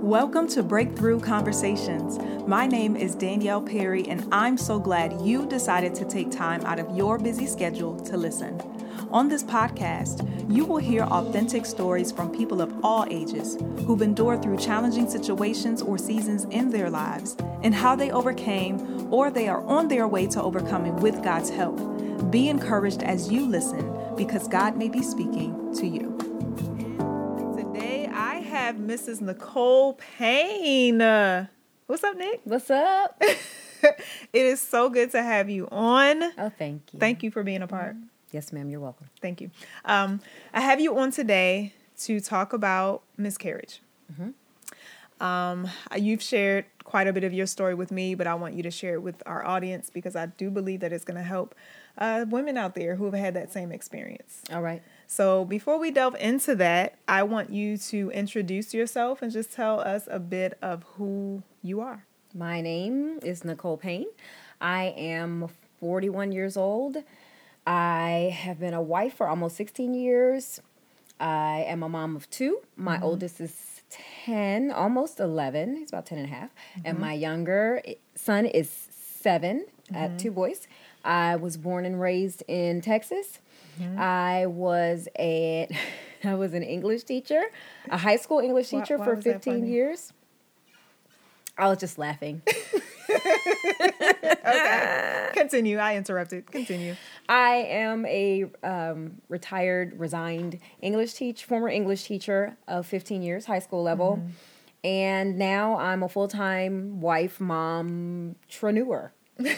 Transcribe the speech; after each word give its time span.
Welcome 0.00 0.46
to 0.50 0.62
Breakthrough 0.62 1.18
Conversations. 1.18 2.16
My 2.46 2.64
name 2.64 2.94
is 2.94 3.16
Danielle 3.16 3.60
Perry, 3.60 4.06
and 4.06 4.24
I'm 4.32 4.56
so 4.56 4.78
glad 4.78 5.20
you 5.22 5.46
decided 5.46 5.96
to 5.96 6.04
take 6.04 6.30
time 6.30 6.64
out 6.64 6.78
of 6.78 6.96
your 6.96 7.18
busy 7.18 7.46
schedule 7.46 7.98
to 8.04 8.16
listen. 8.16 8.60
On 9.10 9.28
this 9.28 9.42
podcast, 9.42 10.24
you 10.48 10.64
will 10.64 10.76
hear 10.76 11.02
authentic 11.02 11.66
stories 11.66 12.12
from 12.12 12.30
people 12.30 12.60
of 12.60 12.72
all 12.84 13.04
ages 13.10 13.58
who've 13.84 14.02
endured 14.02 14.42
through 14.42 14.58
challenging 14.58 15.10
situations 15.10 15.82
or 15.82 15.98
seasons 15.98 16.44
in 16.52 16.70
their 16.70 16.90
lives 16.90 17.36
and 17.64 17.74
how 17.74 17.96
they 17.96 18.12
overcame 18.12 19.12
or 19.12 19.28
they 19.28 19.48
are 19.48 19.64
on 19.64 19.88
their 19.88 20.06
way 20.06 20.28
to 20.28 20.40
overcoming 20.40 20.94
with 20.98 21.24
God's 21.24 21.50
help. 21.50 21.80
Be 22.30 22.48
encouraged 22.48 23.02
as 23.02 23.32
you 23.32 23.44
listen 23.44 23.92
because 24.16 24.46
God 24.46 24.76
may 24.76 24.88
be 24.88 25.02
speaking 25.02 25.74
to 25.74 25.86
you. 25.88 26.07
Today, 28.78 28.94
I 28.94 28.96
have 28.96 29.00
Mrs. 29.00 29.20
Nicole 29.20 29.94
Payne. 29.94 31.48
What's 31.86 32.04
up, 32.04 32.16
Nick? 32.16 32.40
What's 32.44 32.70
up? 32.70 33.16
it 33.22 33.96
is 34.32 34.60
so 34.60 34.88
good 34.88 35.10
to 35.12 35.22
have 35.22 35.48
you 35.50 35.68
on. 35.70 36.22
Oh, 36.38 36.50
thank 36.58 36.92
you. 36.92 36.98
Thank 36.98 37.22
you 37.22 37.30
for 37.30 37.42
being 37.42 37.62
a 37.62 37.66
part. 37.66 37.96
Yes, 38.30 38.52
ma'am. 38.52 38.68
You're 38.68 38.80
welcome. 38.80 39.08
Thank 39.20 39.40
you. 39.40 39.50
Um, 39.84 40.20
I 40.52 40.60
have 40.60 40.80
you 40.80 40.96
on 40.98 41.10
today 41.10 41.72
to 42.00 42.20
talk 42.20 42.52
about 42.52 43.02
miscarriage. 43.16 43.80
Um, 45.20 45.68
you've 45.96 46.22
shared 46.22 46.66
quite 46.84 47.08
a 47.08 47.12
bit 47.12 47.24
of 47.24 47.32
your 47.32 47.46
story 47.46 47.74
with 47.74 47.90
me, 47.90 48.14
but 48.14 48.26
I 48.26 48.34
want 48.34 48.54
you 48.54 48.62
to 48.62 48.70
share 48.70 48.94
it 48.94 49.02
with 49.02 49.22
our 49.26 49.44
audience 49.44 49.90
because 49.90 50.14
I 50.14 50.26
do 50.26 50.50
believe 50.50 50.80
that 50.80 50.92
it's 50.92 51.04
going 51.04 51.16
to 51.16 51.22
help 51.24 51.54
uh, 51.98 52.24
women 52.28 52.56
out 52.56 52.74
there 52.74 52.94
who 52.94 53.06
have 53.06 53.14
had 53.14 53.34
that 53.34 53.52
same 53.52 53.72
experience. 53.72 54.42
All 54.52 54.62
right. 54.62 54.82
So, 55.10 55.46
before 55.46 55.78
we 55.78 55.90
delve 55.90 56.16
into 56.16 56.54
that, 56.56 56.98
I 57.08 57.22
want 57.22 57.48
you 57.48 57.78
to 57.78 58.10
introduce 58.10 58.74
yourself 58.74 59.22
and 59.22 59.32
just 59.32 59.50
tell 59.50 59.80
us 59.80 60.06
a 60.10 60.18
bit 60.18 60.58
of 60.60 60.84
who 60.96 61.42
you 61.62 61.80
are. 61.80 62.04
My 62.34 62.60
name 62.60 63.18
is 63.22 63.42
Nicole 63.42 63.78
Payne. 63.78 64.08
I 64.60 64.92
am 64.98 65.48
41 65.80 66.32
years 66.32 66.58
old. 66.58 66.98
I 67.66 68.36
have 68.38 68.60
been 68.60 68.74
a 68.74 68.82
wife 68.82 69.14
for 69.14 69.28
almost 69.28 69.56
16 69.56 69.94
years. 69.94 70.60
I 71.18 71.64
am 71.66 71.82
a 71.82 71.88
mom 71.88 72.14
of 72.14 72.28
two. 72.28 72.60
My 72.76 72.96
mm-hmm. 72.96 73.04
oldest 73.04 73.40
is 73.40 73.80
10, 74.26 74.70
almost 74.70 75.20
11. 75.20 75.76
He's 75.76 75.88
about 75.88 76.04
10 76.04 76.18
and 76.18 76.26
a 76.26 76.30
half. 76.30 76.50
And 76.84 76.98
mm-hmm. 76.98 77.06
my 77.06 77.12
younger 77.14 77.80
son 78.14 78.44
is 78.44 78.68
7. 78.70 79.64
I 79.90 79.98
have 79.98 80.18
two 80.18 80.30
boys. 80.30 80.68
I 81.02 81.36
was 81.36 81.56
born 81.56 81.86
and 81.86 81.98
raised 81.98 82.42
in 82.46 82.82
Texas. 82.82 83.38
I 83.96 84.46
was 84.46 85.08
a 85.18 85.68
I 86.24 86.34
was 86.34 86.54
an 86.54 86.62
English 86.62 87.04
teacher, 87.04 87.42
a 87.90 87.98
high 87.98 88.16
school 88.16 88.38
English 88.40 88.70
teacher 88.70 88.96
why 88.98 89.04
for 89.04 89.16
15 89.20 89.66
years. 89.66 90.12
I 91.56 91.68
was 91.68 91.78
just 91.78 91.98
laughing. 91.98 92.42
Okay. 93.10 95.28
Continue. 95.34 95.78
I 95.78 95.96
interrupted. 95.96 96.50
Continue. 96.50 96.96
I 97.28 97.54
am 97.68 98.06
a 98.06 98.46
um, 98.62 99.20
retired, 99.28 99.98
resigned 99.98 100.58
English 100.80 101.14
teach, 101.14 101.44
former 101.44 101.68
English 101.68 102.04
teacher 102.04 102.56
of 102.66 102.86
15 102.86 103.22
years, 103.22 103.46
high 103.46 103.58
school 103.58 103.82
level, 103.82 104.16
Mm-hmm. 104.16 104.28
and 104.84 105.38
now 105.38 105.76
I'm 105.78 106.02
a 106.02 106.08
full 106.08 106.28
time 106.28 107.00
wife, 107.00 107.40
mom, 107.40 108.36
treneur. 108.50 109.10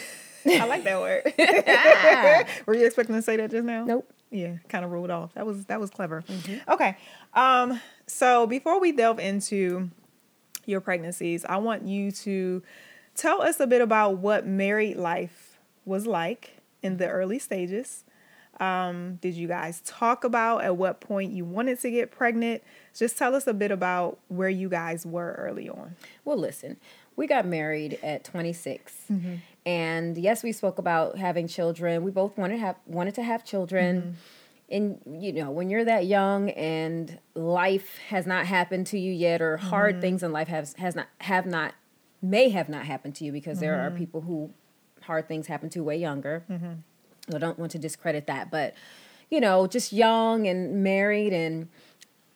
I 0.47 0.65
like 0.67 0.85
that 0.85 1.01
word. 1.01 1.23
Were 2.67 2.75
you 2.75 2.87
expecting 2.87 3.15
to 3.17 3.23
say 3.23 3.37
that 3.37 3.51
just 3.51 3.65
now? 3.65 3.85
Nope. 3.85 4.11
Yeah, 4.31 4.57
kind 4.69 4.85
of 4.85 4.93
rolled 4.93 5.11
off. 5.11 5.35
That 5.35 5.45
was 5.47 5.65
that 5.67 5.81
was 5.81 5.91
clever. 5.91 6.23
Okay. 6.69 6.97
Um 7.35 7.81
so 8.07 8.47
before 8.47 8.81
we 8.81 8.93
delve 8.93 9.19
into 9.19 9.91
your 10.67 10.81
pregnancies, 10.81 11.45
I 11.45 11.57
want 11.57 11.83
you 11.85 12.13
to 12.13 12.63
tell 13.17 13.43
us 13.43 13.59
a 13.61 13.67
bit 13.67 13.81
about 13.81 14.19
what 14.19 14.47
married 14.47 14.97
life 14.97 15.59
was 15.85 16.07
like 16.07 16.59
in 16.83 16.99
the 16.99 17.09
early 17.09 17.39
stages. 17.39 18.05
Um, 18.61 19.17
did 19.23 19.35
you 19.35 19.49
guys 19.49 19.81
talk 19.87 20.23
about 20.23 20.63
at 20.65 20.77
what 20.77 21.01
point 21.01 21.33
you 21.33 21.45
wanted 21.47 21.81
to 21.81 21.91
get 21.91 22.11
pregnant? 22.11 22.63
Just 22.95 23.17
tell 23.17 23.35
us 23.35 23.47
a 23.47 23.55
bit 23.55 23.71
about 23.71 24.19
where 24.29 24.51
you 24.51 24.69
guys 24.69 25.07
were 25.07 25.35
early 25.39 25.69
on. 25.69 25.97
Well, 26.27 26.37
listen, 26.37 26.77
we 27.17 27.27
got 27.27 27.47
married 27.47 27.99
at 28.03 28.23
26, 28.23 28.95
Mm-hmm. 29.11 29.35
And 29.67 30.17
yes, 30.17 30.43
we 30.43 30.53
spoke 30.53 30.79
about 30.79 31.19
having 31.19 31.47
children. 31.47 32.03
We 32.03 32.11
both 32.11 32.37
wanted 32.39 32.55
to 32.55 32.61
have 32.61 32.77
wanted 32.87 33.15
to 33.17 33.23
have 33.23 33.45
children. 33.45 34.01
Mm-hmm. 34.01 34.11
And 34.73 35.23
you 35.23 35.33
know, 35.33 35.51
when 35.51 35.69
you're 35.69 35.85
that 35.85 36.07
young 36.07 36.51
and 36.51 37.19
life 37.35 37.99
has 38.09 38.27
not 38.27 38.47
happened 38.47 38.87
to 38.89 38.99
you 38.99 39.13
yet, 39.13 39.43
or 39.43 39.57
hard 39.57 39.95
mm-hmm. 39.95 40.01
things 40.01 40.23
in 40.23 40.33
life 40.33 40.49
has 40.49 40.75
has 40.75 40.95
not 40.95 41.09
have 41.19 41.47
not 41.47 41.75
may 42.23 42.51
have 42.51 42.69
not 42.69 42.85
happened 42.87 43.15
to 43.17 43.25
you 43.25 43.33
because 43.33 43.61
there 43.61 43.81
are 43.81 43.89
mm-hmm. 43.89 43.99
people 43.99 44.21
who 44.23 44.51
hard 45.03 45.27
things 45.27 45.47
happen 45.47 45.69
to 45.71 45.83
way 45.83 45.97
younger. 45.97 46.45
I 47.35 47.39
don't 47.39 47.59
want 47.59 47.73
to 47.73 47.79
discredit 47.79 48.27
that, 48.27 48.51
but 48.51 48.75
you 49.31 49.41
know, 49.41 49.67
just 49.67 49.93
young 49.93 50.47
and 50.47 50.83
married 50.83 51.33
and 51.33 51.69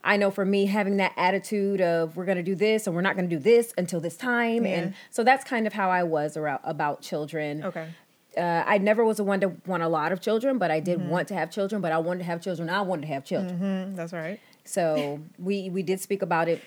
I 0.05 0.17
know 0.19 0.31
for 0.31 0.45
me 0.45 0.67
having 0.67 0.99
that 0.99 1.13
attitude 1.17 1.81
of 1.81 2.17
we're 2.17 2.27
going 2.27 2.37
to 2.37 2.43
do 2.43 2.55
this 2.55 2.87
and 2.87 2.95
we're 2.95 3.03
not 3.03 3.17
going 3.17 3.29
to 3.29 3.35
do 3.37 3.41
this 3.43 3.73
until 3.79 4.01
this 4.01 4.17
time 4.17 4.65
Yeah. 4.67 4.73
and 4.79 4.95
so 5.11 5.25
that's 5.25 5.45
kind 5.45 5.67
of 5.67 5.73
how 5.73 5.91
I 5.91 6.03
was 6.03 6.37
around, 6.37 6.61
about 6.65 7.01
children. 7.01 7.65
Okay. 7.65 7.89
Uh, 8.37 8.65
I 8.67 8.79
never 8.79 9.05
was 9.05 9.17
the 9.19 9.25
one 9.25 9.41
to 9.41 9.53
want 9.67 9.83
a 9.83 9.89
lot 9.89 10.11
of 10.13 10.21
children, 10.21 10.59
but 10.59 10.71
I 10.71 10.81
did 10.81 11.09
want 11.09 11.29
to 11.29 11.35
have 11.35 11.51
children, 11.51 11.81
but 11.81 11.93
I 11.93 11.99
wanted 11.99 12.19
to 12.19 12.25
have 12.25 12.43
children. 12.43 12.69
I 12.69 12.81
wanted 12.83 13.03
to 13.03 13.09
have 13.15 13.25
children. 13.25 13.59
Mm, 13.61 13.97
that's 13.97 14.13
right. 14.13 14.41
So 14.65 15.21
we 15.39 15.71
we 15.71 15.83
did 15.83 16.01
speak 16.01 16.21
about 16.23 16.49
it 16.49 16.61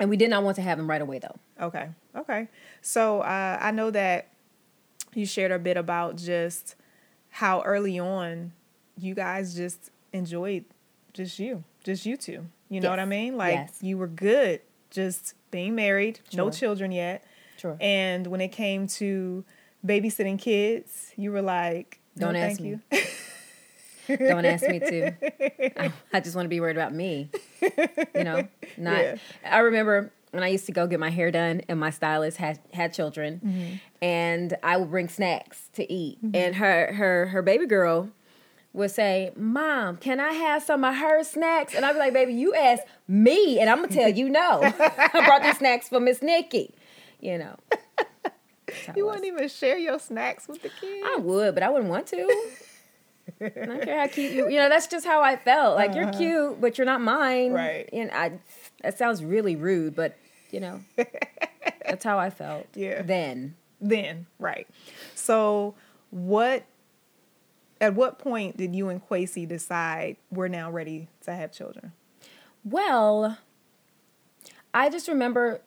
and 0.00 0.10
we 0.10 0.16
did 0.16 0.28
not 0.30 0.42
want 0.42 0.56
to 0.56 0.62
have 0.62 0.76
them 0.76 0.88
right 0.90 1.00
away 1.00 1.20
though. 1.20 1.36
Okay. 1.60 1.88
Okay. 2.16 2.48
So 2.82 3.20
uh, 3.20 3.58
I 3.60 3.70
know 3.70 3.90
that 3.92 4.28
you 5.14 5.24
shared 5.24 5.52
a 5.52 5.58
bit 5.58 5.76
about 5.76 6.16
just 6.16 6.74
how 7.30 7.62
early 7.62 7.98
on 7.98 8.52
you 8.96 9.14
guys 9.14 9.54
just 9.54 9.90
enjoyed 10.12 10.64
just 11.14 11.38
you, 11.38 11.64
just 11.84 12.06
you 12.06 12.16
two. 12.16 12.46
You 12.68 12.80
know 12.80 12.90
what 12.90 13.00
I 13.00 13.04
mean? 13.06 13.36
Like 13.36 13.54
Yes. 13.54 13.78
you 13.80 13.96
were 13.98 14.06
good 14.08 14.60
just 14.90 15.34
being 15.50 15.74
married, 15.74 16.20
no 16.34 16.50
children 16.50 16.92
yet. 16.92 17.24
Sure. 17.58 17.76
And 17.80 18.26
when 18.26 18.40
it 18.40 18.48
came 18.48 18.86
to 18.88 19.44
babysitting 19.84 20.38
kids, 20.38 21.12
you 21.16 21.32
were 21.32 21.42
like, 21.42 22.00
no, 22.16 22.26
Don't 22.26 22.36
ask 22.36 22.60
thank 22.60 22.80
me. 22.90 24.16
Don't 24.16 24.44
ask 24.44 24.66
me 24.66 24.78
to. 24.78 25.80
I, 25.80 25.92
I 26.12 26.20
just 26.20 26.34
want 26.34 26.46
to 26.46 26.50
be 26.50 26.60
worried 26.60 26.76
about 26.76 26.94
me. 26.94 27.30
You 28.14 28.24
know, 28.24 28.48
not. 28.78 28.98
Yeah. 29.02 29.16
I 29.44 29.58
remember 29.58 30.10
when 30.30 30.42
I 30.42 30.48
used 30.48 30.66
to 30.66 30.72
go 30.72 30.86
get 30.86 30.98
my 31.00 31.10
hair 31.10 31.30
done, 31.30 31.60
and 31.68 31.78
my 31.78 31.90
stylist 31.90 32.38
had 32.38 32.58
had 32.72 32.92
children, 32.94 33.40
Mm-hmm. 33.44 33.74
and 34.02 34.56
I 34.62 34.76
would 34.78 34.90
bring 34.90 35.08
snacks 35.08 35.68
to 35.74 35.90
eat, 35.92 36.18
and 36.34 36.54
her 36.56 36.92
her 36.94 37.26
her 37.26 37.42
baby 37.42 37.66
girl 37.66 38.08
would 38.78 38.90
say, 38.90 39.32
"Mom, 39.36 39.96
can 39.98 40.20
I 40.20 40.32
have 40.32 40.62
some 40.62 40.84
of 40.84 40.94
her 40.94 41.22
snacks?" 41.24 41.74
And 41.74 41.84
I'd 41.84 41.92
be 41.92 41.98
like, 41.98 42.12
"Baby, 42.12 42.34
you 42.34 42.54
asked 42.54 42.84
me, 43.06 43.58
and 43.60 43.68
I'm 43.68 43.82
gonna 43.82 43.88
tell 43.88 44.08
you 44.08 44.28
no. 44.30 44.60
I 44.78 45.24
brought 45.26 45.42
these 45.42 45.58
snacks 45.58 45.88
for 45.88 46.00
Miss 46.00 46.22
Nikki." 46.22 46.74
You 47.20 47.38
know. 47.38 47.56
That's 48.66 48.86
how 48.86 48.92
it 48.92 48.96
You 48.96 49.06
wouldn't 49.06 49.24
even 49.24 49.48
share 49.48 49.78
your 49.78 49.98
snacks 49.98 50.46
with 50.48 50.62
the 50.62 50.68
kids. 50.68 51.04
I 51.04 51.16
would, 51.16 51.54
but 51.54 51.62
I 51.62 51.68
wouldn't 51.70 51.90
want 51.90 52.06
to. 52.08 52.16
I 53.40 53.48
don't 53.48 53.82
care 53.82 54.00
how 54.00 54.06
cute 54.06 54.32
you. 54.32 54.48
You 54.48 54.56
know, 54.58 54.68
that's 54.68 54.86
just 54.86 55.04
how 55.06 55.20
I 55.22 55.36
felt. 55.36 55.76
Like 55.76 55.94
you're 55.94 56.12
cute, 56.12 56.60
but 56.60 56.78
you're 56.78 56.86
not 56.86 57.00
mine. 57.00 57.52
Uh-huh. 57.54 57.56
Right. 57.56 57.88
And 57.92 58.10
I. 58.12 58.32
That 58.82 58.96
sounds 58.96 59.24
really 59.24 59.56
rude, 59.56 59.96
but 59.96 60.16
you 60.50 60.60
know, 60.60 60.80
that's 61.84 62.04
how 62.04 62.18
I 62.18 62.30
felt. 62.30 62.66
Yeah. 62.74 63.02
Then 63.02 63.56
then 63.80 64.26
right 64.40 64.66
so 65.14 65.74
what 66.10 66.64
at 67.80 67.94
what 67.94 68.18
point 68.18 68.56
did 68.56 68.74
you 68.74 68.88
and 68.88 69.00
Quasi 69.00 69.46
decide 69.46 70.16
we're 70.30 70.48
now 70.48 70.70
ready 70.70 71.08
to 71.22 71.34
have 71.34 71.52
children 71.52 71.92
Well, 72.64 73.38
I 74.74 74.90
just 74.90 75.08
remember 75.08 75.62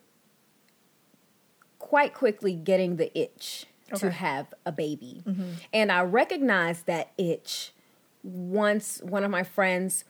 quite 1.78 2.14
quickly 2.14 2.54
getting 2.54 2.96
the 2.96 3.16
itch 3.18 3.66
to 3.96 4.10
have 4.10 4.54
a 4.64 4.72
baby. 4.72 5.22
Mm-hmm. 5.26 5.50
And 5.72 5.92
I 5.92 6.02
recognized 6.02 6.86
that 6.86 7.12
itch 7.18 7.72
once 8.22 9.00
one 9.02 9.24
of 9.24 9.30
my 9.30 9.42
friends 9.42 10.04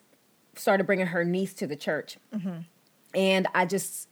started 0.55 0.84
bringing 0.84 1.06
her 1.06 1.25
niece 1.25 1.55
to 1.55 1.66
the 1.66 1.76
church. 1.76 2.19
Mm-hmm. 2.34 2.60
And 3.14 3.48
I 3.55 3.66
just 3.66 4.08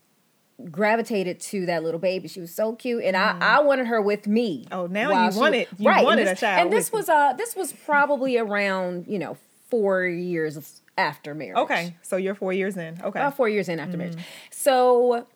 gravitated 0.70 1.40
to 1.40 1.66
that 1.66 1.82
little 1.82 2.00
baby. 2.00 2.28
She 2.28 2.40
was 2.40 2.54
so 2.54 2.74
cute, 2.74 3.04
and 3.04 3.16
I, 3.16 3.32
mm-hmm. 3.32 3.42
I 3.42 3.60
wanted 3.60 3.86
her 3.86 4.00
with 4.00 4.26
me. 4.26 4.66
Oh, 4.72 4.86
now 4.86 5.26
you 5.26 5.32
she- 5.32 5.38
wanted- 5.38 5.68
you 5.78 5.88
right, 5.88 6.04
wanted 6.04 6.20
and 6.20 6.28
a 6.28 6.32
this, 6.32 6.40
child 6.40 6.60
And 6.66 6.72
this 6.72 6.90
you. 6.92 6.98
was 6.98 7.08
uh 7.08 7.32
this 7.34 7.56
was 7.56 7.72
probably 7.72 8.36
around 8.38 9.06
you 9.06 9.18
know 9.18 9.36
four 9.70 10.04
years 10.04 10.82
after 10.98 11.34
marriage. 11.34 11.56
okay 11.56 11.94
so 12.02 12.16
you're 12.16 12.34
four 12.34 12.52
years 12.52 12.76
in 12.76 12.98
okay 13.00 13.20
About 13.20 13.36
four 13.36 13.48
years 13.48 13.68
in 13.68 13.78
after 13.78 13.96
marriage. 13.96 14.14
Mm-hmm. 14.14 14.24
So 14.50 15.26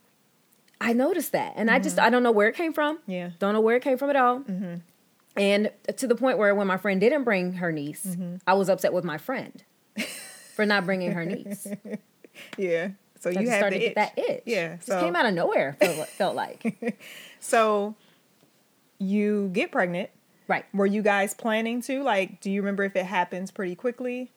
I 0.80 0.92
noticed 0.92 1.32
that. 1.32 1.54
And 1.56 1.70
I 1.70 1.78
just, 1.78 1.96
mm-hmm. 1.96 2.04
I 2.06 2.10
don't 2.10 2.22
know 2.22 2.32
where 2.32 2.48
it 2.48 2.56
came 2.56 2.72
from. 2.74 2.98
Yeah. 3.06 3.30
Don't 3.38 3.54
know 3.54 3.60
where 3.60 3.76
it 3.76 3.82
came 3.82 3.96
from 3.96 4.10
at 4.10 4.16
all. 4.16 4.42
And 5.36 5.70
to 5.96 6.06
the 6.06 6.14
point 6.14 6.36
where 6.36 6.54
when 6.54 6.66
my 6.66 6.76
friend 6.76 7.00
didn't 7.00 7.24
bring 7.24 7.54
her 7.54 7.72
niece, 7.72 8.16
I 8.46 8.54
was 8.54 8.68
upset 8.68 8.92
with 8.92 9.04
my 9.04 9.16
friend 9.16 9.62
for 10.54 10.66
not 10.66 10.84
bringing 10.84 11.12
her 11.12 11.24
niece. 11.24 11.66
yeah 12.58 12.88
So 13.32 13.40
you 13.40 13.46
started 13.46 13.74
the 13.74 13.78
to 13.80 13.86
itch. 13.86 13.94
get 13.94 14.14
that 14.16 14.18
itch. 14.18 14.42
Yeah. 14.46 14.76
just 14.76 14.88
came 14.88 15.16
out 15.16 15.26
of 15.26 15.34
nowhere. 15.34 15.76
Felt, 15.80 16.08
felt 16.08 16.36
like 16.36 16.98
so 17.40 17.94
you 18.98 19.50
get 19.52 19.72
pregnant. 19.72 20.10
right. 20.48 20.64
Were 20.72 20.86
you 20.86 21.02
guys 21.02 21.34
planning 21.34 21.82
to? 21.82 22.02
Like, 22.02 22.40
do 22.40 22.50
you 22.50 22.60
remember 22.62 22.84
if 22.84 22.96
it 22.96 23.06
happens 23.06 23.50
pretty 23.50 23.74
quickly? 23.74 24.30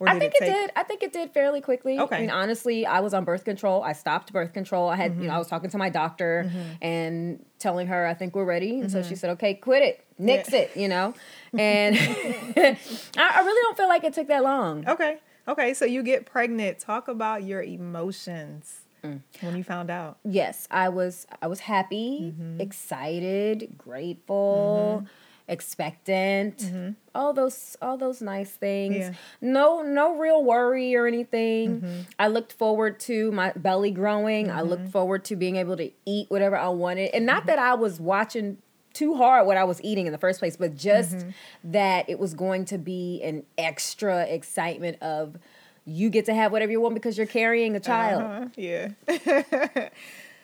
Or 0.00 0.08
I 0.08 0.18
think 0.18 0.34
it, 0.34 0.40
take- 0.40 0.52
did. 0.52 0.70
I 0.74 0.82
think 0.82 1.02
it 1.04 1.12
did 1.12 1.30
fairly 1.32 1.60
quickly. 1.60 2.00
Okay. 2.00 2.16
I 2.16 2.20
mean, 2.22 2.30
honestly, 2.30 2.84
I 2.84 2.98
was 2.98 3.14
on 3.14 3.24
birth 3.24 3.44
control. 3.44 3.80
I 3.82 3.92
stopped 3.92 4.32
birth 4.32 4.52
control. 4.52 4.88
I 4.88 4.96
had, 4.96 5.12
you 5.12 5.18
Mm-hmm. 5.18 5.26
know, 5.28 5.34
I 5.34 5.38
was 5.38 5.46
talking 5.46 5.70
to 5.70 5.78
my 5.78 5.88
doctor 5.88 6.50
and 6.82 7.44
telling 7.60 7.86
her, 7.86 8.04
I 8.06 8.14
think 8.14 8.34
we're 8.34 8.44
ready. 8.44 8.80
And 8.80 8.90
so 8.90 9.02
she 9.04 9.14
said, 9.14 9.30
okay, 9.30 9.54
quit 9.54 9.82
it, 9.84 10.04
nix 10.18 10.48
Mm-hmm. 10.48 10.56
Yeah. 10.56 10.62
it, 10.62 10.76
you 10.76 10.88
know? 10.88 11.14
And 11.56 11.96
I, 12.56 12.76
I 13.16 13.40
really 13.44 13.62
don't 13.62 13.76
feel 13.76 13.88
like 13.88 14.02
it 14.02 14.14
took 14.14 14.26
that 14.28 14.42
long. 14.42 14.88
Okay. 14.88 15.18
Okay. 15.48 15.74
So 15.74 15.84
you 15.84 16.02
get 16.02 16.26
pregnant. 16.26 16.78
Talk 16.78 17.08
about 17.08 17.42
your 17.44 17.62
emotions 17.62 18.80
Mm. 19.04 19.20
when 19.42 19.54
you 19.54 19.62
found 19.62 19.90
out. 19.90 20.16
Yes, 20.24 20.66
I 20.70 20.88
was, 20.88 21.26
I 21.42 21.46
was 21.46 21.60
happy, 21.60 22.32
Mm-hmm. 22.32 22.58
excited, 22.60 23.74
grateful. 23.76 25.02
Mm-hmm. 25.04 25.06
expectant 25.46 26.56
mm-hmm. 26.56 26.90
all 27.14 27.34
those 27.34 27.76
all 27.82 27.98
those 27.98 28.22
nice 28.22 28.50
things 28.52 28.96
Yeah. 28.96 29.12
no 29.42 29.82
no 29.82 30.16
real 30.16 30.42
worry 30.42 30.94
or 30.94 31.06
anything 31.06 31.80
mm-hmm. 31.82 32.00
i 32.18 32.28
looked 32.28 32.54
forward 32.54 32.98
to 33.00 33.30
my 33.32 33.52
belly 33.54 33.90
growing 33.90 34.50
i 34.50 34.62
looked 34.62 34.88
forward 34.88 35.22
to 35.26 35.36
being 35.36 35.56
able 35.56 35.76
to 35.76 35.90
eat 36.06 36.30
whatever 36.30 36.56
i 36.56 36.68
wanted 36.68 37.10
and 37.14 37.26
not 37.26 37.44
that 37.44 37.58
i 37.58 37.74
was 37.74 38.00
watching 38.00 38.56
too 38.94 39.14
hard 39.14 39.46
what 39.46 39.56
i 39.58 39.64
was 39.64 39.80
eating 39.82 40.06
in 40.06 40.12
the 40.12 40.18
first 40.18 40.38
place 40.38 40.56
but 40.56 40.74
just 40.76 41.26
that 41.62 42.08
it 42.08 42.18
was 42.18 42.32
going 42.32 42.64
to 42.64 42.78
be 42.78 43.20
an 43.22 43.44
extra 43.58 44.22
excitement 44.24 44.96
of 45.02 45.36
you 45.84 46.08
get 46.08 46.24
to 46.24 46.32
have 46.34 46.50
whatever 46.52 46.72
you 46.72 46.80
want 46.80 46.94
because 46.94 47.18
you're 47.18 47.26
carrying 47.26 47.76
a 47.76 47.80
child 47.80 48.22
Uh-huh, 48.22 48.48
Yeah. 48.56 49.88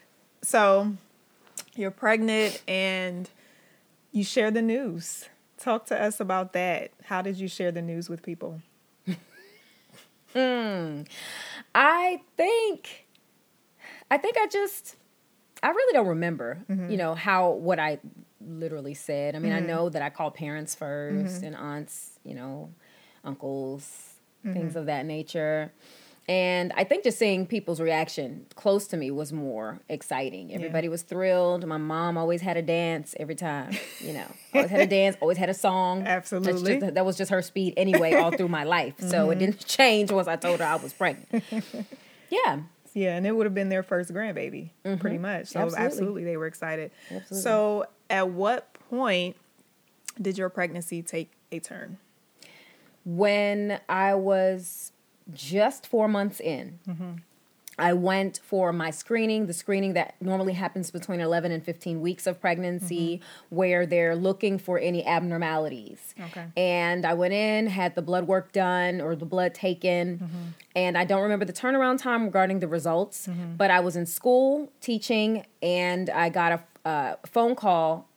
so 0.42 0.92
you're 1.76 1.90
pregnant 1.90 2.60
and 2.68 3.30
you 4.12 4.24
share 4.24 4.50
the 4.50 4.60
news. 4.62 5.28
Talk 5.58 5.86
to 5.86 5.98
us 6.02 6.18
about 6.20 6.52
that. 6.54 6.90
How 7.04 7.22
did 7.22 7.36
you 7.38 7.46
share 7.48 7.70
the 7.70 7.80
news 7.82 8.08
with 8.10 8.22
people? 8.22 8.60
I 11.74 12.20
think 12.36 13.06
I 14.10 14.16
think 14.18 14.36
I 14.38 14.46
just 14.46 14.96
I 15.62 15.68
really 15.70 15.92
don't 15.92 16.08
remember, 16.08 16.58
Mm-hmm. 16.70 16.90
you 16.90 16.96
know, 16.96 17.14
how 17.14 17.50
what 17.50 17.78
I 17.78 17.98
literally 18.40 18.94
said. 18.94 19.34
I 19.36 19.38
mean, 19.38 19.52
I 19.52 19.60
know 19.60 19.88
that 19.88 20.02
I 20.02 20.10
call 20.10 20.30
parents 20.30 20.74
1st 20.76 21.12
Mm-hmm. 21.12 21.44
and 21.44 21.56
aunts, 21.56 22.18
you 22.24 22.34
know, 22.34 22.70
uncles, 23.24 24.06
Mm-hmm. 24.44 24.54
things 24.54 24.76
of 24.76 24.86
that 24.86 25.04
nature. 25.04 25.70
And 26.26 26.72
I 26.74 26.84
think 26.84 27.04
just 27.04 27.18
seeing 27.18 27.44
people's 27.46 27.78
reaction 27.80 28.46
close 28.54 28.86
to 28.86 28.96
me 28.96 29.10
was 29.10 29.32
more 29.34 29.80
exciting. 29.88 30.54
Everybody 30.54 30.88
was 30.88 31.02
thrilled. 31.02 31.66
My 31.66 31.76
mom 31.76 32.16
always 32.16 32.40
had 32.40 32.56
a 32.56 32.62
dance 32.62 33.14
every 33.20 33.34
time, 33.34 33.72
you 33.98 34.12
know. 34.14 34.24
Always 34.54 34.70
had 34.70 34.80
a 34.80 34.86
dance, 34.86 35.16
always 35.20 35.36
had 35.38 35.48
a 35.50 35.54
song. 35.54 36.06
Absolutely. 36.06 36.78
just- 36.80 36.94
that 36.94 37.04
was 37.04 37.16
just 37.18 37.30
her 37.30 37.42
speed 37.42 37.74
anyway 37.76 38.14
all 38.14 38.30
through 38.30 38.48
my 38.48 38.64
life. 38.64 38.94
So 39.00 39.06
Mm-hmm. 39.24 39.32
it 39.32 39.38
didn't 39.40 39.66
change 39.66 40.10
once 40.12 40.26
I 40.28 40.36
told 40.36 40.60
her 40.60 40.66
I 40.66 40.76
was 40.76 40.92
pregnant. 40.94 41.44
Yeah. 42.30 42.60
Yeah, 42.94 43.16
and 43.16 43.26
it 43.26 43.32
would 43.32 43.44
have 43.46 43.54
been 43.54 43.68
their 43.68 43.82
first 43.82 44.12
grandbaby, 44.12 44.70
pretty 45.00 45.18
much. 45.18 45.48
So 45.48 45.60
absolutely. 45.60 45.84
Absolutely. 45.86 46.24
they 46.24 46.36
were 46.36 46.46
excited. 46.46 46.90
Absolutely. 47.10 47.38
So 47.42 47.84
at 48.10 48.28
what 48.28 48.74
point 48.90 49.36
did 50.20 50.36
your 50.36 50.48
pregnancy 50.50 51.02
take 51.02 51.30
a 51.50 51.60
turn? 51.60 51.98
when 53.04 53.80
I 53.88 54.14
was 54.14 54.92
just 55.32 55.86
four 55.86 56.08
months 56.08 56.40
in, 56.40 56.78
mm-hmm. 56.88 57.12
I 57.78 57.94
went 57.94 58.40
for 58.44 58.74
my 58.74 58.90
screening, 58.90 59.46
the 59.46 59.54
screening 59.54 59.94
that 59.94 60.14
normally 60.20 60.52
happens 60.52 60.90
between 60.90 61.20
11 61.20 61.50
and 61.50 61.64
15 61.64 62.02
weeks 62.02 62.26
of 62.26 62.38
pregnancy, 62.38 63.16
mm-hmm. 63.16 63.56
where 63.56 63.86
they're 63.86 64.14
looking 64.14 64.58
for 64.58 64.78
any 64.78 65.04
abnormalities. 65.06 66.14
Okay. 66.20 66.44
And 66.58 67.06
I 67.06 67.14
went 67.14 67.32
in, 67.32 67.68
had 67.68 67.94
the 67.94 68.02
blood 68.02 68.26
work 68.26 68.52
done 68.52 69.00
or 69.00 69.16
the 69.16 69.24
blood 69.24 69.54
taken, 69.54 70.18
mm-hmm. 70.18 70.48
and 70.76 70.98
I 70.98 71.04
don't 71.06 71.22
remember 71.22 71.46
the 71.46 71.54
turnaround 71.54 72.02
time 72.02 72.24
regarding 72.24 72.60
the 72.60 72.68
results, 72.68 73.28
but 73.56 73.70
I 73.70 73.80
was 73.80 73.96
in 73.96 74.04
school 74.04 74.70
teaching, 74.82 75.46
and 75.62 76.10
I 76.10 76.28
got 76.28 76.52
a 76.52 76.60
uh, 76.90 77.16
phone 77.26 77.54
call 77.54 78.10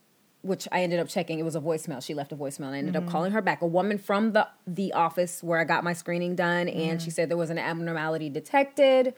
which 0.44 0.68
I 0.74 0.84
ended 0.84 1.00
up 1.00 1.08
checking. 1.08 1.40
It 1.40 1.44
was 1.44 1.56
a 1.56 1.62
voicemail. 1.62 2.04
She 2.04 2.14
left 2.14 2.34
a 2.34 2.36
voicemail. 2.36 2.66
And 2.66 2.76
I 2.76 2.78
ended 2.78 2.98
up 2.98 3.08
calling 3.08 3.32
her 3.32 3.42
back. 3.42 3.62
A 3.62 3.66
woman 3.66 3.98
from 3.98 4.34
the 4.34 4.48
the 4.68 4.92
office 4.92 5.42
where 5.42 5.58
I 5.58 5.64
got 5.64 5.84
my 5.84 5.94
screening 5.94 6.36
done, 6.36 6.68
and 6.68 7.02
she 7.02 7.10
said 7.10 7.30
there 7.30 7.38
was 7.38 7.50
an 7.50 7.58
abnormality 7.58 8.30
detected. 8.30 9.14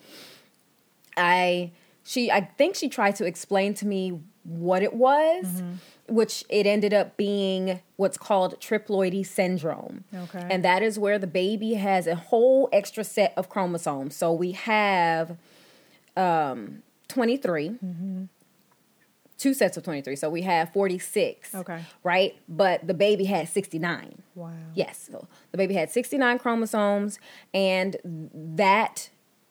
I 1.17 1.71
she 2.03 2.29
I 2.29 2.41
think 2.41 2.75
she 2.75 2.87
tried 2.87 3.15
to 3.15 3.25
explain 3.25 3.73
to 3.75 3.87
me 3.87 4.21
what 4.43 4.83
it 4.83 4.93
was, 4.93 5.63
which 6.07 6.45
it 6.47 6.67
ended 6.67 6.93
up 6.93 7.17
being 7.17 7.81
what's 7.95 8.17
called 8.17 8.59
triploidy 8.59 9.25
syndrome. 9.25 10.03
Okay. 10.13 10.47
And 10.47 10.63
that 10.63 10.83
is 10.83 10.99
where 10.99 11.17
the 11.17 11.27
baby 11.27 11.73
has 11.73 12.05
a 12.05 12.15
whole 12.15 12.69
extra 12.71 13.03
set 13.03 13.33
of 13.35 13.49
chromosomes. 13.49 14.15
So 14.15 14.31
we 14.31 14.51
have 14.51 15.37
um 16.15 16.83
23 17.07 17.77
two 19.37 19.53
sets 19.53 19.77
of 19.77 19.83
23 19.83 20.15
so 20.15 20.29
we 20.29 20.41
have 20.43 20.71
46 20.71 21.53
Okay. 21.55 21.83
right? 22.03 22.35
But 22.47 22.87
the 22.87 22.93
baby 22.93 23.25
had 23.25 23.49
69 23.49 24.21
Wow. 24.35 24.51
yes 24.73 25.09
so 25.11 25.27
the 25.51 25.57
baby 25.57 25.73
had 25.73 25.91
69 25.91 26.39
chromosomes 26.39 27.19
and 27.53 27.97
that 28.03 29.09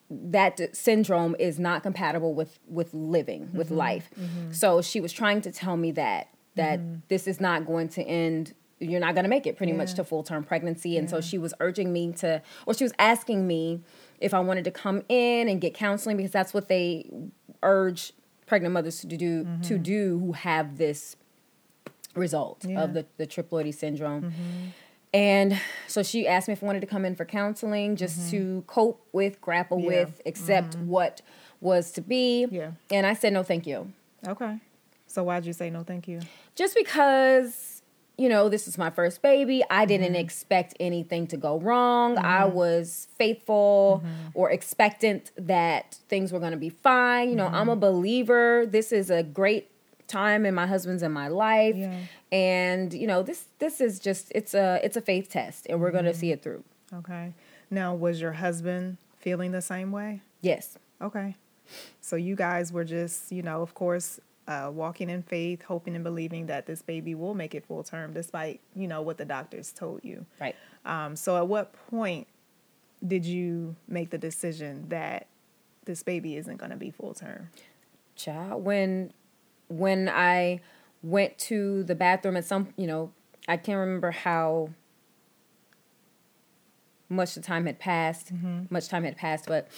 that 0.09 0.75
syndrome 0.75 1.35
is 1.39 1.59
not 1.59 1.83
compatible 1.83 2.33
with 2.33 2.59
with 2.67 2.93
living 2.93 3.49
with 3.53 3.67
mm-hmm. 3.67 3.77
life. 3.77 4.09
Mm-hmm. 4.19 4.51
So 4.51 4.81
she 4.81 5.01
was 5.01 5.11
trying 5.11 5.41
to 5.41 5.51
tell 5.51 5.77
me 5.77 5.91
that 5.93 6.29
that 6.55 6.79
mm-hmm. 6.79 6.95
this 7.07 7.27
is 7.27 7.39
not 7.39 7.65
going 7.65 7.89
to 7.89 8.03
end 8.03 8.53
you're 8.79 8.99
not 8.99 9.15
going 9.15 9.23
to 9.23 9.29
make 9.29 9.47
it 9.47 9.55
pretty 9.55 9.71
much 9.71 9.93
to 9.93 10.03
full 10.03 10.21
term 10.21 10.43
pregnancy 10.43 10.97
and 10.97 11.09
so 11.09 11.21
she 11.21 11.37
was 11.37 11.53
urging 11.59 11.93
me 11.93 12.11
to 12.11 12.41
or 12.65 12.73
she 12.73 12.83
was 12.83 12.91
asking 12.99 13.47
me 13.47 13.81
if 14.19 14.33
i 14.33 14.39
wanted 14.39 14.65
to 14.65 14.71
come 14.71 15.01
in 15.07 15.47
and 15.47 15.61
get 15.61 15.73
counseling 15.73 16.17
because 16.17 16.31
that's 16.31 16.53
what 16.53 16.67
they 16.67 17.09
urge 17.63 18.11
pregnant 18.45 18.73
mothers 18.73 18.99
to 19.01 19.07
do 19.07 19.17
to 19.17 19.25
mm-hmm. 19.45 19.83
do 19.83 20.19
who 20.19 20.31
have 20.33 20.77
this 20.77 21.15
result 22.13 22.63
Yeah. 22.65 22.83
of 22.83 22.93
the, 22.93 23.05
the 23.17 23.27
triploidy 23.27 23.73
syndrome 23.73 24.23
mm-hmm. 24.23 24.67
and 25.13 25.59
so 25.87 26.01
she 26.03 26.27
asked 26.27 26.47
me 26.47 26.53
if 26.53 26.63
I 26.63 26.65
wanted 26.65 26.81
to 26.81 26.87
come 26.87 27.05
in 27.05 27.15
for 27.15 27.25
counseling 27.25 27.95
just 27.95 28.19
mm-hmm. 28.19 28.29
to 28.31 28.63
cope 28.67 29.05
with, 29.11 29.41
grapple 29.41 29.79
Yeah. 29.79 29.87
with, 29.87 30.21
accept 30.25 30.75
what 30.75 31.21
was 31.61 31.91
to 31.91 32.01
be. 32.01 32.45
Yeah. 32.51 32.71
And 32.91 33.05
I 33.05 33.13
said, 33.13 33.33
no, 33.33 33.43
thank 33.43 33.65
you. 33.65 33.91
Okay. 34.27 34.59
So 35.07 35.23
why'd 35.23 35.45
you 35.45 35.53
say 35.53 35.69
no 35.69 35.83
thank 35.83 36.07
you? 36.07 36.19
Just 36.55 36.75
because, 36.75 37.74
you 38.17 38.29
know, 38.29 38.49
this 38.49 38.67
is 38.67 38.77
my 38.77 38.89
first 38.89 39.21
baby. 39.21 39.63
I 39.69 39.85
didn't 39.85 40.13
mm-hmm. 40.13 40.15
expect 40.15 40.75
anything 40.79 41.27
to 41.27 41.37
go 41.37 41.59
wrong. 41.59 42.17
I 42.17 42.41
mm-hmm. 42.41 42.55
was 42.55 43.07
faithful 43.17 44.01
mm-hmm. 44.03 44.29
or 44.33 44.51
expectant 44.51 45.31
that 45.37 45.97
things 46.07 46.31
were 46.31 46.39
going 46.39 46.51
to 46.51 46.57
be 46.57 46.69
fine. 46.69 47.29
You 47.29 47.35
know, 47.35 47.47
I'm 47.47 47.69
a 47.69 47.75
believer. 47.75 48.65
This 48.65 48.91
is 48.91 49.09
a 49.09 49.23
great 49.23 49.69
time 50.07 50.45
in 50.45 50.53
my 50.53 50.67
husband's 50.67 51.03
and 51.03 51.13
my 51.13 51.27
life. 51.27 51.75
Yeah. 51.75 51.97
And, 52.31 52.93
you 52.93 53.07
know, 53.07 53.21
this 53.21 53.45
this 53.59 53.81
is 53.81 53.99
just 53.99 54.31
it's 54.33 54.53
a 54.53 54.79
it's 54.83 54.95
a 54.95 55.01
faith 55.01 55.29
test 55.29 55.67
and 55.69 55.81
we're 55.81 55.91
going 55.91 56.05
to 56.05 56.13
see 56.13 56.31
it 56.31 56.41
through. 56.41 56.63
Okay. 56.93 57.33
Now 57.69 57.93
was 57.93 58.21
your 58.21 58.33
husband 58.33 58.97
feeling 59.19 59.51
the 59.51 59.61
same 59.61 59.91
way? 59.91 60.21
Yes. 60.41 60.77
Okay. 61.01 61.35
So 61.99 62.15
you 62.15 62.35
guys 62.35 62.71
were 62.71 62.83
just, 62.83 63.31
you 63.31 63.41
know, 63.41 63.61
of 63.61 63.73
course, 63.73 64.19
uh, 64.47 64.69
walking 64.73 65.09
in 65.09 65.23
faith, 65.23 65.63
hoping 65.63 65.95
and 65.95 66.03
believing 66.03 66.45
that 66.47 66.65
this 66.65 66.81
baby 66.81 67.15
will 67.15 67.33
make 67.33 67.55
it 67.55 67.65
full 67.65 67.83
term, 67.83 68.13
despite 68.13 68.61
you 68.75 68.87
know 68.87 69.01
what 69.01 69.17
the 69.17 69.25
doctors 69.25 69.71
told 69.71 70.01
you. 70.03 70.25
Right. 70.39 70.55
Um, 70.85 71.15
so 71.15 71.37
at 71.37 71.47
what 71.47 71.73
point 71.89 72.27
did 73.05 73.25
you 73.25 73.75
make 73.87 74.09
the 74.09 74.17
decision 74.17 74.89
that 74.89 75.27
this 75.85 76.03
baby 76.03 76.35
isn't 76.37 76.57
going 76.57 76.71
to 76.71 76.77
be 76.77 76.91
full 76.91 77.13
term? 77.13 77.49
Child, 78.15 78.63
when 78.63 79.13
when 79.67 80.09
I 80.09 80.61
went 81.01 81.37
to 81.37 81.83
the 81.83 81.95
bathroom 81.95 82.37
at 82.37 82.45
some, 82.45 82.69
you 82.77 82.87
know, 82.87 83.11
I 83.47 83.57
can't 83.57 83.79
remember 83.79 84.11
how 84.11 84.69
much 87.09 87.35
the 87.35 87.41
time 87.41 87.65
had 87.65 87.79
passed. 87.79 88.31
Much 88.69 88.89
time 88.89 89.03
had 89.03 89.17
passed, 89.17 89.45
but 89.47 89.69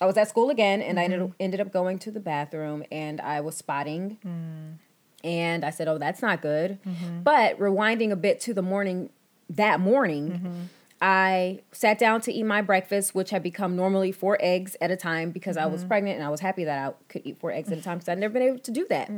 I 0.00 0.06
was 0.06 0.16
at 0.16 0.28
school 0.28 0.50
again, 0.50 0.80
and 0.80 0.98
I 0.98 1.04
ended 1.04 1.20
mm-hmm. 1.20 1.30
up, 1.30 1.36
ended 1.38 1.60
up 1.60 1.72
going 1.72 1.98
to 2.00 2.10
the 2.10 2.20
bathroom, 2.20 2.84
and 2.90 3.20
I 3.20 3.40
was 3.40 3.56
spotting, 3.56 4.18
mm. 4.24 4.78
and 5.22 5.64
I 5.64 5.70
said, 5.70 5.88
"Oh, 5.88 5.98
that's 5.98 6.22
not 6.22 6.40
good." 6.40 6.78
Mm-hmm. 6.84 7.22
But 7.22 7.58
rewinding 7.58 8.10
a 8.10 8.16
bit 8.16 8.40
to 8.42 8.54
the 8.54 8.62
morning, 8.62 9.10
that 9.50 9.78
morning, 9.80 10.30
mm-hmm. 10.30 10.60
I 11.02 11.60
sat 11.72 11.98
down 11.98 12.20
to 12.22 12.32
eat 12.32 12.42
my 12.42 12.60
breakfast, 12.60 13.14
which 13.14 13.30
had 13.30 13.42
become 13.42 13.74
normally 13.74 14.12
four 14.12 14.36
eggs 14.38 14.76
at 14.82 14.90
a 14.90 14.96
time 14.96 15.30
because 15.30 15.56
I 15.56 15.64
was 15.64 15.82
pregnant 15.82 16.16
and 16.16 16.26
I 16.26 16.28
was 16.28 16.40
happy 16.40 16.64
that 16.64 16.88
I 16.88 16.92
could 17.08 17.22
eat 17.24 17.40
four 17.40 17.50
eggs 17.52 17.72
at 17.72 17.78
a 17.78 17.82
time 17.82 17.98
because 17.98 18.10
I'd 18.10 18.18
never 18.18 18.34
been 18.34 18.42
able 18.42 18.58
to 18.58 18.70
do 18.70 18.86
that. 18.90 19.10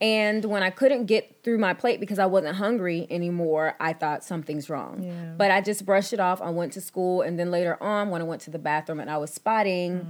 And 0.00 0.44
when 0.46 0.62
I 0.62 0.70
couldn't 0.70 1.04
get 1.04 1.42
through 1.44 1.58
my 1.58 1.74
plate 1.74 2.00
because 2.00 2.18
I 2.18 2.24
wasn't 2.24 2.56
hungry 2.56 3.06
anymore, 3.10 3.76
I 3.78 3.92
thought 3.92 4.24
something's 4.24 4.70
wrong. 4.70 5.02
Yeah. 5.02 5.34
But 5.36 5.50
I 5.50 5.60
just 5.60 5.84
brushed 5.84 6.14
it 6.14 6.20
off. 6.20 6.40
I 6.40 6.48
went 6.48 6.72
to 6.72 6.80
school 6.80 7.20
and 7.20 7.38
then 7.38 7.50
later 7.50 7.76
on, 7.82 8.08
when 8.08 8.22
I 8.22 8.24
went 8.24 8.40
to 8.42 8.50
the 8.50 8.58
bathroom 8.58 9.00
and 9.00 9.10
I 9.10 9.18
was 9.18 9.30
spotting, 9.30 10.06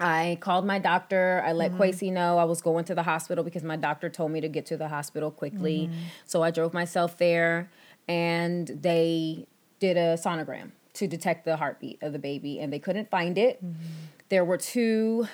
I 0.00 0.38
called 0.40 0.64
my 0.64 0.78
doctor. 0.78 1.42
I 1.44 1.52
let 1.52 1.70
mm-hmm. 1.70 1.76
Quasi 1.76 2.10
know 2.10 2.38
I 2.38 2.44
was 2.44 2.62
going 2.62 2.86
to 2.86 2.94
the 2.94 3.02
hospital 3.02 3.44
because 3.44 3.64
my 3.64 3.76
doctor 3.76 4.08
told 4.08 4.30
me 4.30 4.40
to 4.40 4.48
get 4.48 4.64
to 4.66 4.78
the 4.78 4.88
hospital 4.88 5.30
quickly. 5.30 5.88
Mm-hmm. 5.88 5.98
So 6.24 6.42
I 6.42 6.50
drove 6.50 6.72
myself 6.72 7.18
there 7.18 7.70
and 8.08 8.66
they 8.68 9.46
did 9.78 9.96
a 9.96 10.14
sonogram 10.14 10.72
to 10.94 11.06
detect 11.06 11.44
the 11.44 11.56
heartbeat 11.56 12.02
of 12.02 12.12
the 12.12 12.18
baby 12.18 12.58
and 12.60 12.72
they 12.72 12.78
couldn't 12.78 13.10
find 13.10 13.38
it. 13.38 13.64
Mm-hmm. 13.64 13.82
There 14.28 14.44
were 14.44 14.56
two 14.56 15.28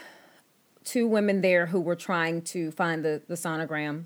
two 0.84 1.06
women 1.06 1.40
there 1.40 1.66
who 1.66 1.80
were 1.80 1.96
trying 1.96 2.42
to 2.42 2.70
find 2.70 3.02
the, 3.04 3.22
the 3.26 3.34
sonogram 3.34 4.04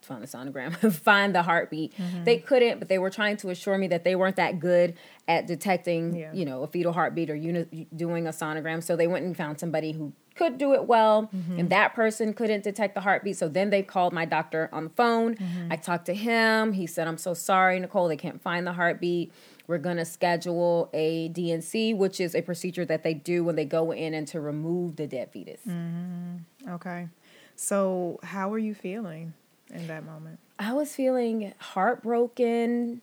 find 0.00 0.22
the 0.22 0.26
sonogram, 0.26 0.92
find 1.04 1.34
the 1.34 1.42
heartbeat. 1.42 1.96
Mm-hmm. 1.96 2.24
They 2.24 2.38
couldn't, 2.38 2.78
but 2.78 2.88
they 2.88 2.98
were 2.98 3.10
trying 3.10 3.36
to 3.38 3.50
assure 3.50 3.76
me 3.78 3.88
that 3.88 4.04
they 4.04 4.14
weren't 4.14 4.36
that 4.36 4.60
good 4.60 4.94
at 5.26 5.46
detecting, 5.46 6.14
yeah. 6.14 6.32
you 6.32 6.44
know, 6.44 6.62
a 6.62 6.66
fetal 6.66 6.92
heartbeat 6.92 7.30
or 7.30 7.34
uni- 7.34 7.88
doing 7.94 8.26
a 8.26 8.30
sonogram. 8.30 8.82
So 8.82 8.96
they 8.96 9.06
went 9.06 9.24
and 9.24 9.36
found 9.36 9.58
somebody 9.58 9.92
who 9.92 10.12
could 10.34 10.58
do 10.58 10.74
it 10.74 10.86
well, 10.86 11.30
mm-hmm. 11.34 11.60
and 11.60 11.70
that 11.70 11.94
person 11.94 12.34
couldn't 12.34 12.64
detect 12.64 12.94
the 12.94 13.00
heartbeat. 13.00 13.36
So 13.36 13.48
then 13.48 13.70
they 13.70 13.82
called 13.82 14.12
my 14.12 14.24
doctor 14.24 14.68
on 14.72 14.84
the 14.84 14.90
phone. 14.90 15.36
Mm-hmm. 15.36 15.72
I 15.72 15.76
talked 15.76 16.06
to 16.06 16.14
him. 16.14 16.72
He 16.72 16.86
said, 16.86 17.08
"I'm 17.08 17.18
so 17.18 17.34
sorry, 17.34 17.78
Nicole. 17.80 18.08
They 18.08 18.16
can't 18.16 18.40
find 18.40 18.66
the 18.66 18.72
heartbeat." 18.72 19.32
We're 19.68 19.78
going 19.78 19.96
to 19.98 20.04
schedule 20.04 20.90
a 20.92 21.28
D&C, 21.28 21.94
which 21.94 22.20
is 22.20 22.34
a 22.34 22.42
procedure 22.42 22.84
that 22.84 23.04
they 23.04 23.14
do 23.14 23.44
when 23.44 23.54
they 23.54 23.64
go 23.64 23.92
in 23.92 24.12
and 24.12 24.26
to 24.28 24.40
remove 24.40 24.96
the 24.96 25.06
dead 25.06 25.30
fetus. 25.30 25.60
Mm-hmm. 25.66 26.68
Okay. 26.68 27.08
So, 27.54 28.18
how 28.24 28.48
were 28.48 28.58
you 28.58 28.74
feeling? 28.74 29.34
in 29.72 29.86
that 29.88 30.04
moment? 30.04 30.38
I 30.58 30.72
was 30.72 30.94
feeling 30.94 31.52
heartbroken, 31.58 33.02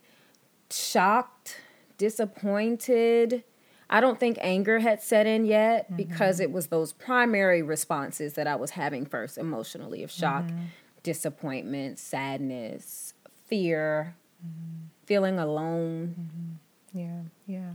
shocked, 0.69 1.57
disappointed. 1.97 3.43
I 3.89 4.01
don't 4.01 4.19
think 4.19 4.37
anger 4.41 4.79
had 4.79 5.01
set 5.01 5.25
in 5.25 5.45
yet 5.45 5.85
mm-hmm. 5.85 5.95
because 5.95 6.39
it 6.39 6.51
was 6.51 6.67
those 6.67 6.93
primary 6.93 7.61
responses 7.61 8.33
that 8.33 8.47
I 8.47 8.55
was 8.55 8.71
having 8.71 9.05
first 9.05 9.37
emotionally 9.37 10.03
of 10.03 10.11
shock, 10.11 10.43
mm-hmm. 10.43 10.65
disappointment, 11.03 11.99
sadness, 11.99 13.13
fear, 13.47 14.15
mm-hmm. 14.45 14.87
feeling 15.05 15.39
alone. 15.39 16.15
Mm-hmm. 16.19 16.99
Yeah, 16.99 17.21
yeah. 17.47 17.73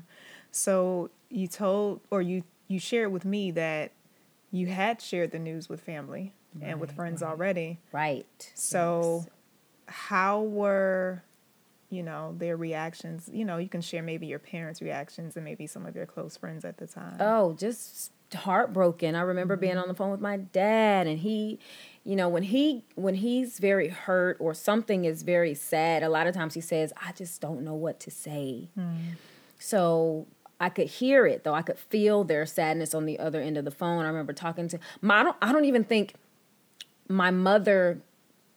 So 0.50 1.11
you 1.30 1.49
told 1.49 2.00
or 2.11 2.23
you 2.23 2.44
you 2.68 2.78
shared 2.78 3.12
with 3.12 3.25
me 3.25 3.50
that 3.52 3.92
you 4.50 4.68
had 4.68 5.00
shared 5.02 5.33
the 5.33 5.38
news 5.38 5.68
with 5.68 5.80
family 5.80 6.33
right, 6.54 6.68
and 6.68 6.80
with 6.80 6.92
friends 6.92 7.23
right. 7.23 7.30
already. 7.30 7.80
Right. 7.92 8.52
So, 8.54 9.25
yes. 9.25 9.28
how 9.87 10.42
were, 10.42 11.23
you 11.95 12.03
know, 12.03 12.35
their 12.39 12.57
reactions? 12.57 13.31
You 13.33 13.45
know, 13.45 13.59
you 13.59 13.69
can 13.69 13.81
share 13.81 14.03
maybe 14.03 14.27
your 14.27 14.39
parents' 14.39 14.83
reactions 14.83 15.37
and 15.37 15.45
maybe 15.45 15.67
some 15.67 15.87
of 15.87 15.95
your 15.95 16.07
close 16.07 16.37
friends 16.37 16.65
at 16.65 16.79
the 16.79 16.87
time. 16.87 17.17
Oh, 17.21 17.55
just 17.55 18.13
heartbroken. 18.35 19.15
I 19.15 19.21
remember 19.21 19.55
mm-hmm. 19.55 19.61
being 19.61 19.79
on 19.79 19.89
the 19.89 19.95
phone 19.95 20.11
with 20.11 20.21
my 20.21 20.39
dad 20.39 21.07
and 21.07 21.21
he 21.21 21.59
you 22.03 22.17
know 22.17 22.29
when 22.29 22.43
he 22.43 22.85
when 22.97 23.15
he's 23.15 23.59
very 23.59 23.89
hurt 23.89 24.37
or 24.41 24.55
something 24.55 25.05
is 25.05 25.23
very 25.23 25.55
sad 25.55 26.03
a 26.03 26.09
lot 26.09 26.27
of 26.27 26.35
times 26.35 26.53
he 26.53 26.61
says 26.61 26.93
i 27.01 27.13
just 27.13 27.41
don't 27.41 27.63
know 27.63 27.75
what 27.75 27.99
to 28.01 28.11
say 28.11 28.69
mm. 28.79 28.97
so 29.59 30.27
I 30.61 30.69
could 30.69 30.87
hear 30.87 31.27
it 31.27 31.45
though. 31.45 31.53
I 31.55 31.63
could 31.63 31.79
feel 31.79 32.25
their 32.25 32.47
sadness 32.47 32.95
on 32.95 33.07
the 33.07 33.19
other 33.19 33.41
end 33.41 33.59
of 33.59 33.65
the 33.65 33.71
phone. 33.71 34.05
I 34.05 34.09
remember 34.09 34.33
talking 34.33 34.69
to 34.69 34.79
my 35.01 35.21
I 35.21 35.23
don't, 35.25 35.37
I 35.43 35.53
don't 35.53 35.65
even 35.65 35.85
think 35.85 36.15
my 37.09 37.31
mother 37.31 38.01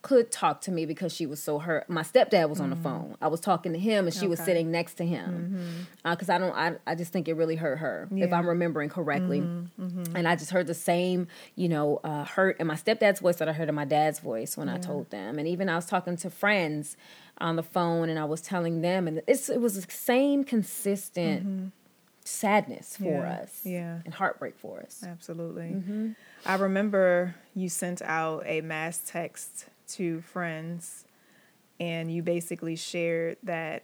could 0.02 0.32
talk 0.32 0.62
to 0.62 0.72
me 0.72 0.86
because 0.86 1.14
she 1.14 1.26
was 1.26 1.42
so 1.42 1.60
hurt. 1.60 1.90
My 1.90 2.02
stepdad 2.02 2.50
was 2.50 2.60
mm-hmm. 2.60 2.64
on 2.64 2.70
the 2.70 2.76
mm-hmm. 2.76 2.84
phone. 2.84 3.18
I 3.22 3.28
was 3.28 3.40
talking 3.40 3.74
to 3.74 3.80
him 3.80 4.06
and 4.06 4.14
she 4.14 4.22
okay. 4.22 4.28
was 4.28 4.40
sitting 4.40 4.72
next 4.72 4.96
to 4.96 5.06
him. 5.06 5.88
Because 6.04 6.28
mm-hmm. 6.28 6.32
uh, 6.32 6.36
I 6.36 6.38
don't, 6.38 6.56
I, 6.56 6.92
I 6.92 6.96
just 6.96 7.12
think 7.12 7.28
it 7.28 7.34
really 7.34 7.56
hurt 7.56 7.80
her, 7.80 8.08
yeah. 8.12 8.26
if 8.26 8.34
I'm 8.34 8.48
remembering 8.48 8.90
correctly. 8.90 9.42
Mm-hmm. 9.42 9.84
mm-hmm. 9.84 10.16
And 10.16 10.28
I 10.28 10.36
just 10.36 10.52
heard 10.52 10.68
the 10.68 10.74
same, 10.74 11.28
you 11.56 11.68
know, 11.68 12.00
uh, 12.04 12.26
hurt 12.26 12.60
in 12.60 12.68
my 12.68 12.76
stepdad's 12.76 13.20
voice 13.20 13.38
that 13.38 13.50
I 13.50 13.54
heard 13.54 13.70
in 13.70 13.76
my 13.76 13.86
dad's 13.86 14.20
voice 14.20 14.56
when 14.56 14.68
yeah. 14.68 14.76
I 14.76 14.78
told 14.78 15.10
them. 15.10 15.40
And 15.40 15.48
even 15.48 15.68
I 15.68 15.76
was 15.76 15.86
talking 15.86 16.16
to 16.18 16.30
friends 16.30 16.96
on 17.40 17.56
the 17.56 17.64
phone 17.64 18.10
and 18.10 18.20
I 18.20 18.26
was 18.26 18.42
telling 18.42 18.82
them, 18.82 19.08
and 19.08 19.22
it's, 19.28 19.50
it 19.50 19.60
was 19.60 19.76
the 19.76 19.92
same 19.92 20.44
consistent 20.44 21.44
mm-hmm 21.44 21.68
sadness 22.28 22.98
for 22.98 23.06
yeah, 23.06 23.40
us 23.42 23.62
yeah 23.64 24.00
and 24.04 24.14
heartbreak 24.14 24.58
for 24.58 24.82
us 24.82 25.02
absolutely 25.08 25.70
mm-hmm. 25.70 26.10
i 26.46 26.56
remember 26.56 27.34
you 27.56 27.70
sent 27.70 28.02
out 28.02 28.44
a 28.46 28.60
mass 28.60 29.02
text 29.06 29.68
to 29.88 30.22
friends 30.22 31.06
and 31.80 32.12
you 32.12 32.22
basically 32.22 32.76
shared 32.76 33.38
that 33.44 33.84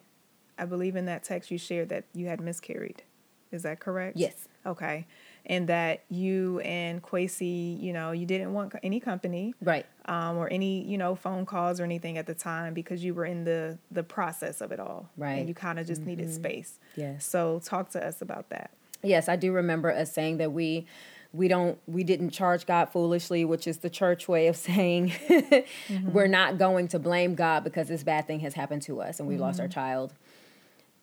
i 0.57 0.65
believe 0.65 0.95
in 0.95 1.05
that 1.05 1.23
text 1.23 1.51
you 1.51 1.57
shared 1.57 1.89
that 1.89 2.05
you 2.13 2.27
had 2.27 2.41
miscarried 2.41 3.03
is 3.51 3.63
that 3.63 3.79
correct 3.79 4.17
yes 4.17 4.47
okay 4.65 5.05
and 5.45 5.67
that 5.67 6.03
you 6.09 6.59
and 6.61 7.01
Quasi, 7.01 7.45
you 7.45 7.91
know, 7.91 8.11
you 8.11 8.25
didn't 8.25 8.53
want 8.53 8.73
any 8.81 8.99
company, 8.99 9.53
right, 9.61 9.85
um, 10.05 10.37
or 10.37 10.51
any, 10.51 10.83
you 10.83 10.97
know, 10.97 11.15
phone 11.15 11.45
calls 11.45 11.79
or 11.79 11.83
anything 11.83 12.17
at 12.17 12.25
the 12.25 12.33
time 12.33 12.73
because 12.73 13.03
you 13.03 13.13
were 13.13 13.25
in 13.25 13.43
the 13.43 13.77
the 13.91 14.03
process 14.03 14.61
of 14.61 14.71
it 14.71 14.79
all, 14.79 15.09
right, 15.17 15.33
and 15.33 15.47
you 15.47 15.53
kind 15.53 15.79
of 15.79 15.87
just 15.87 16.01
mm-hmm. 16.01 16.11
needed 16.11 16.33
space. 16.33 16.79
Yes. 16.95 17.25
So 17.25 17.61
talk 17.63 17.89
to 17.91 18.05
us 18.05 18.21
about 18.21 18.49
that. 18.49 18.71
Yes, 19.03 19.27
I 19.27 19.35
do 19.35 19.51
remember 19.51 19.91
us 19.91 20.13
saying 20.13 20.37
that 20.37 20.53
we 20.53 20.85
we 21.33 21.47
don't 21.47 21.77
we 21.87 22.03
didn't 22.03 22.29
charge 22.29 22.65
God 22.65 22.85
foolishly, 22.85 23.43
which 23.43 23.67
is 23.67 23.79
the 23.79 23.89
church 23.89 24.27
way 24.27 24.47
of 24.47 24.55
saying 24.69 25.09
mm-hmm. 25.09 26.11
we're 26.11 26.27
not 26.27 26.57
going 26.57 26.87
to 26.89 26.99
blame 26.99 27.35
God 27.35 27.63
because 27.63 27.87
this 27.87 28.03
bad 28.03 28.27
thing 28.27 28.39
has 28.41 28.53
happened 28.53 28.83
to 28.83 29.01
us 29.01 29.19
and 29.19 29.27
we 29.27 29.35
mm-hmm. 29.35 29.43
lost 29.43 29.59
our 29.59 29.65
mm-hmm. 29.65 29.73
child. 29.73 30.13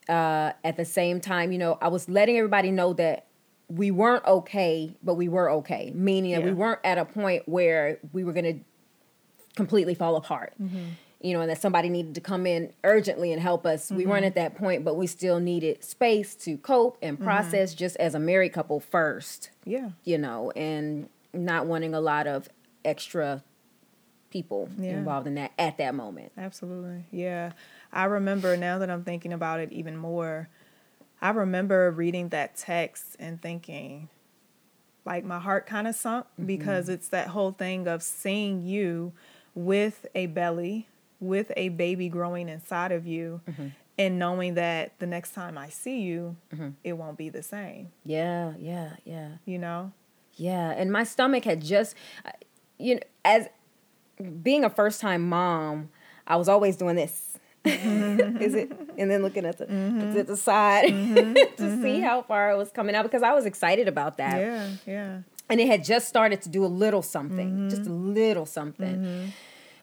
Uh, 0.09 0.53
at 0.65 0.77
the 0.77 0.85
same 0.85 1.21
time, 1.21 1.53
you 1.53 1.59
know, 1.59 1.79
I 1.81 1.89
was 1.89 2.09
letting 2.09 2.37
everybody 2.37 2.71
know 2.71 2.95
that 2.95 3.27
we 3.69 3.93
weren't 3.93 4.25
okay, 4.25 4.97
but 5.05 5.15
we 5.15 5.29
were 5.29 5.51
okay, 5.51 5.93
meaning 5.95 6.33
that 6.33 6.43
we 6.43 6.53
weren't 6.53 6.81
at 6.83 6.99
a 6.99 7.05
point 7.05 7.49
where 7.49 8.01
we 8.13 8.25
were 8.25 8.33
going 8.33 8.45
to 8.45 8.61
completely 9.55 9.95
fall 9.95 10.17
apart. 10.17 10.55
Mm-hmm. 10.61 10.85
You 11.21 11.35
know, 11.35 11.43
and 11.43 11.51
that 11.51 11.61
somebody 11.61 11.91
needed 11.91 12.15
to 12.15 12.21
come 12.21 12.47
in 12.47 12.73
urgently 12.83 13.33
and 13.33 13.43
help 13.43 13.67
us. 13.67 13.87
Mm-hmm. 13.87 13.97
We 13.97 14.07
weren't 14.07 14.21
mm-hmm. 14.21 14.27
at 14.29 14.35
that 14.37 14.55
point, 14.57 14.85
but 14.85 14.97
we 14.97 15.07
still 15.07 15.39
needed 15.39 15.85
space 15.85 16.35
to 16.37 16.57
cope 16.57 16.97
and 17.03 17.17
mm-hmm. 17.17 17.25
process 17.25 17.73
mm-hmm. 17.73 17.79
just 17.79 17.97
as 17.97 18.15
a 18.15 18.19
married 18.19 18.53
couple 18.53 18.81
first. 18.81 19.51
Yeah. 19.65 19.91
You 20.05 20.19
know, 20.19 20.51
and 20.53 21.09
not 21.35 21.67
wanting 21.67 21.95
a 21.95 22.01
lot 22.01 22.27
of 22.27 22.49
extra 22.85 23.43
people 24.31 24.71
yeah. 24.79 24.93
involved 24.93 25.27
in 25.27 25.35
that 25.35 25.53
at 25.59 25.77
that 25.79 25.95
moment. 25.95 26.33
Absolutely. 26.39 27.05
Yeah. 27.11 27.53
I 27.93 28.05
remember 28.05 28.57
now 28.57 28.79
that 28.79 28.89
I'm 28.89 29.05
thinking 29.05 29.33
about 29.33 29.61
it 29.61 29.73
even 29.73 29.97
more 29.97 30.49
I 31.23 31.31
remember 31.31 31.91
reading 31.91 32.31
that 32.31 32.57
text 32.57 33.17
and 33.19 33.41
thinking, 33.41 34.09
like 35.05 35.25
my 35.25 35.39
heart 35.39 35.67
kind 35.67 35.87
of 35.87 35.95
sunk 35.95 36.25
mm-hmm. 36.27 36.47
because 36.47 36.89
it's 36.89 37.09
that 37.09 37.29
whole 37.29 37.53
thing 37.53 37.87
of 37.87 38.03
seeing 38.03 38.63
you 38.63 39.13
with 39.55 40.07
a 40.15 40.27
belly, 40.27 40.89
with 41.21 41.53
a 41.57 41.69
baby 41.71 42.09
growing 42.09 42.49
inside 42.49 42.93
of 42.93 43.07
you, 43.07 43.41
mm-hmm. 43.49 43.69
and 43.99 44.19
knowing 44.19 44.55
that 44.55 44.99
the 44.99 45.07
next 45.07 45.35
time 45.35 45.57
I 45.57 45.69
see 45.69 46.01
you, 46.01 46.37
mm-hmm. 46.53 46.71
it 46.83 46.95
won't 46.95 47.17
be 47.17 47.29
the 47.29 47.43
same. 47.43 47.91
Yeah, 48.05 48.55
yeah, 48.59 48.97
yeah. 49.05 49.29
You 49.45 49.59
know? 49.59 49.93
Yeah, 50.35 50.71
and 50.71 50.91
my 50.91 51.05
stomach 51.05 51.45
had 51.45 51.63
just, 51.63 51.95
uh, 52.25 52.31
you 52.79 52.95
know, 52.97 53.01
as 53.25 53.49
being 54.43 54.65
a 54.65 54.71
first 54.71 55.01
time 55.01 55.29
mom, 55.29 55.91
I 56.27 56.37
was 56.37 56.49
always 56.49 56.77
doing 56.77 56.97
this 56.97 57.31
Mm-hmm. 57.65 58.37
is 58.43 58.55
it 58.55 58.73
and 58.97 59.11
then 59.11 59.21
looking 59.21 59.45
at 59.45 59.59
the 59.59 59.67
mm-hmm. 59.67 60.19
at 60.19 60.27
the 60.27 60.37
side 60.37 60.85
mm-hmm. 60.89 61.35
to 61.35 61.83
see 61.83 61.99
mm-hmm. 61.99 62.03
how 62.03 62.23
far 62.23 62.53
it 62.53 62.57
was 62.57 62.71
coming 62.71 62.95
out 62.95 63.03
because 63.03 63.23
I 63.23 63.35
was 63.35 63.45
excited 63.45 63.87
about 63.87 64.17
that. 64.17 64.41
Yeah, 64.41 64.71
yeah. 64.87 65.19
And 65.51 65.61
it 65.61 65.67
had 65.67 65.85
just 65.85 66.09
started 66.09 66.41
to 66.43 66.49
do 66.49 66.65
a 66.65 66.69
little 66.69 67.03
something, 67.03 67.69
just 67.69 67.83
a 67.83 67.85
mm-hmm. 67.87 68.15
little 68.15 68.47
something. 68.47 69.33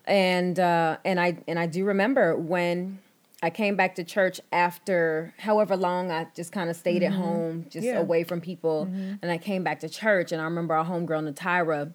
Mm-hmm. 0.08 0.12
And 0.12 0.60
uh, 0.60 0.98
and 1.06 1.20
I 1.20 1.38
and 1.48 1.60
I 1.60 1.68
do 1.68 1.86
remember 1.86 2.36
when 2.36 3.00
I 3.44 3.50
came 3.50 3.76
back 3.76 3.96
to 3.96 4.04
church 4.04 4.40
after 4.52 5.34
however 5.38 5.76
long 5.76 6.12
I 6.12 6.28
just 6.36 6.52
kind 6.52 6.70
of 6.70 6.76
stayed 6.76 7.04
at 7.04 7.14
home, 7.14 7.68
just 7.70 7.86
yeah. 7.86 8.00
away 8.00 8.24
from 8.24 8.42
people. 8.42 8.90
And 9.22 9.32
I 9.32 9.38
came 9.38 9.64
back 9.64 9.82
to 9.82 9.90
church, 9.90 10.32
and 10.32 10.42
I 10.42 10.46
remember 10.46 10.74
our 10.76 10.86
homegirl 10.86 11.32
Natira. 11.32 11.92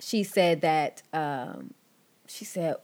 She 0.00 0.24
said 0.24 0.62
that 0.62 1.02
um, 1.12 1.74
she 2.26 2.44
said 2.44 2.76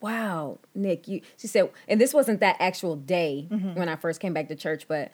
wow, 0.00 0.58
Nick, 0.74 1.06
you, 1.08 1.20
she 1.36 1.46
said, 1.46 1.70
and 1.86 2.00
this 2.00 2.14
wasn't 2.14 2.40
that 2.40 2.56
actual 2.58 2.96
day 2.96 3.46
mm-hmm. 3.50 3.74
when 3.74 3.88
I 3.88 3.96
first 3.96 4.20
came 4.20 4.32
back 4.32 4.48
to 4.48 4.56
church, 4.56 4.88
but 4.88 5.12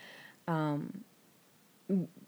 um, 0.49 1.05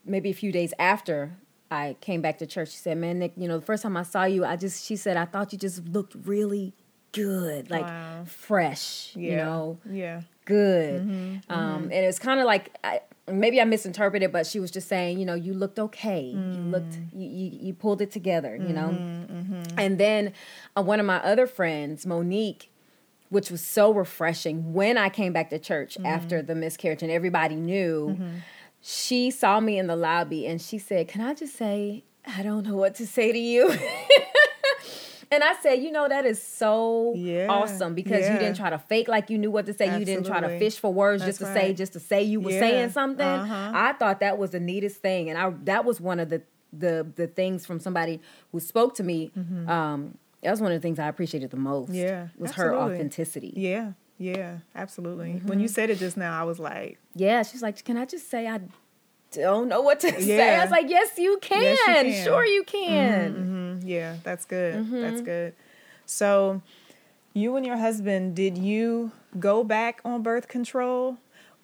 maybe 0.05 0.31
a 0.31 0.35
few 0.35 0.53
days 0.53 0.75
after 0.79 1.37
I 1.71 1.97
came 2.01 2.23
back 2.23 2.39
to 2.39 2.47
church, 2.47 2.71
she 2.71 2.77
said, 2.79 2.99
man, 2.99 3.19
Nick, 3.19 3.33
you 3.37 3.49
know, 3.49 3.59
the 3.59 3.65
first 3.65 3.83
time 3.83 3.97
I 3.97 4.03
saw 4.03 4.25
you, 4.25 4.45
I 4.45 4.57
just, 4.57 4.85
she 4.85 4.97
said, 4.97 5.17
I 5.17 5.25
thought 5.25 5.53
you 5.53 5.59
just 5.59 5.87
looked 5.89 6.15
really 6.25 6.73
good, 7.13 7.71
like 7.71 7.87
wow. 7.87 8.25
fresh, 8.27 9.13
yeah. 9.15 9.31
you 9.31 9.37
know? 9.37 9.79
Yeah. 9.91 10.23
Good. 10.45 11.03
Mm-hmm. 11.03 11.53
Um, 11.53 11.83
mm-hmm. 11.83 11.85
And 11.85 11.93
it 11.93 12.07
was 12.07 12.19
kind 12.19 12.41
of 12.41 12.47
like, 12.47 12.75
I, 12.83 13.01
maybe 13.31 13.61
I 13.61 13.65
misinterpreted, 13.65 14.33
but 14.33 14.47
she 14.47 14.61
was 14.61 14.71
just 14.71 14.89
saying, 14.89 15.19
you 15.19 15.27
know, 15.27 15.35
you 15.35 15.53
looked 15.53 15.79
okay. 15.79 16.33
Mm. 16.35 16.57
You 16.57 16.63
looked, 16.71 16.99
you, 17.13 17.29
you, 17.29 17.59
you, 17.61 17.75
pulled 17.75 18.01
it 18.01 18.11
together, 18.11 18.57
you 18.57 18.73
know? 18.73 18.89
Mm-hmm, 18.89 19.55
mm-hmm. 19.55 19.79
And 19.79 19.99
then 19.99 20.33
uh, 20.77 20.83
one 20.83 21.01
of 21.01 21.07
my 21.07 21.19
other 21.19 21.47
friends, 21.47 22.07
Monique, 22.07 22.71
which 23.29 23.51
was 23.51 23.61
so 23.61 23.93
refreshing 23.93 24.73
when 24.73 24.97
I 24.97 25.11
came 25.11 25.33
back 25.33 25.51
to 25.51 25.59
church 25.59 25.95
mm-hmm. 25.95 26.07
after 26.07 26.41
the 26.41 26.55
miscarriage 26.55 27.03
and 27.03 27.13
everybody 27.13 27.57
knew, 27.57 28.17
mm-hmm. 28.19 28.37
She 28.81 29.31
saw 29.31 29.61
me 29.61 29.79
in 29.79 29.87
the 29.87 29.97
lobby 29.97 30.47
and 30.47 30.61
she 30.61 30.79
said, 30.79 31.09
Can 31.09 31.21
I 31.21 31.35
just 31.35 31.57
say, 31.57 32.05
I 32.27 32.43
don't 32.43 32.67
know 32.67 32.77
what 32.77 32.95
to 32.97 33.07
say 33.07 33.33
to 33.33 33.39
you? 33.39 33.71
and 35.31 35.45
I 35.45 35.55
said, 35.63 35.83
You 35.83 35.91
know, 35.91 36.09
that 36.09 36.25
is 36.25 36.43
so 36.43 37.15
Yeah, 37.17 37.49
awesome 37.49 37.95
because 37.95 38.29
you 38.29 38.39
didn't 38.39 38.57
try 38.57 38.71
to 38.71 38.79
fake 38.79 39.09
like 39.09 39.31
you 39.31 39.39
knew 39.39 39.51
what 39.51 39.67
to 39.67 39.73
say. 39.75 39.99
You 39.99 40.05
didn't 40.05 40.27
try 40.27 40.41
to 40.41 40.59
fish 40.59 40.79
for 40.79 40.93
words 40.93 41.23
That's 41.23 41.39
just 41.39 41.53
to 41.53 41.55
say, 41.59 41.75
just 41.75 41.93
to 41.95 42.01
say 42.01 42.23
you 42.23 42.41
were 42.41 42.51
Yeah, 42.51 42.61
saying 42.61 42.91
something. 42.91 43.27
uh-huh. 43.27 43.73
I 43.75 43.93
thought 43.95 44.21
that 44.21 44.39
was 44.39 44.51
the 44.51 44.61
neatest 44.61 44.97
thing. 45.01 45.29
And 45.31 45.39
I 45.39 45.51
that 45.65 45.85
was 45.85 46.01
one 46.01 46.21
of 46.21 46.29
the 46.29 46.43
the 46.73 47.07
the 47.17 47.27
things 47.27 47.65
from 47.67 47.81
somebody 47.81 48.21
who 48.53 48.61
spoke 48.61 48.95
to 48.97 49.03
me. 49.03 49.33
Um, 49.67 50.19
that 50.43 50.51
was 50.53 50.61
one 50.61 50.71
of 50.71 50.81
the 50.81 50.83
things 50.87 50.99
I 51.01 51.09
appreciated 51.09 51.51
the 51.51 51.57
most. 51.57 51.91
Mm-hmm. 51.91 51.99
Yeah, 52.01 52.29
Was 52.37 52.53
her 52.53 52.75
authenticity. 52.77 53.53
Yeah, 53.57 53.93
yeah, 54.19 54.59
absolutely. 54.75 55.33
When 55.33 55.41
Mm-hmm. 55.59 55.61
you 55.61 55.69
said 55.69 55.91
it 55.91 55.99
just 55.99 56.17
now, 56.17 56.39
I 56.41 56.45
was 56.45 56.59
like, 56.59 56.99
Yeah, 57.15 57.43
she's 57.43 57.63
like, 57.63 57.83
can 57.85 57.97
I 57.97 58.05
just 58.05 58.31
say 58.31 58.47
I 58.47 58.61
don't 59.33 59.69
know 59.69 59.81
what 59.83 60.01
to 60.01 60.21
say? 60.21 60.57
I 60.57 60.63
was 60.63 60.71
like, 60.71 60.89
yes, 60.89 61.19
you 61.19 61.39
can. 61.41 61.61
Yes, 61.63 61.79
you 61.87 61.95
can. 62.13 62.25
Sure, 62.25 62.45
you 62.47 62.65
can. 62.65 63.79
mhm, 63.81 63.89
yeah, 63.89 64.17
that's 64.25 64.45
good. 64.45 64.75
Mm-hmm. 64.77 65.01
That's 65.03 65.21
good. 65.21 65.55
So, 66.07 66.63
you 67.35 67.57
and 67.57 67.65
your 67.67 67.77
husband, 67.77 68.35
did 68.35 68.57
you 68.59 69.13
go 69.39 69.63
back 69.63 70.01
on 70.05 70.23
birth 70.23 70.49
control, 70.49 71.19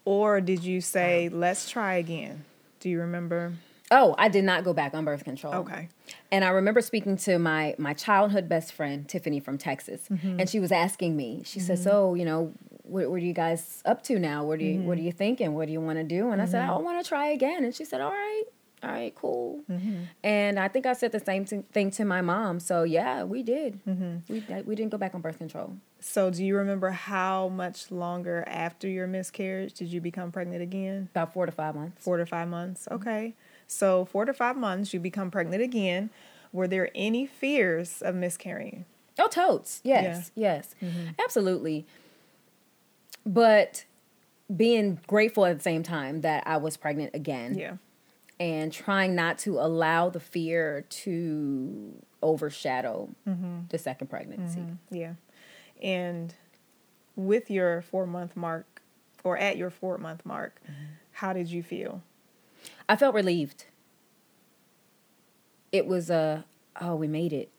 or 0.05 0.41
did 0.41 0.63
you 0.63 0.81
say, 0.81 1.29
let's 1.33 1.69
try 1.71 1.95
again? 1.95 2.45
Do 2.81 2.91
you 2.91 3.01
remember? 3.01 3.55
Oh, 3.91 4.15
I 4.19 4.29
did 4.29 4.45
not 4.45 4.63
go 4.65 4.73
back 4.75 4.93
on 4.95 5.05
birth 5.05 5.25
control. 5.25 5.55
Okay. 5.55 5.89
And 6.33 6.45
I 6.45 6.49
remember 6.49 6.81
speaking 6.81 7.17
to 7.19 7.39
my 7.39 7.75
my 7.79 7.95
childhood 7.95 8.49
best 8.49 8.73
friend 8.73 9.09
Tiffany 9.09 9.41
from 9.41 9.59
Texas, 9.59 10.09
Mm-hmm. 10.11 10.41
and 10.41 10.49
she 10.51 10.61
was 10.61 10.73
asking 10.73 11.17
me. 11.17 11.43
She 11.45 11.61
says, 11.61 11.83
"So, 11.83 12.15
you 12.15 12.25
know, 12.25 12.53
what, 12.83 13.09
what 13.11 13.17
are 13.17 13.25
you 13.25 13.33
guys 13.33 13.83
up 13.85 14.03
to 14.05 14.19
now? 14.19 14.45
What 14.45 14.59
are 14.61 14.63
you 14.63 14.81
What 14.81 14.93
are 14.93 14.97
Mm-hmm. 14.97 15.07
you 15.07 15.13
thinking? 15.13 15.55
What 15.55 15.67
do 15.67 15.73
you 15.73 15.81
want 15.81 15.99
to 15.99 16.05
do?" 16.05 16.31
And 16.31 16.43
I 16.43 16.47
said, 16.47 16.63
"I 16.69 16.77
want 16.79 17.03
to 17.03 17.09
try 17.09 17.27
again." 17.29 17.65
And 17.65 17.75
she 17.75 17.85
said, 17.85 18.01
"All 18.01 18.11
right." 18.11 18.45
All 18.83 18.91
right, 18.91 19.15
cool. 19.15 19.63
Mm-hmm. 19.71 20.03
And 20.23 20.59
I 20.59 20.69
think 20.69 20.85
I 20.85 20.93
said 20.93 21.11
the 21.13 21.19
same 21.21 21.47
thing 21.47 21.63
thing 21.73 21.91
to 21.93 22.05
my 22.05 22.21
mom. 22.21 22.61
So 22.61 22.83
yeah, 22.83 23.25
we 23.25 23.43
did. 23.43 23.81
Mm-hmm. 23.87 24.31
We 24.31 24.45
we 24.65 24.75
didn't 24.75 24.91
go 24.91 24.99
back 24.99 25.15
on 25.15 25.23
birth 25.23 25.39
control. 25.39 25.77
So, 26.01 26.29
do 26.31 26.45
you 26.45 26.55
remember 26.59 26.91
how 26.91 27.49
much 27.49 27.91
longer 27.91 28.45
after 28.47 28.87
your 28.87 29.07
miscarriage 29.07 29.73
did 29.73 29.89
you 29.89 30.03
become 30.03 30.31
pregnant 30.33 30.61
again? 30.63 31.09
About 31.13 31.33
four 31.33 31.47
to 31.47 31.53
five 31.53 31.75
months. 31.75 32.05
Four 32.05 32.19
to 32.19 32.27
five 32.27 32.47
months. 32.47 32.87
Okay. 32.91 33.33
So, 33.75 34.05
four 34.05 34.25
to 34.25 34.33
five 34.33 34.57
months, 34.57 34.95
you 34.95 35.01
become 35.01 35.31
pregnant 35.31 35.63
again. 35.63 36.11
Were 36.53 36.69
there 36.69 36.91
any 36.95 37.27
fears 37.27 38.01
of 38.03 38.15
miscarrying? 38.15 38.85
Oh, 39.19 39.27
totes. 39.27 39.81
Yes, 39.83 40.31
yes, 40.37 40.75
mm-hmm. 40.83 41.09
absolutely. 41.23 41.87
But 43.27 43.85
being 44.55 45.01
grateful 45.07 45.47
at 45.47 45.57
the 45.57 45.63
same 45.63 45.83
time 45.83 46.21
that 46.21 46.45
I 46.47 46.59
was 46.59 46.77
pregnant 46.77 47.15
again 47.15 47.57
Yeah. 47.57 47.77
and 48.39 48.73
trying 48.73 49.15
not 49.15 49.39
to 49.39 49.59
allow 49.59 50.11
the 50.11 50.21
fear 50.21 50.85
to 50.89 51.95
overshadow 52.23 53.09
mm-hmm. 53.27 53.61
the 53.71 53.79
second 53.79 54.09
pregnancy. 54.09 54.61
Mm-hmm. 54.61 54.95
Yeah. 54.95 55.13
And 55.83 56.35
with 57.17 57.51
your 57.51 57.83
four 57.83 58.07
month 58.07 58.37
mark, 58.37 58.83
or 59.25 59.39
at 59.39 59.57
your 59.57 59.71
four 59.71 59.99
month 59.99 60.25
mark, 60.27 60.61
how 61.13 61.33
did 61.33 61.51
you 61.51 61.63
feel? 61.63 62.03
I 62.89 62.97
felt 62.97 63.15
relieved. 63.15 63.67
It 65.73 65.87
was 65.87 66.11
a, 66.11 66.45
oh, 66.81 66.95
we 66.95 67.09
made 67.09 67.33
it. 67.33 67.51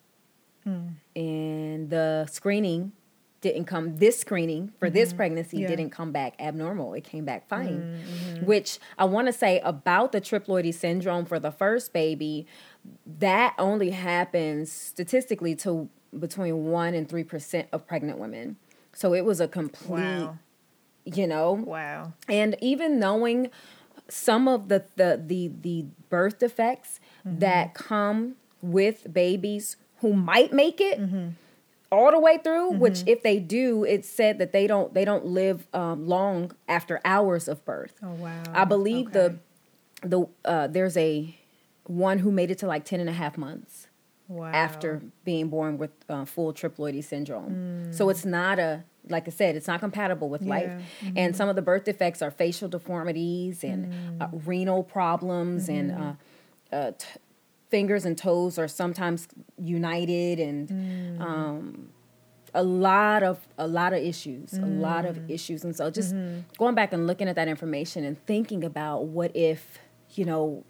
Hmm. 0.64 0.88
And 1.16 1.90
the 1.90 2.28
screening 2.32 2.94
didn't 3.42 3.66
come, 3.66 3.98
this 3.98 4.20
screening 4.20 4.74
for 4.80 4.90
this 4.90 5.10
mm-hmm. 5.10 5.18
pregnancy 5.18 5.58
Yeah. 5.58 5.68
didn't 5.68 5.92
come 5.92 6.12
back 6.12 6.34
abnormal. 6.40 6.94
It 6.94 7.04
came 7.04 7.26
back 7.26 7.48
fine. 7.48 8.02
Mm-hmm. 8.04 8.46
Which 8.46 8.80
I 8.98 9.06
want 9.06 9.28
to 9.28 9.34
say 9.34 9.60
about 9.60 10.12
the 10.12 10.22
triploidy 10.22 10.74
syndrome 10.74 11.26
for 11.26 11.40
the 11.40 11.52
first 11.52 11.94
baby, 11.94 12.48
that 13.06 13.54
only 13.60 13.92
happens 13.92 14.72
statistically 14.72 15.56
to 15.58 15.90
between 16.18 16.66
1 16.66 16.94
and 16.94 17.08
3% 17.08 17.68
of 17.72 17.86
pregnant 17.86 18.18
women. 18.18 18.56
So 18.94 19.14
it 19.14 19.26
was 19.26 19.42
a 19.42 19.48
complete, 19.48 20.00
Wow. 20.00 20.40
you 21.04 21.28
know, 21.28 21.52
Wow. 21.52 22.14
and 22.30 22.56
even 22.62 22.98
knowing 23.00 23.50
some 24.10 24.48
of 24.48 24.68
the 24.70 24.86
the 24.96 25.22
the, 25.26 25.52
the 25.62 25.86
birth 26.10 26.40
defects 26.40 27.00
that 27.24 27.74
come 27.74 28.36
with 28.62 29.12
babies 29.12 29.78
who 30.02 30.14
might 30.14 30.54
make 30.54 30.80
it 30.80 31.00
all 31.92 32.12
the 32.12 32.20
way 32.20 32.38
through 32.44 32.72
which 32.72 33.04
if 33.08 33.22
they 33.24 33.40
do 33.40 33.84
it's 33.84 34.10
said 34.10 34.38
that 34.40 34.52
they 34.52 34.68
don't 34.68 34.94
they 34.94 35.06
don't 35.06 35.26
live 35.26 35.68
um, 35.74 36.08
long 36.08 36.52
after 36.68 37.00
hours 37.06 37.48
of 37.48 37.64
birth 37.66 37.94
Oh, 38.04 38.14
wow. 38.14 38.44
i 38.54 38.64
believe 38.66 39.08
Okay. 39.08 39.36
the 40.02 40.08
the 40.10 40.28
uh, 40.46 40.68
there's 40.68 40.98
a 40.98 41.36
one 41.88 42.20
who 42.20 42.32
made 42.32 42.52
it 42.52 42.58
to 42.60 42.68
like 42.68 42.84
10 42.86 43.00
and 43.00 43.10
a 43.10 43.14
half 43.14 43.38
months 43.38 43.88
wow. 44.28 44.48
after 44.52 45.02
being 45.24 45.50
born 45.50 45.78
with 45.78 45.92
uh, 46.10 46.26
full 46.26 46.52
triploidy 46.54 47.04
syndrome. 47.04 47.86
Mm. 47.90 47.94
So 47.96 48.10
it's 48.10 48.26
not 48.26 48.58
a 48.60 48.84
like 49.10 49.28
I 49.28 49.32
said, 49.32 49.56
it's 49.56 49.68
not 49.68 49.80
compatible 49.80 50.30
with 50.30 50.42
life. 50.42 50.70
Mm-hmm. 51.02 51.18
And 51.18 51.36
some 51.36 51.50
of 51.50 51.56
the 51.56 51.62
birth 51.62 51.84
defects 51.86 52.22
are 52.22 52.32
facial 52.32 52.68
deformities 52.70 53.64
and 53.64 53.94
Mm. 53.94 54.22
uh, 54.22 54.28
renal 54.46 54.84
problems 54.84 55.70
and 55.70 55.92
Mm-hmm. 55.92 56.04
uh, 56.74 56.76
uh, 56.76 56.92
t- 56.98 57.20
fingers 57.70 58.06
and 58.06 58.18
toes 58.18 58.58
are 58.58 58.68
sometimes 58.68 59.28
united 59.58 60.40
and 60.40 60.70
Mm. 60.70 61.22
um, 61.22 61.90
a 62.54 62.64
lot 62.64 63.22
of 63.22 63.48
a 63.58 63.68
lot 63.68 63.92
of 63.94 64.00
issues, 64.02 64.54
a 64.54 64.62
lot 64.66 65.04
Mm. 65.06 65.10
of 65.10 65.30
issues. 65.30 65.64
And 65.66 65.76
so 65.76 65.90
just 65.92 66.14
Mm-hmm. 66.16 66.40
going 66.58 66.74
back 66.76 66.94
and 66.94 67.06
looking 67.06 67.28
at 67.28 67.36
that 67.36 67.48
information 67.48 68.04
and 68.06 68.18
thinking 68.26 68.64
about 68.64 69.06
what 69.06 69.36
if 69.36 69.80
you 70.16 70.26
know 70.26 70.64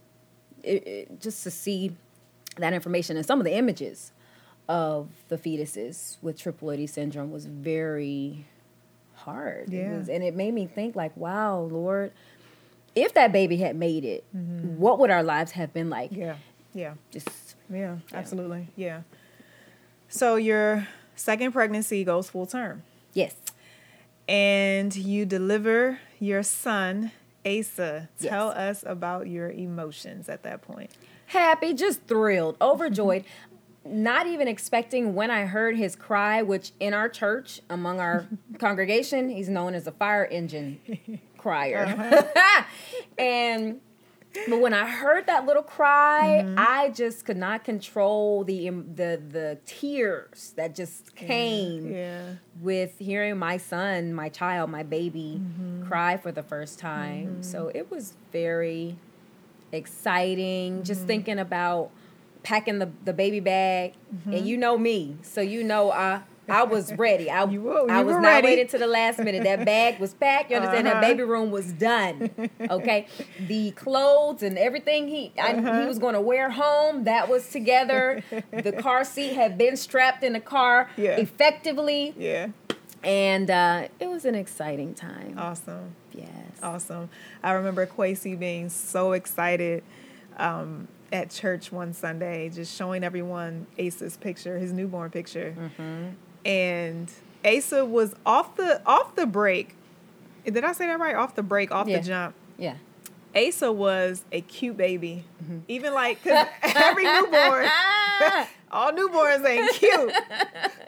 it, 0.64 0.88
it, 0.88 1.22
just 1.22 1.44
to 1.44 1.52
see 1.52 1.96
that 2.58 2.74
information 2.74 3.18
and 3.18 3.26
some 3.26 3.40
of 3.40 3.46
the 3.46 3.54
images 3.54 4.12
of 4.68 5.10
the 5.30 5.38
fetuses 5.38 6.18
with 6.22 6.38
triploidy 6.38 6.90
syndrome 6.90 7.32
was 7.32 7.46
very 7.46 8.46
hard. 9.16 9.72
It 9.74 9.78
Yeah. 9.78 9.98
was- 9.98 10.10
and 10.10 10.24
it 10.24 10.36
made 10.36 10.54
me 10.54 10.66
think 10.68 10.96
like, 10.96 11.16
wow, 11.18 11.60
Lord, 11.60 12.12
if 12.96 13.14
that 13.14 13.32
baby 13.32 13.58
had 13.58 13.76
made 13.76 14.06
it, 14.06 14.24
what 14.34 15.00
would 15.00 15.10
our 15.12 15.24
lives 15.24 15.52
have 15.52 15.74
been 15.74 15.90
like? 15.90 16.12
Mm-hmm. 16.12 16.22
Yeah. 16.22 16.36
Yeah. 16.74 16.94
Just 17.12 17.56
Yeah. 17.70 17.98
Absolutely. 18.14 18.68
Yeah. 18.76 19.02
So 20.08 20.36
your 20.36 20.88
second 21.16 21.52
pregnancy 21.52 22.04
goes 22.04 22.30
full 22.30 22.46
term, 22.46 22.84
yes. 23.14 23.36
and 24.28 24.96
you 24.96 25.26
deliver 25.26 26.00
your 26.20 26.44
son, 26.44 27.12
Asa. 27.46 28.10
Yes. 28.20 28.30
Tell 28.30 28.50
us 28.50 28.84
about 28.86 29.28
your 29.28 29.50
emotions 29.50 30.30
at 30.30 30.44
that 30.44 30.62
point. 30.62 30.92
happy, 31.28 31.74
just 31.74 32.04
thrilled, 32.04 32.56
overjoyed. 32.62 33.24
Not 33.86 34.26
even 34.28 34.48
expecting 34.48 35.14
when 35.14 35.30
I 35.30 35.46
heard 35.46 35.76
his 35.78 35.96
cry, 35.96 36.42
which 36.42 36.72
in 36.80 36.94
our 36.94 37.08
church, 37.08 37.62
among 37.70 38.00
our 38.00 38.26
congregation, 38.60 39.30
he's 39.30 39.48
known 39.50 39.76
as 39.76 39.86
a 39.88 39.92
fire 39.92 40.26
engine 40.26 40.80
crier. 41.38 41.86
and 43.20 43.80
but 44.48 44.60
when 44.60 44.74
I 44.74 44.86
heard 44.90 45.28
that 45.28 45.46
little 45.46 45.64
cry, 45.64 46.46
I 46.58 46.90
just 46.90 47.26
could 47.26 47.38
not 47.38 47.64
control 47.64 48.44
the 48.44 48.70
the 48.70 49.22
the 49.30 49.58
tears 49.66 50.54
that 50.58 50.76
just 50.76 51.16
came 51.16 51.94
Yeah. 51.94 52.34
with 52.62 52.98
hearing 53.00 53.38
my 53.38 53.58
son, 53.58 54.14
my 54.14 54.30
child, 54.30 54.70
my 54.72 54.84
baby 54.84 55.42
Mm-hmm. 55.42 55.88
cry 55.88 56.18
for 56.18 56.32
the 56.32 56.44
first 56.44 56.80
time. 56.80 57.44
So 57.44 57.72
it 57.74 57.90
was 57.92 58.14
very 58.32 58.98
exciting 59.72 60.84
just 60.84 61.02
Mm-hmm. 61.02 61.08
thinking 61.08 61.40
about 61.40 61.92
packing 62.46 62.80
the, 62.80 62.90
the 63.04 63.12
baby 63.14 63.40
bag. 63.42 63.94
Mm-hmm. 64.16 64.34
And 64.34 64.48
you 64.48 64.56
know 64.58 64.78
me, 64.78 65.18
so 65.24 65.42
you 65.42 65.64
know 65.64 65.92
I 65.92 66.22
I 66.48 66.64
was 66.64 66.94
ready. 67.06 67.30
I, 67.30 67.44
You 67.46 67.62
were- 67.64 67.90
I 67.92 68.04
was 68.04 68.14
not 68.18 68.24
ready. 68.24 68.48
waiting 68.50 68.68
to 68.68 68.78
the 68.78 68.86
last 68.88 69.18
minute. 69.18 69.44
That 69.44 69.66
bag 69.66 70.00
was 70.00 70.14
packed. 70.14 70.52
You 70.52 70.58
understand? 70.58 70.88
Uh-huh. 70.88 71.02
That 71.02 71.08
baby 71.08 71.24
room 71.24 71.50
was 71.52 71.74
done. 71.74 72.30
Okay, 72.70 73.08
the 73.48 73.72
clothes 73.72 74.42
and 74.44 74.58
everything 74.58 75.08
he 75.08 75.32
I, 75.40 75.54
Uh-huh. 75.54 75.82
he 75.82 75.88
was 75.88 75.98
going 76.00 76.14
to 76.14 76.22
wear 76.22 76.50
home 76.52 77.04
that 77.06 77.28
was 77.30 77.50
together. 77.50 78.24
the 78.52 78.72
car 78.86 79.04
seat 79.04 79.34
had 79.34 79.58
been 79.58 79.76
strapped 79.78 80.24
in 80.24 80.34
the 80.34 80.40
car 80.40 80.90
Yeah. 80.98 81.18
effectively, 81.18 82.14
Yeah. 82.18 82.48
and 83.04 83.50
uh, 83.50 83.88
it 84.00 84.08
was 84.08 84.26
an 84.26 84.36
exciting 84.36 84.94
time. 84.94 85.36
Awesome. 85.38 85.96
yes. 86.14 86.30
Awesome. 86.64 87.10
I 87.44 87.52
remember 87.54 87.86
Quasi 87.86 88.36
being 88.36 88.70
so 88.70 89.12
excited 89.14 89.84
um, 90.38 90.88
at 91.12 91.30
church 91.30 91.72
one 91.72 91.94
Sunday, 91.94 92.50
just 92.50 92.76
showing 92.76 93.04
everyone 93.04 93.68
Asa's 93.80 94.18
picture, 94.18 94.58
his 94.58 94.72
newborn 94.74 95.12
picture, 95.12 95.56
mm-hmm. 95.58 96.10
and 96.48 97.12
Asa 97.46 97.86
was 97.86 98.16
off 98.26 98.56
the 98.56 98.82
off 98.86 99.16
the 99.16 99.26
break. 99.26 99.76
Did 100.46 100.64
I 100.64 100.74
say 100.74 100.88
that 100.88 101.00
right? 101.00 101.16
Off 101.16 101.36
the 101.36 101.44
break, 101.44 101.72
off 101.72 101.88
Yeah. 101.88 102.00
the 102.00 102.08
jump. 102.08 102.36
Yeah. 102.58 102.76
Asa 103.36 103.72
was 103.72 104.24
a 104.32 104.42
cute 104.42 104.78
baby, 104.78 105.26
mm-hmm. 105.44 105.60
even 105.68 105.94
like 105.94 106.24
cause 106.24 106.48
every 106.64 107.04
newborn, 107.04 107.68
all 108.72 108.94
newborns 108.94 109.46
ain't 109.46 109.74
cute, 109.74 110.14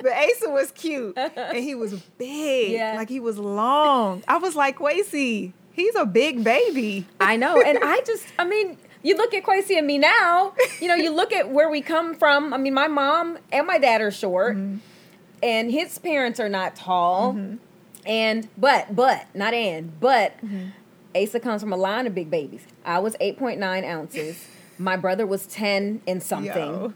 but 0.02 0.12
Asa 0.14 0.50
was 0.50 0.72
cute 0.72 1.18
and 1.18 1.58
he 1.58 1.76
was 1.76 1.94
big, 2.18 2.72
Yeah. 2.72 2.96
like 2.96 3.10
he 3.10 3.20
was 3.20 3.38
long. 3.38 4.24
I 4.28 4.38
was 4.38 4.56
like, 4.56 4.78
Quasi, 4.78 5.54
He's 5.78 5.96
a 5.96 6.08
big 6.08 6.44
baby. 6.44 7.06
I 7.20 7.38
know. 7.38 7.62
And 7.62 7.78
I 7.84 8.02
just, 8.02 8.26
I 8.40 8.46
mean, 8.46 8.78
you 9.08 9.16
look 9.16 9.34
at 9.34 9.44
Quasi 9.44 9.78
and 9.78 9.88
me 9.88 9.98
now, 9.98 10.54
you 10.82 10.88
know, 10.88 10.96
you 10.96 11.12
look 11.16 11.32
at 11.32 11.50
where 11.50 11.70
we 11.70 11.82
come 11.82 12.14
from. 12.16 12.54
I 12.54 12.58
mean, 12.58 12.74
my 12.74 12.88
mom 12.88 13.38
and 13.52 13.66
my 13.66 13.78
dad 13.78 14.02
are 14.02 14.12
short, 14.12 14.58
Mm-hmm. 14.58 14.78
and 15.42 15.72
his 15.72 15.98
parents 15.98 16.40
are 16.40 16.50
not 16.50 16.76
tall. 16.76 17.34
Mm-hmm. 17.34 17.56
And, 18.06 18.48
but, 18.58 18.96
but, 18.96 19.28
not 19.34 19.54
and, 19.54 20.00
but 20.00 20.38
Mm-hmm. 20.46 20.70
Asa 21.16 21.40
comes 21.40 21.62
from 21.62 21.74
a 21.74 21.78
line 21.78 22.06
of 22.06 22.14
big 22.14 22.30
babies. 22.30 22.62
I 22.86 23.00
was 23.00 23.16
8.9 23.20 23.84
ounces. 23.86 24.48
My 24.78 24.96
brother 24.96 25.26
was 25.26 25.48
10 25.48 26.02
and 26.08 26.22
something. 26.22 26.94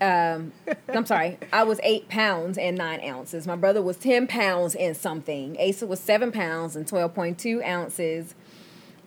Um, 0.00 0.52
I'm 0.88 1.06
sorry, 1.06 1.38
I 1.52 1.62
was 1.62 1.78
eight 1.84 2.08
pounds 2.08 2.58
and 2.58 2.76
nine 2.76 3.00
ounces. 3.08 3.46
My 3.46 3.54
brother 3.56 3.80
was 3.80 3.96
10 3.96 4.26
pounds 4.26 4.74
and 4.74 4.96
something. 4.96 5.56
Asa 5.60 5.86
was 5.86 6.00
seven 6.00 6.32
pounds 6.32 6.74
and 6.76 6.86
12.2 6.86 7.64
ounces. 7.64 8.34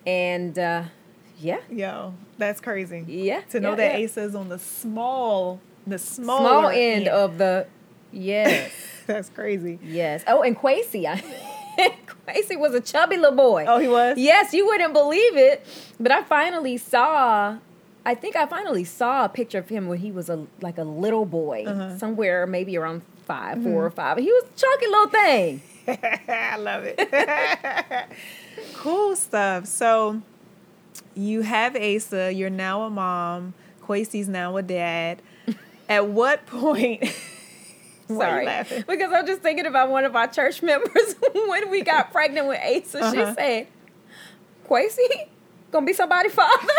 And, 0.06 0.58
uh, 0.58 0.84
yeah. 1.38 1.58
Yo, 1.70 2.14
that's 2.38 2.60
crazy. 2.60 3.04
Yeah, 3.06 3.40
To 3.50 3.60
know 3.60 3.70
yeah, 3.70 3.74
that 3.76 4.00
yeah. 4.00 4.04
Asa 4.06 4.20
is 4.22 4.34
on 4.34 4.48
the 4.48 4.58
small, 4.58 5.60
the 5.86 5.98
small, 5.98 6.38
small 6.38 6.68
end 6.68 7.08
of 7.08 7.38
the 7.38 7.66
yes 8.12 8.72
That's 9.06 9.28
crazy. 9.28 9.78
yes 9.82 10.24
oh 10.26 10.42
and 10.42 10.56
Quasi 10.56 11.06
Quasi 12.24 12.56
was 12.56 12.74
a 12.74 12.80
chubby 12.80 13.16
little 13.16 13.36
boy 13.36 13.64
Oh, 13.68 13.78
he 13.78 13.88
was. 13.88 14.16
yes 14.16 14.52
you 14.54 14.64
wouldn't 14.66 14.92
believe 14.92 15.36
it 15.36 15.64
but 16.00 16.10
I 16.12 16.22
finally 16.22 16.76
saw 16.76 17.58
I 18.04 18.14
think 18.14 18.36
I 18.36 18.46
finally 18.46 18.84
saw 18.84 19.24
a 19.24 19.28
picture 19.28 19.58
of 19.58 19.68
him 19.68 19.88
when 19.88 19.98
he 19.98 20.10
was 20.12 20.30
a 20.30 20.46
like 20.60 20.78
a 20.78 20.84
little 20.84 21.26
boy 21.26 21.64
Uh-huh. 21.66 21.98
somewhere 21.98 22.46
maybe 22.46 22.76
around 22.78 23.02
5 23.26 23.58
Mm-hmm. 23.58 23.64
four 23.64 23.84
or 23.84 23.90
five 23.90 24.18
he 24.18 24.30
was 24.30 24.44
a 24.44 24.58
chunky 24.58 24.86
little 24.86 25.08
thing 25.08 25.62
I 26.28 26.56
love 26.56 26.84
it. 26.86 26.98
cool 28.74 29.14
stuff. 29.16 29.66
So 29.66 30.22
you 31.14 31.42
have 31.42 31.76
Asa. 31.76 32.32
You're 32.32 32.50
now 32.50 32.82
a 32.82 32.90
mom. 32.90 33.54
Quasi's 33.82 34.28
now 34.28 34.56
a 34.56 34.62
dad. 34.62 35.22
At 35.88 36.08
what 36.08 36.46
point? 36.46 37.04
Why 38.08 38.14
are 38.14 38.28
you 38.28 38.34
Sorry, 38.34 38.46
laughing? 38.46 38.84
because 38.86 39.12
I'm 39.12 39.26
just 39.26 39.42
thinking 39.42 39.66
about 39.66 39.90
one 39.90 40.04
of 40.04 40.14
our 40.14 40.28
church 40.28 40.62
members 40.72 41.14
when 41.48 41.70
we 41.70 41.82
got 41.82 42.12
pregnant 42.12 42.46
with 42.46 42.60
Asa. 42.60 43.00
Uh-huh. 43.00 43.10
She 43.12 43.34
said, 43.34 43.66
"Quasi, 44.64 45.02
gonna 45.72 45.86
be 45.86 45.92
somebody's 45.92 46.32
father." 46.32 46.72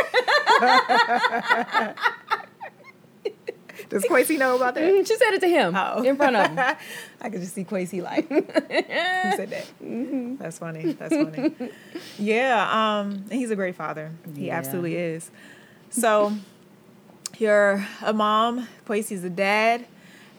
Does 3.90 4.04
Quasi 4.06 4.38
know 4.38 4.56
about 4.56 4.76
that? 4.76 5.08
she 5.08 5.16
said 5.16 5.34
it 5.34 5.42
to 5.42 5.48
him 5.48 5.76
Oh. 5.76 6.04
in 6.04 6.16
front 6.18 6.36
of 6.36 6.48
him. 6.50 6.58
I 7.22 7.30
could 7.30 7.42
just 7.42 7.54
see 7.54 7.64
Quasi 7.64 8.02
like 8.02 8.28
who 8.30 8.42
said 8.46 9.50
that. 9.50 9.66
Mm-hmm. 9.84 10.36
That's 10.38 10.60
funny. 10.60 10.92
That's 10.94 11.16
funny. 11.16 11.54
Yeah, 12.20 13.00
um, 13.00 13.26
he's 13.32 13.52
a 13.52 13.56
great 13.56 13.76
father. 13.76 14.12
He 14.36 14.48
Yeah. 14.48 14.58
absolutely 14.58 14.96
is. 14.96 15.32
So 15.90 16.34
you're 17.38 17.86
a 18.04 18.14
mom, 18.14 18.68
Quasi's 18.86 19.24
a 19.24 19.30
dad. 19.30 19.86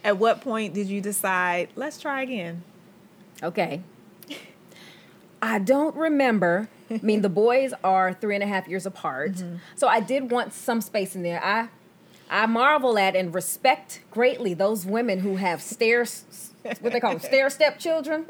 At 0.04 0.18
what 0.18 0.40
point 0.40 0.74
did 0.74 0.86
you 0.88 1.00
decide, 1.00 1.70
let's 1.74 1.98
try 2.00 2.22
again? 2.22 2.62
Okay. 3.42 3.82
I 5.40 5.58
don't 5.58 5.94
remember. 5.94 6.68
I 6.90 7.00
mean, 7.02 7.22
the 7.22 7.28
boys 7.28 7.72
are 7.84 8.12
three 8.12 8.34
and 8.34 8.42
a 8.42 8.46
half 8.46 8.66
years 8.66 8.86
apart, 8.86 9.32
Mm-hmm. 9.34 9.56
so 9.76 9.86
I 9.88 10.00
did 10.00 10.30
want 10.30 10.52
some 10.52 10.80
space 10.80 11.14
in 11.14 11.22
there. 11.22 11.42
I, 11.44 11.68
I 12.30 12.46
marvel 12.46 12.98
at 12.98 13.16
and 13.16 13.34
respect 13.34 14.00
greatly 14.10 14.54
those 14.54 14.84
women 14.84 15.20
who 15.20 15.36
have 15.36 15.62
stairs, 15.62 16.52
what 16.62 16.92
they 16.92 17.00
call 17.00 17.12
them, 17.12 17.20
stair 17.32 17.48
step 17.50 17.78
children. 17.78 18.26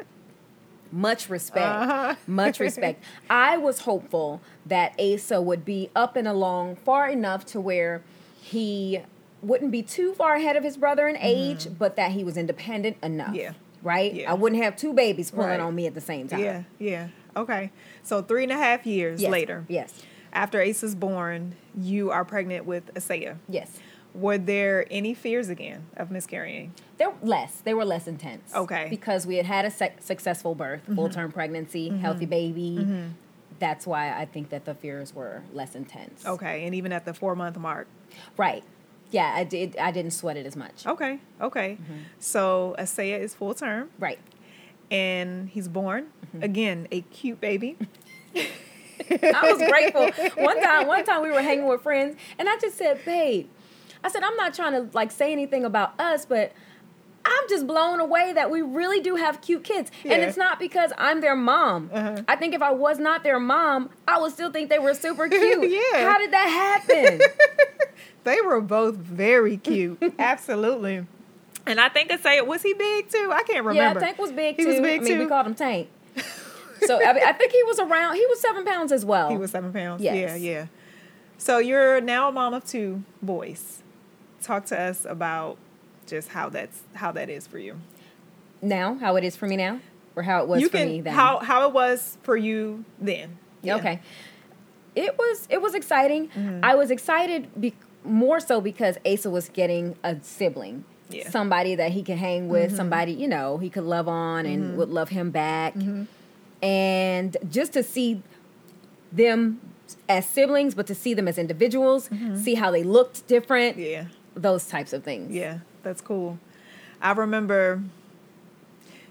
Much 0.91 1.29
respect. 1.29 1.67
Uh-huh. 1.67 2.15
Much 2.27 2.61
respect. 2.61 3.03
I 3.29 3.59
was 3.59 3.81
hopeful 3.81 4.41
that 4.65 4.99
Asa 4.99 5.41
would 5.43 5.65
be 5.65 5.91
up 5.95 6.17
and 6.17 6.27
along 6.27 6.77
far 6.77 7.09
enough 7.09 7.45
to 7.47 7.61
where 7.61 8.03
he 8.41 9.01
wouldn't 9.43 9.71
be 9.71 9.83
too 9.83 10.15
far 10.15 10.35
ahead 10.37 10.57
of 10.57 10.65
his 10.65 10.77
brother 10.79 11.07
in 11.07 11.17
age, 11.19 11.67
but 11.79 11.97
that 11.97 12.13
he 12.13 12.25
was 12.25 12.37
independent 12.39 12.97
enough. 13.03 13.29
Mm-hmm. 13.29 13.37
Yeah. 13.37 13.53
Right? 13.83 14.13
Yeah. 14.15 14.31
I 14.31 14.35
wouldn't 14.35 14.63
have 14.63 14.77
two 14.77 14.93
babies 14.95 15.31
pulling 15.31 15.51
Right. 15.51 15.61
on 15.61 15.75
me 15.75 15.87
at 15.87 15.95
the 15.95 16.01
same 16.01 16.27
time. 16.27 16.41
Yeah, 16.41 16.63
yeah. 16.79 17.09
Okay. 17.37 17.71
So 18.03 18.23
three 18.23 18.43
and 18.45 18.51
a 18.53 18.57
half 18.57 18.87
years 18.87 19.21
Yes. 19.23 19.31
later, 19.31 19.65
Yes. 19.69 19.93
after 20.33 20.61
Asa's 20.61 20.95
born, 20.97 21.55
you 21.79 22.11
are 22.11 22.25
pregnant 22.25 22.65
with 22.65 22.93
Asaiah. 22.95 23.37
Yes. 23.49 23.79
Were 24.19 24.39
there 24.39 24.85
any 24.91 25.15
fears 25.15 25.49
again 25.49 25.87
of 25.97 26.11
miscarrying? 26.11 26.75
They 26.97 27.07
were 27.07 27.15
less. 27.23 27.61
They 27.61 27.75
were 27.75 27.85
less 27.85 28.07
intense. 28.09 28.53
Okay. 28.55 28.75
Mm-hmm. 28.83 28.91
Because 28.91 29.27
we 29.27 29.37
had 29.37 29.47
had 29.47 29.65
a 29.65 29.71
sec- 29.71 30.03
successful 30.03 30.55
birth, 30.55 30.83
full 30.95 31.09
term 31.09 31.31
pregnancy, 31.33 31.89
healthy 31.91 32.27
baby. 32.27 33.05
That's 33.61 33.87
why 33.87 34.13
I 34.13 34.25
think 34.25 34.51
that 34.51 34.65
the 34.65 34.75
fears 34.75 35.15
were 35.15 35.43
less 35.53 35.75
intense. 35.75 36.25
Okay, 36.27 36.65
and 36.65 36.75
even 36.75 36.93
at 36.93 37.05
the 37.05 37.13
four 37.15 37.35
month 37.35 37.57
mark. 37.59 37.87
Right. 38.37 38.63
Yeah, 39.11 39.33
I 39.35 39.45
did. 39.45 39.77
I 39.79 39.91
didn't 39.91 40.13
sweat 40.13 40.37
it 40.37 40.47
as 40.47 40.55
much. 40.57 40.87
Okay, 40.87 41.19
okay. 41.41 41.79
Mm-hmm. 41.81 41.95
So 42.19 42.75
Asaiah 42.79 43.19
is 43.21 43.35
full 43.35 43.55
term 43.55 43.91
Right. 43.99 44.19
and 44.91 45.49
he's 45.49 45.67
born. 45.69 46.09
Mm-hmm. 46.27 46.43
Again, 46.43 46.89
a 46.93 47.01
cute 47.03 47.41
baby. 47.41 47.77
I 49.11 49.53
was 49.53 49.59
grateful. 49.69 50.11
One 50.45 50.61
time, 50.61 50.87
one 50.87 51.05
time 51.05 51.23
we 51.23 51.31
were 51.31 51.41
hanging 51.43 51.67
with 51.67 51.83
friends, 51.83 52.17
and 52.39 52.49
I 52.49 52.57
just 52.59 52.77
said, 52.77 53.01
"Babe," 53.05 53.49
I 54.05 54.09
said, 54.09 54.23
"I'm 54.23 54.37
not 54.37 54.55
trying 54.55 54.73
to 54.73 54.89
like 54.97 55.11
say 55.11 55.33
anything 55.33 55.65
about 55.65 55.99
us, 56.01 56.25
but." 56.27 56.53
I'm 57.31 57.49
just 57.51 57.67
blown 57.67 58.01
away 58.01 58.33
that 58.33 58.51
we 58.51 58.63
really 58.63 59.01
do 59.01 59.17
have 59.17 59.43
cute 59.43 59.63
kids. 59.63 59.91
And 60.03 60.23
it's 60.23 60.39
not 60.39 60.59
because 60.59 60.93
I'm 60.97 61.21
their 61.21 61.37
mom. 61.37 61.91
Uh-huh. 61.93 62.23
I 62.27 62.37
think 62.37 62.55
if 62.55 62.63
I 62.63 62.71
was 62.71 62.99
not 62.99 63.23
their 63.23 63.39
mom, 63.39 63.91
I 64.07 64.19
would 64.19 64.33
still 64.33 64.51
think 64.51 64.71
they 64.71 64.79
were 64.79 64.95
super 64.95 65.29
cute. 65.29 65.71
Yeah. 65.71 66.11
How 66.11 66.17
did 66.17 66.31
that 66.31 66.49
happen? 66.89 67.21
They 68.25 68.43
were 68.43 68.61
both 68.61 68.97
very 68.97 69.57
cute. 69.57 70.03
Absolutely. 70.19 71.07
And 71.67 71.81
I 71.81 71.89
think 71.89 72.11
Asaiah, 72.11 72.47
was 72.47 72.63
he 72.63 72.75
big 72.75 73.09
too? 73.09 73.31
I 73.33 73.43
can't 73.43 73.65
remember. 73.65 74.01
Yeah, 74.01 74.07
Tank 74.07 74.19
was 74.19 74.33
big 74.33 74.57
He 74.57 74.65
too. 74.65 74.69
was 74.69 74.81
big 74.81 75.01
I 75.01 75.05
mean, 75.05 75.19
we 75.19 75.27
called 75.27 75.47
him 75.47 75.55
Tank. 75.55 75.89
so 76.83 77.03
I, 77.03 77.15
mean, 77.15 77.23
I 77.25 77.33
think 77.33 77.53
he 77.53 77.63
was 77.63 77.79
around. 77.79 78.17
He 78.17 78.27
was 78.27 78.41
seven 78.41 78.67
pounds 78.67 78.93
as 78.93 79.05
well. 79.05 79.31
He 79.31 79.39
was 79.39 79.51
seven 79.51 79.73
pounds. 79.73 80.03
Yes. 80.03 80.15
Yeah, 80.15 80.35
yeah. 80.37 80.67
So 81.39 81.57
you're 81.59 82.01
now 82.03 82.29
a 82.29 82.33
mom 82.33 82.53
of 82.53 82.67
two 82.67 83.03
boys. 83.23 83.83
Talk 84.43 84.67
to 84.67 84.81
us 84.81 85.05
about 85.09 85.57
just 86.07 86.29
how 86.29 86.49
that's 86.49 86.83
how 86.95 87.13
that 87.13 87.29
is 87.29 87.47
for 87.47 87.59
you. 87.59 87.77
now 88.63 88.95
how 88.97 89.17
it 89.17 89.25
is 89.25 89.37
for 89.37 89.47
me 89.47 89.57
now, 89.57 89.81
or 90.17 90.23
how 90.23 90.43
it 90.43 90.49
was 90.49 90.61
you 90.61 90.69
for 90.69 90.79
can 90.79 90.89
me 90.89 91.01
then. 91.01 91.13
how 91.15 91.39
how 91.39 91.67
it 91.69 91.73
was 91.75 92.17
for 92.23 92.37
you 92.37 92.85
then. 93.01 93.39
Yeah. 93.63 93.77
Okay. 93.77 94.01
It 94.95 95.17
was 95.19 95.47
it 95.51 95.61
was 95.61 95.75
exciting. 95.75 96.29
Mm-hmm. 96.29 96.61
I 96.65 96.75
was 96.75 96.91
excited 96.91 97.49
be- 97.61 97.75
more 98.05 98.41
so 98.41 98.61
because 98.61 98.97
Asa 99.07 99.29
was 99.31 99.49
getting 99.49 99.97
a 100.03 100.17
sibling. 100.23 100.85
Yeah. 101.11 101.23
Mm-hmm. 101.23 101.31
Somebody 101.31 101.75
that 101.75 101.93
he 101.93 102.03
could 102.03 102.19
hang 102.19 102.49
with, 102.49 102.75
somebody, 102.75 103.13
you 103.13 103.29
know, 103.29 103.59
he 103.59 103.71
could 103.71 103.85
love 103.85 104.09
on 104.09 104.45
and 104.47 104.77
would 104.77 104.89
love 104.91 105.09
him 105.11 105.31
back. 105.31 105.75
Mm-hmm. 105.75 106.05
And 106.63 107.37
just 107.51 107.73
to 107.75 107.83
see 107.83 108.23
them 109.13 109.61
as 110.09 110.27
siblings, 110.29 110.75
but 110.75 110.87
to 110.89 110.95
see 110.95 111.15
them 111.15 111.27
as 111.29 111.39
individuals, 111.39 112.11
see 112.43 112.55
how 112.57 112.71
they 112.71 112.83
looked 112.83 113.27
different, 113.27 113.77
Mm-hmm. 113.77 113.91
Yeah. 113.91 114.05
Those 114.41 114.67
types 114.67 114.93
of 114.93 115.03
things. 115.05 115.33
Yeah, 115.33 115.59
that's 115.83 116.01
cool. 116.01 116.39
I 117.01 117.13
remember 117.13 117.83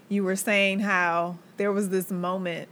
you 0.08 0.24
were 0.24 0.36
saying 0.36 0.80
how 0.80 1.36
there 1.58 1.70
was 1.72 1.90
this 1.90 2.10
moment 2.10 2.68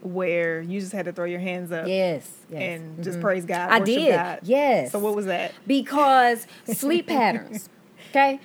where 0.00 0.60
you 0.60 0.78
just 0.78 0.92
had 0.92 1.06
to 1.06 1.12
throw 1.12 1.24
your 1.24 1.40
hands 1.40 1.72
up 1.72 1.86
Yes. 1.88 2.30
yes. 2.50 2.62
and 2.80 3.02
just 3.02 3.18
Mhm. 3.18 3.22
praise 3.22 3.44
God. 3.44 3.70
I 3.70 3.80
did. 3.80 4.14
God. 4.14 4.40
Yes. 4.44 4.92
So 4.92 4.98
what 4.98 5.16
was 5.16 5.26
that? 5.26 5.52
because 5.66 6.46
sleep 6.72 7.06
patterns. 7.08 7.68
Okay, 8.10 8.38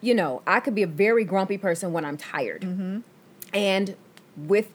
you 0.00 0.14
know, 0.14 0.42
I 0.46 0.58
could 0.60 0.74
be 0.74 0.82
a 0.82 0.86
very 0.88 1.24
grumpy 1.24 1.58
person 1.58 1.92
when 1.92 2.04
I'm 2.04 2.16
tired, 2.16 2.62
Mm-hmm. 2.62 2.98
and 3.54 3.94
with 4.36 4.68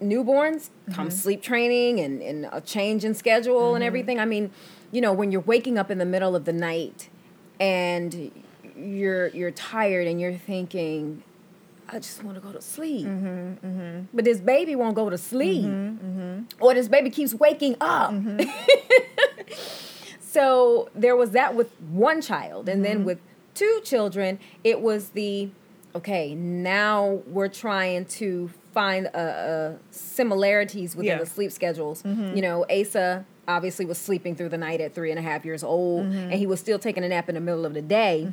newborns 0.00 0.68
Mm-hmm. 0.84 0.92
comes 0.94 1.20
sleep 1.22 1.40
training 1.42 2.00
and, 2.00 2.20
and 2.20 2.48
a 2.52 2.60
change 2.60 3.04
in 3.04 3.14
schedule 3.14 3.60
Mm-hmm. 3.68 3.74
and 3.76 3.84
everything. 3.84 4.18
I 4.20 4.24
mean, 4.26 4.50
you 4.90 5.00
know, 5.00 5.12
when 5.12 5.32
you're 5.32 5.40
waking 5.40 5.78
up 5.78 5.90
in 5.90 5.96
the 5.98 6.04
middle 6.04 6.36
of 6.36 6.44
the 6.44 6.52
night 6.52 7.08
and 7.60 8.30
you're 8.76 9.28
you're 9.28 9.50
tired 9.52 10.06
and 10.06 10.20
you're 10.20 10.34
thinking. 10.34 11.22
I 11.88 11.98
just 11.98 12.22
want 12.24 12.36
to 12.36 12.40
go 12.40 12.52
to 12.52 12.62
sleep, 12.62 13.06
Mm-hmm, 13.06 14.04
but 14.14 14.24
this 14.24 14.40
baby 14.40 14.74
won't 14.76 14.94
go 14.94 15.10
to 15.10 15.18
sleep, 15.18 15.66
or 16.58 16.72
this 16.72 16.88
baby 16.88 17.10
keeps 17.10 17.34
waking 17.34 17.76
up. 17.80 18.12
Mm-hmm. 18.12 18.48
So 20.20 20.88
there 20.94 21.14
was 21.14 21.32
that 21.32 21.54
with 21.54 21.70
one 21.80 22.22
child, 22.22 22.68
and 22.68 22.82
Mm-hmm. 22.82 22.94
then 22.98 23.04
with 23.04 23.18
two 23.54 23.80
children, 23.84 24.38
it 24.64 24.80
was 24.80 25.10
the 25.10 25.50
okay. 25.94 26.34
Now 26.34 27.20
we're 27.26 27.48
trying 27.48 28.06
to 28.06 28.48
find 28.72 29.08
uh, 29.12 29.18
uh, 29.18 29.76
similarities 29.90 30.96
within 30.96 31.06
Yeah. 31.08 31.14
Mm-hmm. 31.16 31.24
the 31.24 31.30
sleep 31.30 31.52
schedules. 31.52 32.02
You 32.06 32.40
know, 32.40 32.64
Asa 32.70 33.26
obviously 33.48 33.84
was 33.84 33.98
sleeping 33.98 34.34
through 34.36 34.48
the 34.50 34.58
night 34.58 34.80
at 34.80 34.94
three 34.94 35.10
and 35.10 35.18
a 35.18 35.22
half 35.22 35.44
years 35.44 35.62
old, 35.64 36.06
Mm-hmm. 36.06 36.16
and 36.30 36.34
he 36.34 36.46
was 36.46 36.60
still 36.60 36.78
taking 36.78 37.02
a 37.04 37.08
nap 37.08 37.28
in 37.28 37.34
the 37.34 37.40
middle 37.40 37.64
of 37.66 37.74
the 37.74 37.82
day. 37.82 38.28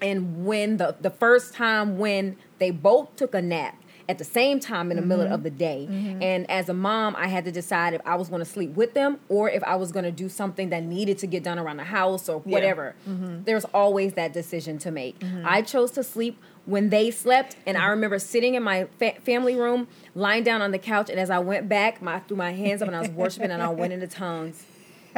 And 0.00 0.44
when 0.46 0.78
the 0.78 0.96
the 1.00 1.10
first 1.10 1.54
time 1.54 1.96
when 1.98 2.36
they 2.58 2.70
both 2.70 3.14
took 3.16 3.34
a 3.34 3.42
nap 3.42 3.76
at 4.08 4.18
the 4.18 4.24
same 4.24 4.60
time 4.60 4.90
in 4.90 4.96
the 4.96 5.02
middle 5.02 5.24
mm-hmm. 5.24 5.34
of 5.34 5.42
the 5.42 5.50
day. 5.50 5.86
Mm-hmm. 5.90 6.22
And 6.22 6.50
as 6.50 6.68
a 6.68 6.74
mom, 6.74 7.14
I 7.16 7.28
had 7.28 7.44
to 7.44 7.52
decide 7.52 7.94
if 7.94 8.00
I 8.04 8.16
was 8.16 8.28
going 8.28 8.40
to 8.40 8.44
sleep 8.44 8.74
with 8.74 8.94
them 8.94 9.18
or 9.28 9.50
if 9.50 9.62
I 9.64 9.76
was 9.76 9.92
going 9.92 10.04
to 10.04 10.10
do 10.10 10.28
something 10.28 10.70
that 10.70 10.82
needed 10.82 11.18
to 11.18 11.26
get 11.26 11.42
done 11.42 11.58
around 11.58 11.78
the 11.78 11.84
house 11.84 12.28
or 12.28 12.40
whatever. 12.40 12.94
Mm-hmm. 13.08 13.44
There's 13.44 13.64
always 13.66 14.14
that 14.14 14.32
decision 14.32 14.78
to 14.78 14.90
make. 14.90 15.22
I 15.44 15.62
chose 15.62 15.90
to 15.92 16.04
sleep 16.04 16.38
when 16.64 16.90
they 16.90 17.10
slept, 17.10 17.56
and 17.66 17.76
I 17.76 17.86
remember 17.86 18.18
sitting 18.18 18.54
in 18.54 18.62
my 18.62 18.86
fa- 18.98 19.14
family 19.22 19.56
room, 19.56 19.88
lying 20.14 20.44
down 20.44 20.62
on 20.62 20.70
the 20.70 20.78
couch, 20.78 21.10
and 21.10 21.18
as 21.18 21.30
I 21.30 21.40
went 21.40 21.68
back, 21.68 22.00
my 22.00 22.20
threw 22.20 22.36
my 22.36 22.52
hands 22.52 22.82
up 22.82 22.88
and 22.88 22.96
I 22.96 23.00
was 23.00 23.10
worshiping, 23.10 23.50
and 23.50 23.62
I 23.62 23.68
went 23.68 23.92
into 23.92 24.06
tongues 24.06 24.64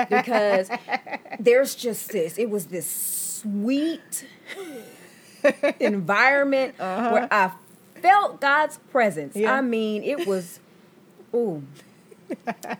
because 0.08 0.70
there's 1.38 1.74
just 1.74 2.10
this. 2.10 2.38
It 2.38 2.50
was 2.50 2.66
this 2.66 2.90
sweet 2.90 4.26
environment 5.80 6.78
where 6.78 7.24
uh-huh. 7.24 7.28
I 7.30 7.52
felt 8.04 8.40
God's 8.40 8.78
presence. 8.90 9.34
Yeah. 9.36 9.52
I 9.54 9.60
mean, 9.60 10.02
it 10.02 10.26
was, 10.26 10.60
ooh, 11.34 11.62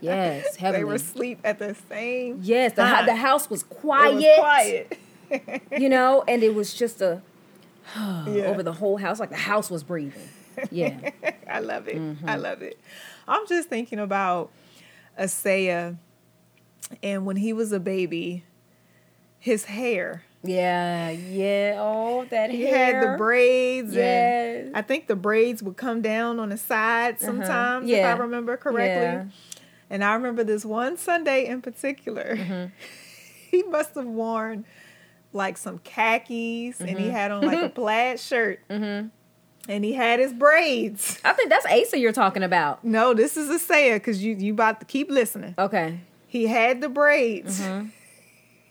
yes, 0.01 0.57
They 0.57 0.85
were 0.85 0.95
asleep 0.95 1.41
at 1.45 1.59
the 1.59 1.75
same. 1.89 2.41
yes, 2.43 2.73
the, 2.73 2.83
time. 2.83 3.07
the 3.07 3.17
house 3.17 3.49
was 3.49 3.63
It 3.63 3.69
quiet, 3.71 4.15
was 4.15 4.25
quiet. 4.39 4.99
you 5.79 5.89
know, 5.89 6.25
and 6.29 6.43
it 6.43 6.55
was 6.55 6.75
just 6.75 7.01
a 7.01 7.23
Yeah. 7.97 8.45
over 8.47 8.63
the 8.63 8.73
whole 8.73 8.97
house, 8.97 9.21
like 9.21 9.31
the 9.31 9.37
house 9.37 9.71
was 9.71 9.83
breathing. 9.83 10.29
Yeah. 10.71 11.11
I 11.51 11.61
love 11.61 11.89
it. 11.89 11.97
Mm-hmm. 11.97 12.29
I 12.29 12.37
love 12.37 12.63
it. 12.63 12.79
I'm 13.27 13.47
just 13.47 13.69
thinking 13.69 13.99
about 13.99 14.51
Asaiah 15.19 15.97
and 17.03 17.25
when 17.27 17.37
he 17.37 17.53
was 17.53 17.73
a 17.73 17.81
baby, 17.81 18.45
his 19.39 19.65
hair. 19.67 20.23
Yeah, 20.45 21.11
yeah. 21.11 21.77
Oh, 21.79 22.27
that 22.31 22.51
He 22.51 22.63
hair. 22.63 23.01
had 23.01 23.03
the 23.15 23.17
braids 23.17 23.95
Yes. 23.95 24.67
and 24.67 24.77
I 24.77 24.83
think 24.83 25.07
the 25.07 25.17
braids 25.17 25.63
would 25.63 25.77
come 25.77 26.03
down 26.03 26.39
on 26.39 26.51
the 26.51 26.59
side 26.59 27.19
sometimes 27.19 27.89
if 27.89 27.95
Uh-huh. 27.97 28.07
Yeah. 28.09 28.15
I 28.15 28.19
remember 28.19 28.57
correctly. 28.57 28.85
Yeah. 29.03 29.25
And 29.91 30.05
I 30.05 30.15
remember 30.15 30.45
this 30.45 30.65
one 30.65 30.97
Sunday 30.97 31.47
in 31.47 31.63
particular. 31.63 32.37
Mm-hmm. 32.37 32.65
he 33.51 33.63
must 33.65 33.95
have 33.95 34.05
worn 34.07 34.65
like 35.33 35.57
some 35.57 35.79
khakis 35.79 36.81
and 36.81 36.99
he 36.99 37.09
had 37.09 37.31
on 37.31 37.43
like 37.47 37.63
a 37.63 37.69
plaid 37.81 38.21
shirt. 38.21 38.61
Mm-hmm. 38.69 39.09
And 39.67 39.83
he 39.83 39.95
had 39.95 40.21
his 40.21 40.35
braids. 40.35 41.19
I 41.25 41.33
think 41.33 41.49
that's 41.49 41.65
Asa 41.65 41.99
you're 41.99 42.13
talking 42.13 42.43
about. 42.43 42.85
No, 42.85 43.15
this 43.15 43.39
is 43.39 43.49
Asaiah 43.49 43.95
because 43.95 44.23
you 44.23 44.35
you 44.37 44.53
about 44.53 44.81
to 44.81 44.87
keep 44.87 45.11
listening. 45.11 45.55
Okay. 45.59 46.01
He 46.27 46.49
had 46.49 46.83
the 46.83 46.91
braids. 46.91 47.61
Mm-hmm. 47.63 47.87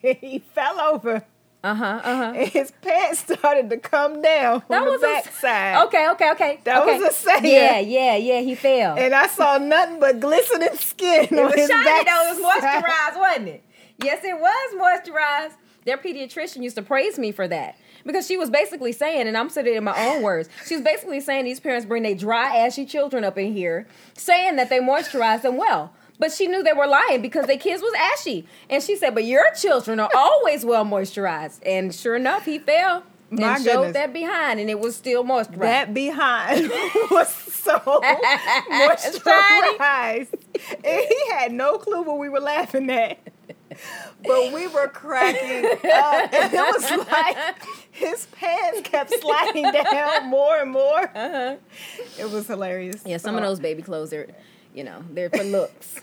he 0.22 0.44
fell 0.54 0.80
over 0.80 1.24
Uh 1.64 1.76
huh. 1.76 2.02
Uh 2.04 2.16
huh. 2.18 2.34
and 2.36 2.50
his 2.50 2.72
pants 2.82 3.20
started 3.20 3.70
to 3.70 3.78
come 3.78 4.22
down 4.22 4.64
That 4.68 4.82
on 4.82 4.86
the 4.86 4.92
was 4.92 5.04
a-. 5.44 5.84
Okay. 5.86 6.10
Okay. 6.10 6.32
Okay. 6.32 6.60
That 6.66 6.82
okay. 6.84 7.00
was 7.00 7.14
Asaiah. 7.14 7.42
Yeah. 7.44 7.80
Yeah. 7.80 8.16
Yeah. 8.18 8.42
He 8.42 8.56
fell. 8.56 8.98
And 8.98 9.14
I 9.14 9.28
saw 9.28 9.58
nothing 9.58 10.00
but 10.00 10.20
glistening 10.20 10.76
skin 10.76 11.28
it 11.32 11.32
was 11.32 11.54
shiny 11.54 11.68
back 11.86 12.06
though. 12.06 12.28
It 12.28 12.38
was 12.38 12.44
moisturized, 12.44 13.20
wasn't 13.20 13.48
it? 13.48 13.64
Yes, 14.04 14.24
it 14.24 14.38
was 14.40 14.74
moisturized. 14.76 15.54
Their 15.86 15.98
pediatrician 15.98 16.64
used 16.64 16.76
to 16.78 16.82
praise 16.82 17.20
me 17.20 17.32
for 17.32 17.48
that 17.48 17.78
because 18.06 18.26
she 18.26 18.38
was 18.38 18.50
basically 18.50 18.92
saying, 18.94 19.28
and 19.28 19.38
I'm 19.38 19.50
saying 19.50 19.68
it 19.68 19.76
in 19.76 19.84
my 19.84 19.98
own 19.98 20.22
words, 20.22 20.50
she 20.66 20.76
was 20.76 20.84
basically 20.84 21.20
saying 21.20 21.46
these 21.46 21.60
parents 21.60 21.86
bring 21.86 22.04
their 22.04 22.16
dry, 22.16 22.56
ashy 22.56 22.86
children 22.86 23.24
up 23.24 23.38
in 23.38 23.54
here, 23.54 23.88
saying 24.14 24.56
that 24.56 24.70
they 24.70 24.80
moisturize 24.80 25.42
them 25.42 25.58
well. 25.58 25.94
But 26.20 26.32
she 26.32 26.48
knew 26.48 26.64
they 26.64 26.74
were 26.74 26.88
lying 26.88 27.22
because 27.22 27.48
their 27.48 27.58
kids 27.58 27.82
was 27.82 27.94
ashy. 27.98 28.46
And 28.70 28.82
she 28.84 28.96
said, 28.96 29.14
But 29.14 29.26
your 29.26 29.52
children 29.54 30.00
are 30.00 30.10
always 30.16 30.64
well 30.64 30.86
moisturized. 30.86 31.60
And 31.66 31.94
sure 31.94 32.16
enough, 32.16 32.46
he 32.46 32.60
fell 32.60 33.04
and 33.32 33.40
My 33.40 33.58
showed 33.58 33.66
goodness. 33.78 33.94
that 33.94 34.14
behind, 34.14 34.60
and 34.60 34.70
it 34.70 34.80
was 34.80 34.96
still 34.96 35.24
moisturized. 35.24 35.60
That 35.60 35.94
behind 35.94 36.70
was 37.12 37.30
so 37.34 37.80
moisturized. 38.72 40.34
and 40.84 41.02
he 41.08 41.30
had 41.32 41.52
no 41.52 41.78
clue 41.78 42.04
what 42.04 42.20
we 42.20 42.30
were 42.30 42.40
laughing 42.40 42.90
at. 42.90 43.18
But 44.24 44.54
we 44.54 44.68
were 44.68 44.88
cracking 44.88 45.66
up. 45.66 45.74
And 46.34 46.54
it 46.54 46.58
was 46.58 47.08
like 47.12 47.38
his 47.92 48.28
pants 48.28 48.82
kept 48.84 49.12
sliding 49.20 49.72
down 49.72 50.28
more 50.30 50.60
and 50.60 50.70
more. 50.72 51.10
It 52.20 52.30
was 52.32 52.46
hilarious. 52.48 52.98
Uh-huh. 52.98 53.10
yeah, 53.10 53.18
some 53.18 53.36
of 53.36 53.42
those 53.42 53.60
baby 53.60 53.82
clothes 53.82 54.14
are, 54.14 54.30
you 54.74 54.84
know, 54.84 55.04
they're 55.12 55.30
for 55.30 55.44
looks. 55.44 55.96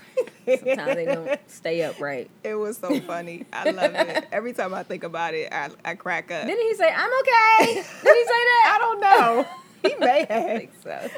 Sometimes 0.46 0.94
they 0.94 1.04
don't 1.04 1.40
stay 1.50 1.82
upright. 1.82 2.30
It 2.44 2.54
was 2.54 2.78
so 2.78 2.98
funny. 3.00 3.46
I 3.52 3.70
love 3.70 3.94
it. 3.94 4.26
Every 4.32 4.52
time 4.52 4.74
I 4.74 4.82
think 4.82 5.04
about 5.04 5.34
it, 5.34 5.52
I, 5.52 5.70
I 5.84 5.94
crack 5.94 6.30
up. 6.30 6.46
Didn't 6.46 6.66
he 6.66 6.74
say, 6.74 6.92
I'm 6.92 7.10
okay? 7.20 7.74
Did 7.74 7.76
he 7.76 7.82
say 7.82 7.84
that? 8.02 8.72
I 8.74 8.78
don't 8.80 9.00
know. 9.00 9.46
He 9.82 9.94
may 9.98 10.26
I 10.28 10.32
have. 10.34 10.58
think 10.58 10.72
so. 10.82 11.08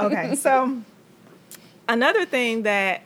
Okay, 0.00 0.34
so 0.34 0.82
another 1.88 2.26
thing 2.26 2.64
that 2.64 3.02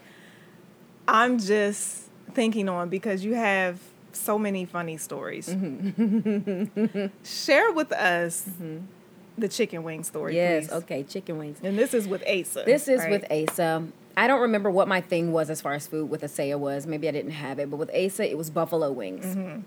I'm 1.07 1.39
just 1.39 2.05
thinking 2.33 2.71
on 2.71 2.89
because 2.89 3.23
you 3.23 3.35
have 3.35 3.79
so 4.13 4.39
many 4.39 4.65
funny 4.65 4.97
stories. 4.97 5.51
Mm-hmm. 5.51 7.07
Share 7.23 7.73
with 7.73 7.93
us 7.93 8.49
the 9.41 9.49
chicken 9.49 9.83
wing 9.83 10.05
story, 10.05 10.35
yes, 10.37 10.69
please. 10.69 10.73
okay, 10.75 11.03
chicken 11.03 11.39
wings. 11.39 11.59
And 11.63 11.79
this 11.79 11.95
is 11.95 12.07
with 12.07 12.23
Asa. 12.27 12.63
This 12.67 12.89
is 12.89 13.01
right? 13.01 13.11
with 13.11 13.25
Asa. 13.51 13.87
I 14.17 14.27
don't 14.27 14.41
remember 14.43 14.71
what 14.71 14.87
my 14.89 15.01
thing 15.01 15.33
was 15.33 15.51
as 15.51 15.61
far 15.61 15.73
as 15.75 15.87
food 15.87 16.11
with 16.11 16.23
Asaiah 16.23 16.59
was. 16.59 16.87
Maybe 16.87 17.09
I 17.09 17.11
didn't 17.13 17.31
have 17.33 17.59
it, 17.59 17.71
but 17.71 17.77
with 17.79 17.91
Asa, 17.95 18.29
it 18.29 18.37
was 18.37 18.51
buffalo 18.51 18.91
wings. 18.93 19.25
Mm-hmm. 19.25 19.61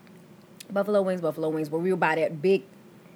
Buffalo 0.74 1.02
wings, 1.02 1.22
buffalo 1.22 1.50
wings, 1.50 1.70
where 1.70 1.82
we 1.82 1.92
would 1.92 2.00
buy 2.00 2.16
that 2.16 2.42
big, 2.42 2.64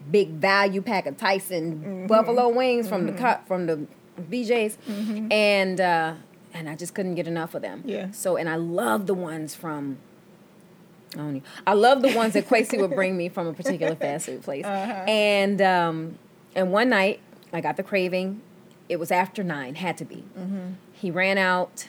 big 0.10 0.30
value 0.30 0.82
pack 0.82 1.06
of 1.06 1.18
Tyson 1.18 1.74
Mm-hmm. 1.80 2.08
buffalo 2.08 2.50
wings 2.50 2.88
from 2.88 3.06
the 3.06 3.14
cut 3.14 3.48
from 3.48 3.66
the 3.66 3.86
BJ's, 4.32 4.78
and 5.32 5.80
uh, 5.80 6.14
and 6.54 6.68
I 6.70 6.76
just 6.76 6.94
couldn't 6.96 7.16
get 7.16 7.28
enough 7.28 7.54
of 7.56 7.62
them. 7.62 7.84
Yeah. 7.86 8.12
So 8.12 8.36
and 8.38 8.50
I 8.50 8.56
love 8.56 9.06
the 9.06 9.14
ones 9.14 9.54
from. 9.54 9.98
I. 11.18 11.42
I 11.66 11.74
love 11.74 12.02
the 12.02 12.14
ones 12.16 12.34
that 12.34 12.48
Quasi 12.48 12.78
would 12.78 12.92
bring 12.92 13.16
me 13.16 13.30
from 13.30 13.48
a 13.48 13.54
particular 13.54 13.96
fast 13.96 14.26
food 14.26 14.44
place. 14.44 14.66
Uh-huh. 14.68 14.92
And 15.08 15.62
um, 15.62 16.18
and 16.58 16.74
one 16.74 16.90
night 16.90 17.22
I 17.54 17.62
got 17.62 17.78
the 17.78 17.84
craving. 17.84 18.42
It 18.90 19.00
was 19.00 19.12
after 19.12 19.44
nine, 19.44 19.76
had 19.76 19.98
to 20.00 20.06
be. 20.06 20.24
Mm-hmm. 20.38 20.72
He 20.94 21.12
ran 21.12 21.38
out 21.38 21.88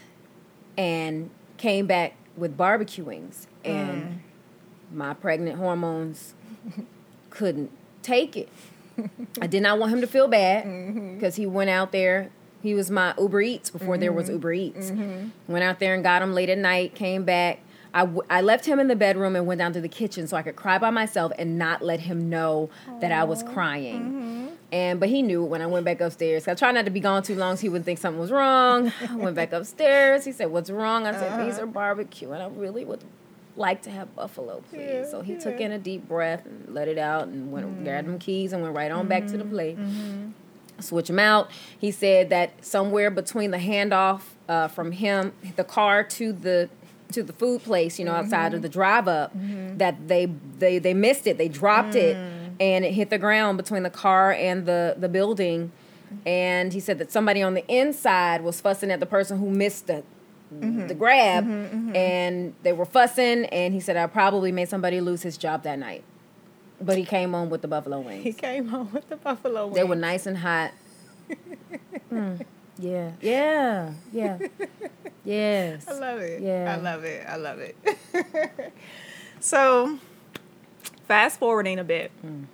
and 0.76 1.30
came 1.56 1.86
back 1.86 2.14
with 2.36 2.56
barbecue 2.56 3.02
wings, 3.04 3.46
and 3.64 4.02
Mm. 4.02 4.18
my 4.96 5.14
pregnant 5.14 5.58
hormones 5.58 6.34
couldn't 7.30 7.70
take 8.02 8.36
it. 8.36 8.48
I 9.40 9.46
did 9.46 9.62
not 9.62 9.78
want 9.78 9.92
him 9.92 10.00
to 10.00 10.06
feel 10.06 10.26
bad 10.28 10.64
Mm-hmm. 10.64 11.14
because 11.14 11.36
he 11.36 11.46
went 11.46 11.70
out 11.70 11.92
there. 11.92 12.30
He 12.62 12.74
was 12.74 12.90
my 12.90 13.14
Uber 13.18 13.40
Eats 13.42 13.70
before 13.70 13.96
there 13.98 14.10
Mm-hmm. 14.10 14.16
was 14.16 14.28
Uber 14.28 14.52
Eats. 14.52 14.90
Went 15.46 15.64
out 15.64 15.78
there 15.78 15.94
and 15.94 16.02
got 16.02 16.20
him 16.22 16.32
late 16.34 16.48
at 16.48 16.58
night. 16.58 16.94
Came 16.96 17.24
back. 17.24 17.60
I, 17.98 18.02
w- 18.02 18.22
I 18.30 18.42
left 18.42 18.64
him 18.64 18.78
in 18.78 18.86
the 18.86 18.94
bedroom 18.94 19.34
and 19.34 19.44
went 19.44 19.58
down 19.58 19.72
to 19.72 19.80
the 19.80 19.88
kitchen 19.88 20.28
so 20.28 20.36
I 20.36 20.42
could 20.42 20.54
cry 20.54 20.78
by 20.78 20.90
myself 20.90 21.32
and 21.36 21.58
not 21.58 21.82
let 21.82 21.98
him 21.98 22.30
know 22.30 22.70
that 23.00 23.10
I 23.10 23.24
was 23.24 23.42
crying. 23.42 24.02
Mm-hmm. 24.02 24.46
And 24.70 25.00
but 25.00 25.08
he 25.08 25.20
knew 25.20 25.42
when 25.42 25.62
I 25.62 25.66
went 25.66 25.84
back 25.84 26.00
upstairs. 26.00 26.46
I 26.46 26.54
tried 26.54 26.72
not 26.72 26.84
to 26.84 26.92
be 26.92 27.00
gone 27.00 27.24
too 27.24 27.34
long 27.34 27.56
so 27.56 27.62
he 27.62 27.68
wouldn't 27.68 27.86
think 27.86 27.98
something 27.98 28.20
was 28.20 28.30
wrong. 28.30 28.92
I 29.10 29.16
went 29.16 29.34
back 29.34 29.52
upstairs. 29.52 30.24
He 30.24 30.30
said, 30.30 30.52
"What's 30.52 30.70
wrong?" 30.70 31.08
I 31.08 31.12
said, 31.12 31.44
"These 31.44 31.58
are 31.58 31.66
barbecue, 31.66 32.30
and 32.30 32.40
I 32.40 32.46
really 32.46 32.84
would 32.84 33.02
like 33.56 33.82
to 33.82 33.90
have 33.90 34.14
buffalo, 34.14 34.62
please." 34.70 34.80
Yeah, 34.80 35.10
so 35.10 35.22
he 35.22 35.32
yeah. 35.32 35.38
took 35.40 35.58
in 35.58 35.72
a 35.72 35.78
deep 35.78 36.06
breath 36.06 36.46
and 36.46 36.72
let 36.72 36.86
it 36.86 36.98
out, 36.98 37.26
and 37.26 37.50
went 37.50 37.82
grabbed 37.82 38.06
them 38.06 38.18
keys 38.18 38.52
and 38.52 38.62
went 38.62 38.76
right 38.76 38.92
on 38.92 39.08
back 39.08 39.26
to 39.28 39.38
the 39.38 39.44
plate. 39.44 39.78
Switch 40.80 41.10
him 41.10 41.18
out. 41.18 41.50
He 41.76 41.90
said 41.90 42.28
that 42.28 42.64
somewhere 42.64 43.10
between 43.10 43.50
the 43.50 43.58
handoff 43.58 44.20
uh, 44.48 44.68
from 44.68 44.92
him, 44.92 45.32
the 45.56 45.64
car 45.64 46.04
to 46.04 46.32
the 46.32 46.68
to 47.12 47.22
the 47.22 47.32
food 47.32 47.62
place, 47.62 47.98
you 47.98 48.04
know, 48.04 48.12
outside 48.12 48.48
of 48.48 48.58
mm-hmm. 48.58 48.62
the 48.62 48.68
drive 48.68 49.08
up, 49.08 49.36
mm-hmm. 49.36 49.78
that 49.78 50.08
they 50.08 50.26
they 50.58 50.78
they 50.78 50.94
missed 50.94 51.26
it. 51.26 51.38
They 51.38 51.48
dropped 51.48 51.94
it, 51.94 52.16
mm. 52.16 52.50
and 52.60 52.84
it 52.84 52.92
hit 52.92 53.10
the 53.10 53.18
ground 53.18 53.56
between 53.56 53.82
the 53.82 53.90
car 53.90 54.32
and 54.32 54.66
the 54.66 54.94
the 54.98 55.08
building. 55.08 55.72
And 56.24 56.72
he 56.72 56.80
said 56.80 56.98
that 56.98 57.12
somebody 57.12 57.42
on 57.42 57.52
the 57.52 57.66
inside 57.66 58.42
was 58.42 58.60
fussing 58.60 58.90
at 58.90 58.98
the 58.98 59.06
person 59.06 59.38
who 59.38 59.50
missed 59.50 59.86
the 59.86 60.02
mm-hmm. 60.54 60.86
the 60.86 60.94
grab, 60.94 61.44
and 61.94 62.54
they 62.62 62.72
were 62.72 62.86
fussing. 62.86 63.44
And 63.46 63.74
he 63.74 63.80
said 63.80 63.96
I 63.96 64.06
probably 64.06 64.52
made 64.52 64.68
somebody 64.68 65.00
lose 65.00 65.22
his 65.22 65.36
job 65.36 65.62
that 65.64 65.78
night. 65.78 66.04
But 66.80 66.96
he 66.96 67.04
came 67.04 67.32
home 67.32 67.50
with 67.50 67.62
the 67.62 67.68
buffalo 67.68 68.00
wings. 68.00 68.22
He 68.22 68.32
came 68.32 68.68
home 68.68 68.90
with 68.92 69.08
the 69.08 69.16
buffalo 69.16 69.66
wings. 69.66 69.76
They 69.76 69.84
were 69.84 69.96
nice 69.96 70.26
and 70.26 70.38
hot. 70.38 70.72
Mm, 72.10 72.42
yeah, 72.78 73.12
yeah, 73.20 73.92
yeah, 74.12 74.38
yes. 75.24 75.86
I 75.88 75.98
love 75.98 76.20
it. 76.20 76.42
Yeah. 76.42 76.76
I 76.76 76.80
love 76.80 77.04
it. 77.04 77.26
I 77.28 77.36
love 77.36 77.58
it. 77.58 77.76
so, 79.40 79.98
fast 81.06 81.38
forwarding 81.38 81.78
a 81.78 81.84
bit. 81.84 82.10
Mm. 82.24 82.46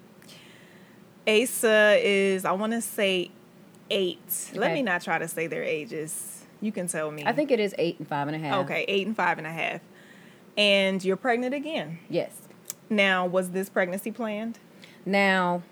Asa 1.27 1.99
is, 2.03 2.45
I 2.45 2.53
want 2.53 2.73
to 2.73 2.81
say, 2.81 3.31
eight. 3.91 4.51
Let 4.55 4.73
me 4.73 4.83
not 4.83 5.03
try 5.03 5.19
to 5.19 5.29
say 5.29 5.47
their 5.47 5.63
ages. 5.63 6.45
You 6.61 6.73
can 6.73 6.87
tell 6.87 7.11
me. 7.11 7.25
I 7.27 7.33
think 7.33 7.51
it 7.51 7.61
is 7.61 7.75
eight 7.79 7.99
and 7.99 8.09
five 8.09 8.27
and 8.29 8.37
a 8.37 8.39
half. 8.39 8.65
Okay, 8.65 8.85
eight 8.89 9.07
and 9.07 9.17
five 9.17 9.39
and 9.39 9.47
a 9.47 9.53
half. 9.53 9.81
And 10.57 11.05
you're 11.05 11.17
pregnant 11.17 11.55
again. 11.55 11.99
Yes. 12.09 12.43
Now, 12.89 13.27
was 13.27 13.51
this 13.51 13.69
pregnancy 13.69 14.11
planned? 14.11 14.59
Now, 15.05 15.63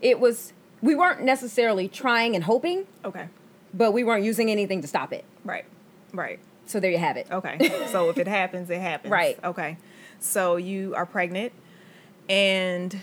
it 0.00 0.20
was 0.20 0.52
we 0.82 0.94
weren't 0.94 1.22
necessarily 1.22 1.88
trying 1.88 2.34
and 2.34 2.44
hoping, 2.44 2.86
Okay. 3.04 3.28
But 3.74 3.92
we 3.92 4.04
weren't 4.04 4.24
using 4.24 4.50
anything 4.50 4.80
to 4.82 4.88
stop 4.88 5.12
it. 5.12 5.24
Right. 5.44 5.64
Right. 6.12 6.38
So 6.66 6.80
there 6.80 6.90
you 6.90 6.98
have 6.98 7.16
it. 7.16 7.26
Okay. 7.30 7.86
so 7.92 8.08
if 8.10 8.18
it 8.18 8.26
happens, 8.28 8.70
it 8.70 8.80
happens. 8.80 9.10
Right. 9.10 9.38
Okay. 9.42 9.76
So 10.20 10.56
you 10.56 10.94
are 10.94 11.06
pregnant 11.06 11.52
and 12.28 12.98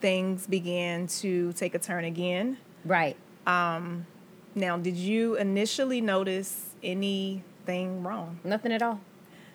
things 0.00 0.46
began 0.46 1.06
to 1.06 1.52
take 1.54 1.74
a 1.74 1.78
turn 1.78 2.04
again. 2.04 2.58
Right. 2.84 3.16
Now, 3.46 4.78
did 4.78 4.96
you 4.96 5.36
initially 5.36 6.00
notice 6.00 6.70
anything 6.82 8.02
wrong? 8.02 8.40
Nothing 8.42 8.72
at 8.72 8.82
all. 8.82 9.00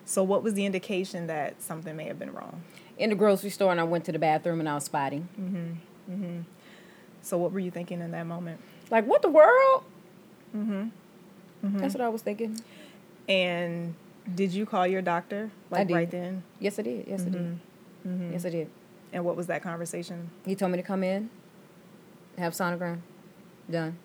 So 0.04 0.22
what 0.22 0.42
was 0.42 0.54
the 0.54 0.64
indication 0.64 1.26
that 1.26 1.60
something 1.60 1.96
may 1.96 2.04
have 2.04 2.18
been 2.18 2.32
wrong? 2.32 2.62
In 2.98 3.10
the 3.10 3.16
grocery 3.16 3.50
store, 3.50 3.72
and 3.72 3.80
I 3.80 3.84
went 3.84 4.04
to 4.04 4.12
the 4.12 4.18
bathroom, 4.18 4.60
and 4.60 4.68
I 4.68 4.74
was 4.74 4.84
spotting. 4.84 5.28
Mhm. 5.40 5.76
Mhm. 6.10 6.44
So 7.22 7.36
what 7.38 7.52
were 7.52 7.58
you 7.58 7.70
thinking 7.70 8.00
in 8.00 8.10
that 8.12 8.26
moment? 8.26 8.60
Like, 8.90 9.06
what 9.06 9.22
the 9.22 9.28
world? 9.28 9.84
Mm-hmm. 10.56 10.72
mm-hmm. 11.64 11.78
That's 11.78 11.94
what 11.94 12.02
I 12.02 12.08
was 12.08 12.22
thinking. 12.22 12.60
And 13.28 13.94
did 14.34 14.52
you 14.52 14.66
call 14.66 14.86
your 14.86 15.02
doctor 15.02 15.50
like 15.70 15.90
right 15.90 16.10
then? 16.10 16.42
Yes, 16.58 16.78
I 16.78 16.82
did. 16.82 17.06
Yes, 17.08 17.22
I 17.22 17.30
did. 17.30 17.40
Mm-hmm. 17.42 18.08
Mm-hmm. 18.08 18.32
Yes, 18.32 18.44
I 18.44 18.50
did. 18.50 18.70
And 19.12 19.24
what 19.24 19.36
was 19.36 19.46
that 19.48 19.62
conversation? 19.62 20.30
He 20.46 20.54
told 20.54 20.72
me 20.72 20.78
to 20.78 20.82
come 20.82 21.02
in, 21.04 21.30
have 22.38 22.52
sonogram 22.54 23.00
done. 23.70 23.98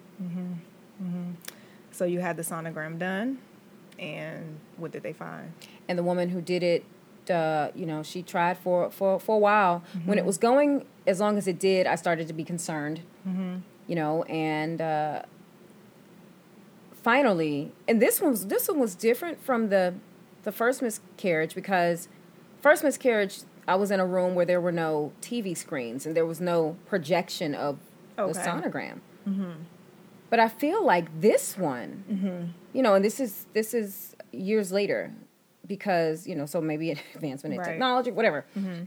So 1.92 2.06
you 2.06 2.20
had 2.20 2.38
the 2.38 2.44
sonogram 2.44 3.00
done, 3.00 3.40
and 3.98 4.60
what 4.78 4.92
did 4.92 5.04
they 5.04 5.14
find? 5.14 5.54
and 5.88 5.98
the 5.98 6.04
woman 6.04 6.30
who 6.30 6.42
did 6.42 6.64
it 6.64 6.86
uh, 7.30 7.70
you 7.76 7.86
know 7.86 8.04
she 8.04 8.22
tried 8.22 8.58
for 8.58 8.90
for 8.90 9.20
for 9.20 9.36
a 9.36 9.40
while 9.40 9.84
when 10.06 10.18
it 10.18 10.26
was 10.26 10.38
going 10.38 10.86
as 11.06 11.20
long 11.20 11.38
as 11.38 11.48
it 11.48 11.60
did 11.60 11.86
i 11.86 11.96
started 11.96 12.28
to 12.28 12.34
be 12.34 12.44
concerned 12.44 13.02
you 13.88 13.96
know 13.96 14.24
and 14.24 14.82
uh, 14.82 15.22
finally 17.08 17.72
and 17.88 18.02
this 18.02 18.20
one 18.20 18.32
was 18.32 18.48
this 18.48 18.68
one 18.68 18.80
was 18.80 18.94
different 18.94 19.42
from 19.42 19.70
the 19.70 19.94
the 20.44 20.52
first 20.52 20.82
miscarriage 20.82 21.56
because 21.56 22.10
first 22.62 22.84
miscarriage 22.84 23.40
i 23.66 23.76
was 23.76 23.92
in 23.92 24.00
a 24.02 24.06
room 24.06 24.36
where 24.36 24.46
there 24.46 24.60
were 24.60 24.74
no 24.74 25.14
tv 25.22 25.56
screens 25.56 26.06
and 26.06 26.18
there 26.18 26.26
was 26.26 26.42
no 26.42 26.76
projection 26.86 27.56
of 27.56 27.78
the 28.18 28.24
Okay. 28.24 28.40
sonogram. 28.42 29.00
Mm-hmm. 29.26 29.52
But 30.30 30.40
i 30.42 30.50
feel 30.50 30.86
like 30.86 31.08
this 31.22 31.58
one 31.58 32.04
mm-hmm. 32.12 32.42
you 32.74 32.82
know 32.84 32.94
and 32.96 33.06
this 33.06 33.22
is 33.22 33.46
this 33.54 33.74
is 33.74 34.14
years 34.34 34.74
later 34.74 35.14
because 35.66 36.28
you 36.28 36.36
know 36.36 36.46
so 36.46 36.60
maybe 36.60 36.92
an 36.92 37.00
advancement 37.16 37.54
in 37.54 37.60
Right. 37.62 37.70
technology 37.72 38.12
whatever. 38.12 38.44
Mm-hmm. 38.58 38.84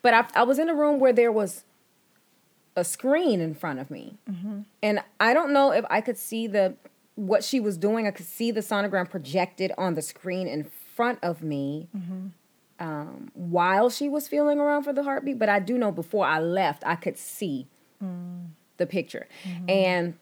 But 0.00 0.14
I, 0.14 0.26
I 0.40 0.42
was 0.44 0.60
in 0.60 0.68
a 0.68 0.74
room 0.76 1.00
where 1.00 1.12
there 1.12 1.32
was 1.32 1.64
a 2.76 2.84
screen 2.84 3.40
in 3.40 3.54
front 3.54 3.80
of 3.80 3.90
me. 3.90 4.18
And 4.80 5.00
i 5.18 5.34
don't 5.34 5.52
know 5.52 5.72
if 5.72 5.84
i 5.90 6.00
could 6.00 6.18
see 6.18 6.46
the 6.46 6.74
what 7.16 7.42
she 7.42 7.60
was 7.60 7.76
doing 7.76 8.06
i 8.06 8.10
could 8.10 8.26
see 8.26 8.50
the 8.50 8.60
sonogram 8.60 9.08
projected 9.10 9.72
on 9.76 9.94
the 9.94 10.02
screen 10.02 10.46
in 10.46 10.64
front 10.64 11.18
of 11.22 11.42
me 11.42 11.88
mm-hmm. 11.96 12.26
um, 12.78 13.30
while 13.34 13.90
she 13.90 14.08
was 14.08 14.28
feeling 14.28 14.58
around 14.58 14.84
for 14.84 14.92
the 14.92 15.02
heartbeat 15.02 15.38
but 15.38 15.48
i 15.48 15.58
do 15.58 15.76
know 15.76 15.90
before 15.90 16.24
i 16.24 16.38
left 16.38 16.82
i 16.86 16.94
could 16.94 17.18
see 17.18 17.66
mm. 18.02 18.46
the 18.76 18.86
picture. 18.86 19.26
Mm-hmm. 19.44 19.70
And 19.70 20.14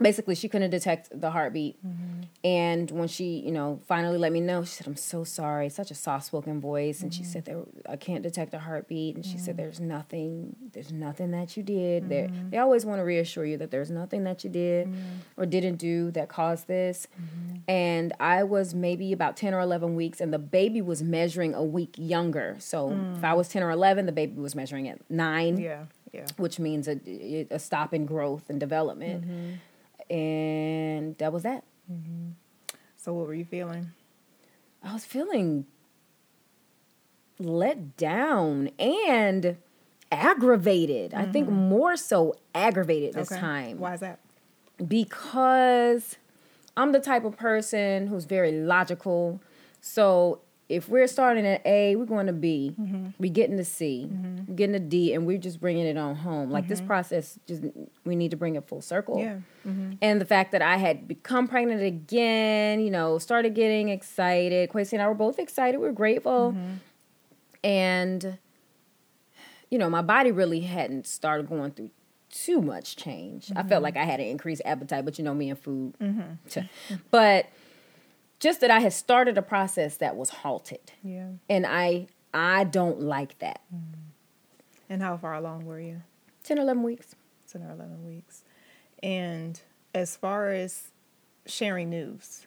basically 0.00 0.34
she 0.34 0.48
couldn't 0.48 0.70
detect 0.70 1.08
the 1.18 1.30
heartbeat. 1.30 1.76
Mm-hmm. 1.86 2.22
And 2.44 2.90
when 2.90 3.08
she 3.08 3.38
you 3.40 3.52
know 3.52 3.80
finally 3.86 4.18
let 4.18 4.32
me 4.32 4.40
know 4.40 4.64
she 4.64 4.70
said 4.70 4.86
i'm 4.86 4.96
so 4.96 5.24
sorry. 5.24 5.68
Such 5.68 5.90
a 5.90 5.94
soft-spoken 5.94 6.60
voice. 6.60 7.02
And 7.02 7.12
she 7.12 7.24
said 7.24 7.44
mm-hmm. 7.44 7.70
there, 7.82 7.92
i 7.92 7.96
can't 7.96 8.22
detect 8.22 8.54
a 8.54 8.58
heartbeat. 8.58 9.16
And 9.16 9.24
she 9.24 9.38
said 9.38 9.56
mm-hmm. 9.56 9.64
there's 9.64 9.80
nothing 9.80 10.56
there's 10.72 10.92
nothing 10.92 11.30
that 11.32 11.56
you 11.56 11.62
did. 11.62 12.08
They 12.08 12.30
they 12.50 12.58
always 12.58 12.86
want 12.86 13.00
to 13.00 13.04
reassure 13.04 13.44
you 13.44 13.58
that 13.58 13.70
there's 13.70 13.90
nothing 13.90 14.24
that 14.24 14.44
you 14.44 14.50
did 14.50 14.92
or 15.36 15.46
didn't 15.46 15.76
do 15.76 16.10
that 16.12 16.28
caused 16.28 16.68
this. 16.68 17.06
And 17.68 18.12
i 18.18 18.42
was 18.42 18.74
maybe 18.74 19.12
about 19.12 19.36
10 19.36 19.54
or 19.54 19.60
11 19.60 19.94
weeks 19.94 20.20
and 20.20 20.32
the 20.32 20.38
baby 20.38 20.80
was 20.80 21.02
measuring 21.02 21.54
a 21.54 21.62
week 21.62 21.94
younger. 21.98 22.56
So 22.58 22.90
if 23.16 23.24
i 23.24 23.32
mm. 23.32 23.36
was 23.36 23.48
10 23.48 23.62
or 23.62 23.70
11 23.70 24.06
the 24.06 24.12
baby 24.12 24.40
was 24.40 24.54
measuring 24.54 24.88
at 24.88 24.98
9 25.10 25.58
Yeah, 25.58 25.84
yeah. 26.12 26.26
which 26.38 26.58
means 26.58 26.88
a, 26.88 27.46
a 27.50 27.58
stop 27.58 27.92
in 27.92 28.06
growth 28.06 28.48
and 28.48 28.58
development. 28.58 29.24
And 30.12 31.16
that 31.18 31.32
was 31.32 31.42
that. 31.42 31.64
Mm-hmm. 31.90 32.30
So 32.96 33.14
what 33.14 33.26
were 33.26 33.34
you 33.34 33.44
feeling? 33.44 33.92
I 34.82 34.92
was 34.92 35.04
feeling 35.04 35.66
let 37.38 37.96
down 37.96 38.68
and 38.78 39.56
aggravated. 40.10 41.14
I 41.14 41.24
think 41.24 41.48
mm-hmm. 41.48 41.68
more 41.68 41.96
so 41.96 42.34
aggravated 42.54 43.14
this 43.14 43.32
Okay. 43.32 43.40
time 43.40 43.78
Why 43.78 43.94
is 43.94 44.00
that? 44.00 44.20
because 44.86 46.16
I'm 46.76 46.92
the 46.92 47.00
type 47.00 47.24
of 47.24 47.36
person 47.36 48.08
who's 48.08 48.24
very 48.24 48.52
logical. 48.52 49.40
So 49.80 50.40
if 50.72 50.88
we're 50.88 51.06
starting 51.06 51.46
at 51.46 51.60
A, 51.66 51.96
we're 51.96 52.06
going 52.06 52.28
to 52.28 52.32
B. 52.32 52.74
we're 53.18 53.30
getting 53.30 53.58
to 53.58 53.64
C, 53.64 54.08
we 54.48 54.54
getting 54.54 54.72
to 54.72 54.80
mm-hmm. 54.80 54.88
D, 54.88 55.12
and 55.12 55.26
we're 55.26 55.36
just 55.36 55.60
bringing 55.60 55.86
it 55.86 55.98
on 55.98 56.16
home. 56.16 56.50
Like 56.50 56.66
this 56.66 56.78
mm-hmm. 56.78 56.86
process, 56.86 57.38
just 57.46 57.62
we 58.04 58.16
need 58.16 58.30
to 58.30 58.38
bring 58.38 58.56
it 58.56 58.66
full 58.66 58.80
circle. 58.80 59.18
Yeah. 59.18 59.36
Mm-hmm. 59.66 59.92
And 60.00 60.18
the 60.18 60.24
fact 60.24 60.50
that 60.52 60.62
I 60.62 60.78
had 60.78 61.06
become 61.06 61.46
pregnant 61.46 61.82
again, 61.82 62.80
you 62.80 62.90
know, 62.90 63.18
started 63.18 63.54
getting 63.54 63.90
excited. 63.90 64.70
Quasi 64.70 64.96
and 64.96 65.02
I 65.02 65.08
were 65.08 65.14
both 65.14 65.38
excited. 65.38 65.78
We 65.78 65.86
were 65.86 65.92
grateful. 65.92 66.56
And, 67.62 68.38
you 69.70 69.78
know, 69.78 69.90
my 69.90 70.02
body 70.02 70.32
really 70.32 70.60
hadn't 70.60 71.06
started 71.06 71.48
going 71.48 71.72
through 71.72 71.90
too 72.30 72.62
much 72.62 72.96
change. 72.96 73.52
I 73.54 73.62
felt 73.62 73.82
like 73.82 73.98
I 73.98 74.04
had 74.04 74.20
an 74.20 74.26
increased 74.26 74.62
appetite, 74.64 75.04
but 75.04 75.18
you 75.18 75.24
know 75.24 75.34
me 75.34 75.50
and 75.50 75.58
food. 75.58 75.94
But 77.10 77.46
just 78.42 78.60
that 78.60 78.72
I 78.72 78.80
had 78.80 78.92
started 78.92 79.38
a 79.38 79.42
process 79.42 79.98
that 79.98 80.16
was 80.16 80.30
halted. 80.30 80.90
Yeah. 81.04 81.28
And 81.48 81.64
I 81.64 82.08
I 82.34 82.64
don't 82.64 83.00
like 83.00 83.38
that. 83.38 83.60
And 84.90 85.00
how 85.00 85.16
far 85.16 85.34
along 85.34 85.64
were 85.64 85.80
you? 85.80 86.02
10 86.42 86.58
or 86.58 86.62
11 86.62 86.82
weeks. 86.82 87.14
10 87.50 87.62
or 87.62 87.70
11 87.70 88.04
weeks. 88.04 88.42
And 89.00 89.60
as 89.94 90.16
far 90.16 90.50
as 90.50 90.88
sharing 91.46 91.90
news, 91.90 92.46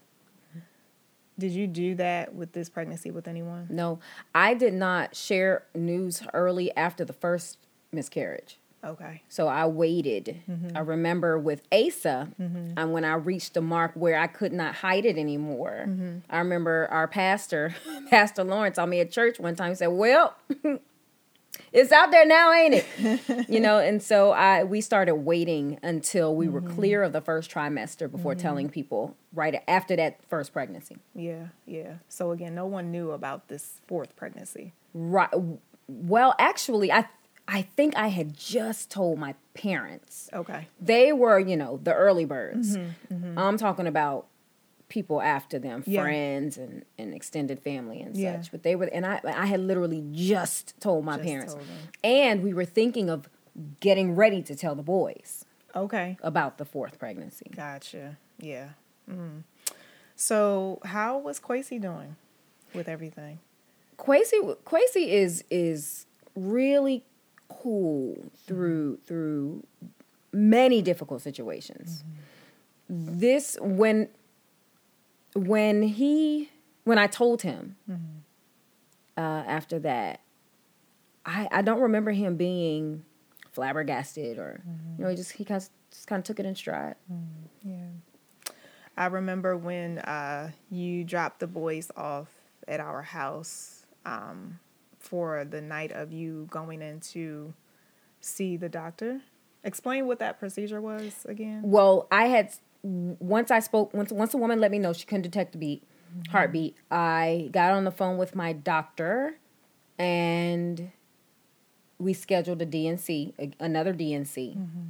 did 1.40 1.52
you 1.52 1.66
do 1.66 1.96
that 1.96 2.36
with 2.36 2.52
this 2.52 2.68
pregnancy 2.68 3.10
with 3.10 3.28
anyone? 3.28 3.68
No, 3.70 4.00
I 4.34 4.54
did 4.54 4.74
not 4.74 5.16
share 5.16 5.64
news 5.74 6.24
early 6.34 6.76
after 6.76 7.06
the 7.06 7.14
first 7.14 7.58
miscarriage. 7.92 8.58
Okay. 8.84 9.24
So 9.30 9.48
I 9.48 9.66
waited. 9.66 10.42
Mm-hmm. 10.50 10.78
I 10.78 10.82
remember 10.82 11.40
with 11.40 11.62
Asa, 11.72 12.30
and 12.38 12.94
when 12.94 13.04
I 13.04 13.16
reached 13.16 13.56
the 13.56 13.62
mark 13.62 13.92
where 13.96 14.18
I 14.20 14.28
could 14.28 14.54
not 14.54 14.76
hide 14.76 15.06
it 15.06 15.18
anymore, 15.18 15.86
mm-hmm. 15.88 16.20
I 16.30 16.38
remember 16.38 16.88
our 16.92 17.08
pastor, 17.08 17.76
Pastor 18.10 18.44
Lawrence, 18.44 18.76
told 18.76 18.90
me 18.90 19.00
at 19.00 19.12
church 19.12 19.40
one 19.40 19.56
time. 19.56 19.70
He 19.70 19.76
said, 19.76 19.88
"Well, 19.88 20.36
it's 21.74 21.92
out 21.92 22.12
there 22.12 22.28
now, 22.28 22.54
ain't 22.54 22.76
it?" 22.76 23.50
you 23.50 23.60
know. 23.60 23.80
And 23.80 24.04
so 24.04 24.32
I 24.32 24.64
we 24.64 24.82
started 24.82 25.16
waiting 25.16 25.80
until 25.82 26.36
we 26.36 26.48
were 26.48 26.62
clear 26.62 27.02
of 27.02 27.12
the 27.12 27.22
first 27.22 27.50
trimester 27.50 28.10
before 28.10 28.36
telling 28.36 28.70
people 28.70 29.16
right 29.34 29.64
after 29.68 29.96
that 29.96 30.20
first 30.30 30.54
pregnancy. 30.54 30.98
Yeah, 31.16 31.48
yeah. 31.66 31.96
So 32.08 32.32
again, 32.32 32.54
no 32.54 32.68
one 32.68 32.92
knew 32.92 33.12
about 33.12 33.48
this 33.48 33.82
fourth 33.88 34.16
pregnancy. 34.16 34.74
Right. 34.94 35.30
Well, 35.88 36.36
actually, 36.40 36.92
I 36.92 37.08
I 37.48 37.62
think 37.62 37.96
I 37.96 38.08
had 38.08 38.36
just 38.36 38.90
told 38.90 39.20
my 39.20 39.36
parents. 39.54 40.30
Okay. 40.34 40.68
They 40.82 41.14
were, 41.14 41.38
you 41.40 41.56
know, 41.56 41.80
the 41.84 41.94
early 41.94 42.26
birds. 42.26 42.78
I'm 43.38 43.58
talking 43.58 43.88
about 43.88 44.28
people 44.90 45.22
after 45.22 45.58
them, 45.60 45.84
Yeah. 45.86 46.02
friends 46.04 46.58
and, 46.58 46.86
and 46.98 47.14
extended 47.14 47.60
family 47.60 48.02
and 48.02 48.16
Yeah. 48.16 48.42
such. 48.42 48.52
But 48.52 48.64
they 48.64 48.76
were, 48.76 48.86
and 48.86 49.06
I 49.06 49.20
I 49.24 49.46
had 49.48 49.60
literally 49.60 50.04
just 50.12 50.80
told 50.80 51.06
my 51.06 51.18
Just 51.18 51.28
parents, 51.28 51.54
told 51.54 51.66
and 52.04 52.44
we 52.44 52.54
were 52.54 52.66
thinking 52.66 53.10
of 53.10 53.30
getting 53.80 54.16
ready 54.16 54.42
to 54.44 54.56
tell 54.56 54.76
the 54.76 54.84
boys 54.84 55.46
Okay. 55.76 56.18
about 56.22 56.58
the 56.58 56.66
fourth 56.66 57.00
pregnancy. 57.00 57.50
Gotcha. 57.56 58.18
Yeah. 58.40 58.70
Mm. 59.10 59.44
So 60.16 60.80
how 60.86 61.18
was 61.18 61.40
Quasi 61.40 61.80
doing 61.80 62.16
with 62.74 62.88
everything? 62.88 63.40
Quasi 63.98 64.38
Quasi 64.66 65.12
is 65.12 65.44
is 65.50 66.06
really 66.36 67.04
cool 67.48 68.18
through 68.46 68.98
through 69.06 69.64
many 70.32 70.82
difficult 70.82 71.22
situations. 71.22 72.04
This 72.90 73.58
when 73.62 74.10
when 75.36 75.84
he 75.84 76.50
when 76.84 76.98
I 76.98 77.08
told 77.08 77.42
him 77.42 77.76
uh, 79.18 79.22
after 79.22 79.80
that, 79.80 80.22
I 81.26 81.48
I 81.52 81.62
don't 81.62 81.82
remember 81.82 82.12
him 82.12 82.36
being 82.36 83.04
flabbergasted 83.52 84.38
or 84.38 84.62
you 84.98 85.04
know 85.04 85.10
he 85.10 85.16
just 85.16 85.32
he 85.32 85.46
kind 85.46 85.62
of 85.62 85.70
just 85.92 86.08
kind 86.08 86.20
of 86.20 86.26
took 86.26 86.40
it 86.40 86.46
in 86.46 86.56
stride. 86.56 86.96
Yeah. 87.64 87.88
I 88.98 89.08
remember 89.08 89.58
when 89.58 90.00
uh, 90.00 90.52
you 90.70 91.04
dropped 91.04 91.40
the 91.40 91.48
boys 91.48 91.92
off 91.98 92.30
at 92.68 92.80
our 92.80 93.02
house 93.02 93.86
um, 94.06 94.60
for 95.08 95.46
the 95.46 95.62
night 95.62 95.92
of 95.92 96.12
you 96.12 96.48
going 96.50 96.82
in 96.82 97.00
to 97.00 97.54
see 98.22 98.58
the 98.58 98.70
doctor 98.70 99.22
Explain 99.66 100.06
what 100.06 100.20
that 100.20 100.40
procedure 100.40 100.80
was 100.80 101.26
again. 101.28 101.62
Well, 101.64 102.08
I 102.12 102.26
had 102.26 102.54
once 102.84 103.50
I 103.50 103.60
spoke 103.60 103.96
once 103.96 104.12
once 104.12 104.36
a 104.36 104.38
woman 104.38 104.62
let 104.62 104.70
me 104.70 104.78
know 104.78 104.94
she 104.94 105.08
couldn't 105.08 105.24
detect 105.24 105.54
the 105.54 105.58
beat, 105.58 105.84
mm-hmm. 105.84 106.32
heartbeat. 106.32 106.78
I 106.92 107.50
got 107.52 107.72
on 107.72 107.84
the 107.84 107.90
phone 107.90 108.20
with 108.20 108.36
my 108.36 108.54
doctor, 108.54 109.40
and 109.98 110.92
we 111.98 112.14
scheduled 112.14 112.62
a 112.62 112.66
D&C, 112.66 113.34
another 113.60 113.92
D&C, 113.92 114.56
mm-hmm. 114.56 114.82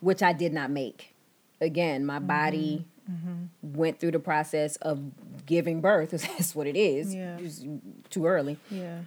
which 0.00 0.20
I 0.20 0.32
did 0.32 0.52
not 0.52 0.72
make. 0.72 1.14
Again, 1.60 2.04
my 2.04 2.16
mm-hmm. 2.16 2.26
body 2.26 2.86
mm-hmm. 3.08 3.44
went 3.62 4.00
through 4.00 4.12
the 4.12 4.18
process 4.18 4.74
of 4.76 5.00
giving 5.46 5.80
birth. 5.80 6.10
That's 6.10 6.56
what 6.56 6.66
it 6.66 6.76
is. 6.76 7.14
Yeah. 7.14 7.38
too 8.10 8.26
early. 8.26 8.58
Yeah. 8.68 9.02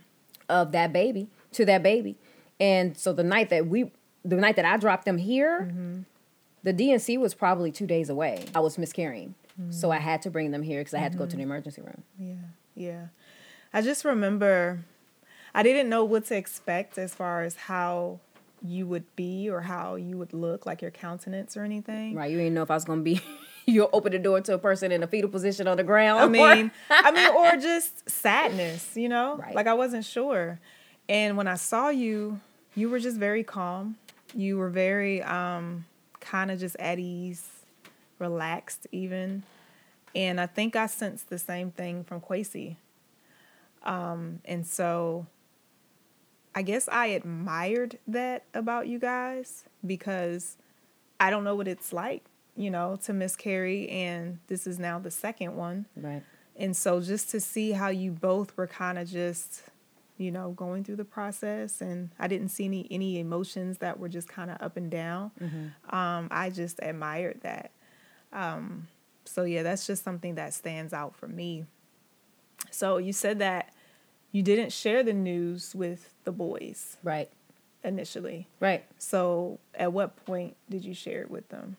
Of 0.52 0.72
that 0.74 0.92
baby 0.94 1.28
to 1.54 1.66
that 1.66 1.82
baby, 1.82 2.18
and 2.60 2.98
so 2.98 3.14
the 3.14 3.24
night 3.24 3.50
that 3.50 3.68
we, 3.68 3.92
the 4.24 4.36
night 4.36 4.56
that 4.58 4.66
I 4.66 4.78
dropped 4.78 5.06
them 5.06 5.18
here, 5.18 5.62
mm-hmm. 5.62 6.02
the 6.64 6.74
D&C 6.74 7.18
was 7.18 7.34
probably 7.34 7.72
two 7.72 7.88
days 7.88 8.10
away. 8.10 8.46
I 8.54 8.60
was 8.60 8.78
miscarrying, 8.78 9.34
mm-hmm. 9.60 9.72
so 9.72 9.92
I 9.92 9.98
had 9.98 10.22
to 10.24 10.30
bring 10.30 10.52
them 10.52 10.62
here 10.62 10.82
because 10.82 10.94
I 10.94 11.00
had 11.00 11.14
to 11.14 11.18
go 11.18 11.26
to 11.26 11.32
the 11.32 11.42
mm-hmm. 11.42 11.52
emergency 11.52 11.82
room. 11.82 12.04
Yeah. 12.20 12.36
Yeah. 12.76 13.06
I 13.74 13.82
just 13.82 14.06
remember 14.06 14.80
I 15.54 15.64
didn't 15.64 15.90
know 15.90 16.04
what 16.04 16.26
to 16.26 16.36
expect 16.36 16.98
as 16.98 17.14
far 17.14 17.44
as 17.44 17.56
how 17.56 18.20
you 18.64 18.86
would 18.86 19.16
be 19.16 19.50
or 19.50 19.62
how 19.62 19.96
you 19.96 20.18
would 20.18 20.34
look, 20.34 20.66
like 20.66 20.82
your 20.82 20.92
countenance 20.92 21.58
or 21.58 21.64
anything. 21.64 22.16
Right. 22.16 22.32
You 22.32 22.38
didn't 22.38 22.54
know 22.54 22.62
if 22.62 22.72
I 22.72 22.76
was 22.76 22.86
gonna 22.86 23.02
be 23.02 23.22
you'll 23.66 23.90
open 23.94 24.12
the 24.12 24.20
door 24.20 24.42
to 24.42 24.54
a 24.54 24.58
person 24.58 24.92
in 24.92 25.04
a 25.04 25.08
fetal 25.08 25.30
position 25.30 25.68
on 25.68 25.78
the 25.78 25.84
ground. 25.84 26.22
I 26.22 26.28
mean 26.28 26.72
I 26.90 27.12
mean, 27.12 27.36
or 27.36 27.58
just 27.62 28.10
sadness, 28.10 28.92
you 28.96 29.10
know? 29.10 29.38
Right. 29.38 29.56
Like 29.56 29.68
I 29.68 29.74
wasn't 29.74 30.06
sure. 30.06 30.60
And 31.10 31.38
when 31.38 31.48
I 31.48 31.56
saw 31.56 31.90
you, 31.90 32.40
you 32.76 32.90
were 32.90 33.00
just 33.00 33.18
very 33.18 33.44
calm. 33.44 33.98
You 34.34 34.58
were 34.58 34.70
very 34.70 35.22
um 35.24 35.86
kind 36.20 36.52
of 36.52 36.60
just 36.60 36.76
at 36.78 37.00
ease, 37.00 37.48
relaxed 38.20 38.88
even. 38.92 39.44
And 40.16 40.40
I 40.40 40.46
think 40.46 40.76
I 40.76 40.88
sensed 40.88 41.30
the 41.30 41.40
same 41.40 41.72
thing 41.72 42.04
from 42.04 42.20
Quasi. 42.20 42.78
Um, 43.84 44.40
and 44.46 44.66
so 44.68 45.26
I 46.54 46.62
guess 46.62 46.88
I 46.90 47.08
admired 47.08 47.98
that 48.08 48.44
about 48.54 48.88
you 48.88 49.00
guys 49.00 49.64
because 49.86 50.58
I 51.20 51.30
don't 51.30 51.44
know 51.44 51.56
what 51.56 51.68
it's 51.68 51.94
like, 51.94 52.24
you 52.56 52.70
know, 52.70 52.98
to 53.04 53.14
miscarry 53.14 53.90
and 53.90 54.40
this 54.48 54.68
is 54.68 54.78
now 54.78 55.00
the 55.00 55.12
second 55.12 55.56
one. 55.56 55.86
Right. 55.96 56.24
And 56.56 56.76
so 56.76 57.02
just 57.02 57.30
to 57.32 57.40
see 57.40 57.72
how 57.72 57.90
you 57.90 58.12
both 58.12 58.56
were 58.58 58.68
kind 58.68 59.00
of 59.00 59.08
just, 59.08 59.64
you 60.18 60.32
know, 60.32 60.52
going 60.52 60.84
through 60.84 60.98
the 60.98 61.06
process 61.06 61.82
and 61.82 62.10
I 62.20 62.28
didn't 62.28 62.50
see 62.50 62.66
any 62.66 62.88
any 62.92 63.20
emotions 63.20 63.78
that 63.80 64.00
were 64.00 64.10
just 64.10 64.28
kind 64.28 64.52
of 64.52 64.62
up 64.62 64.78
and 64.78 64.92
down. 64.92 65.32
Mm-hmm. 65.42 65.96
Um, 65.96 66.28
I 66.30 66.50
just 66.50 66.80
admired 66.82 67.42
that. 67.42 67.72
Um, 68.34 68.88
so 69.26 69.44
yeah, 69.44 69.64
that's 69.64 69.88
just 69.88 70.04
something 70.04 70.36
that 70.36 70.54
stands 70.54 70.94
out 70.94 71.16
for 71.16 71.28
me. 71.28 71.66
So 72.70 72.98
you 72.98 73.14
said 73.14 73.40
that 73.40 73.74
you 74.32 74.44
didn't 74.44 74.72
share 74.72 75.04
the 75.04 75.14
news 75.14 75.74
with 75.76 76.14
the 76.24 76.32
boys. 76.32 76.98
Right. 77.04 77.30
Initially. 77.84 78.48
Right. 78.60 78.84
So 78.98 79.60
at 79.74 79.92
what 79.92 80.16
point 80.26 80.56
did 80.70 80.86
you 80.86 80.94
share 80.94 81.22
it 81.22 81.32
with 81.32 81.50
them? 81.50 81.78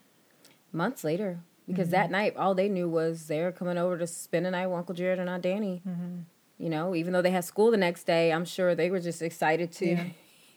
Months 0.72 1.04
later. 1.04 1.40
Because 1.66 1.88
mm-hmm. 1.88 1.92
that 1.92 2.10
night, 2.10 2.36
all 2.36 2.54
they 2.54 2.68
knew 2.68 2.88
was 2.88 3.28
they 3.28 3.42
were 3.42 3.52
coming 3.52 3.78
over 3.78 3.96
to 3.96 4.06
spend 4.06 4.46
the 4.46 4.50
night 4.50 4.66
with 4.66 4.78
Uncle 4.78 4.94
Jared 4.94 5.18
and 5.18 5.30
Aunt 5.30 5.42
Danny. 5.42 5.82
Mm-hmm. 5.86 6.18
You 6.58 6.68
know, 6.68 6.94
even 6.94 7.12
though 7.12 7.22
they 7.22 7.30
had 7.30 7.44
school 7.44 7.70
the 7.70 7.76
next 7.76 8.04
day, 8.04 8.32
I'm 8.32 8.44
sure 8.44 8.74
they 8.74 8.90
were 8.90 9.00
just 9.00 9.22
excited 9.22 9.72
to. 9.72 9.86
Yeah. 9.86 10.04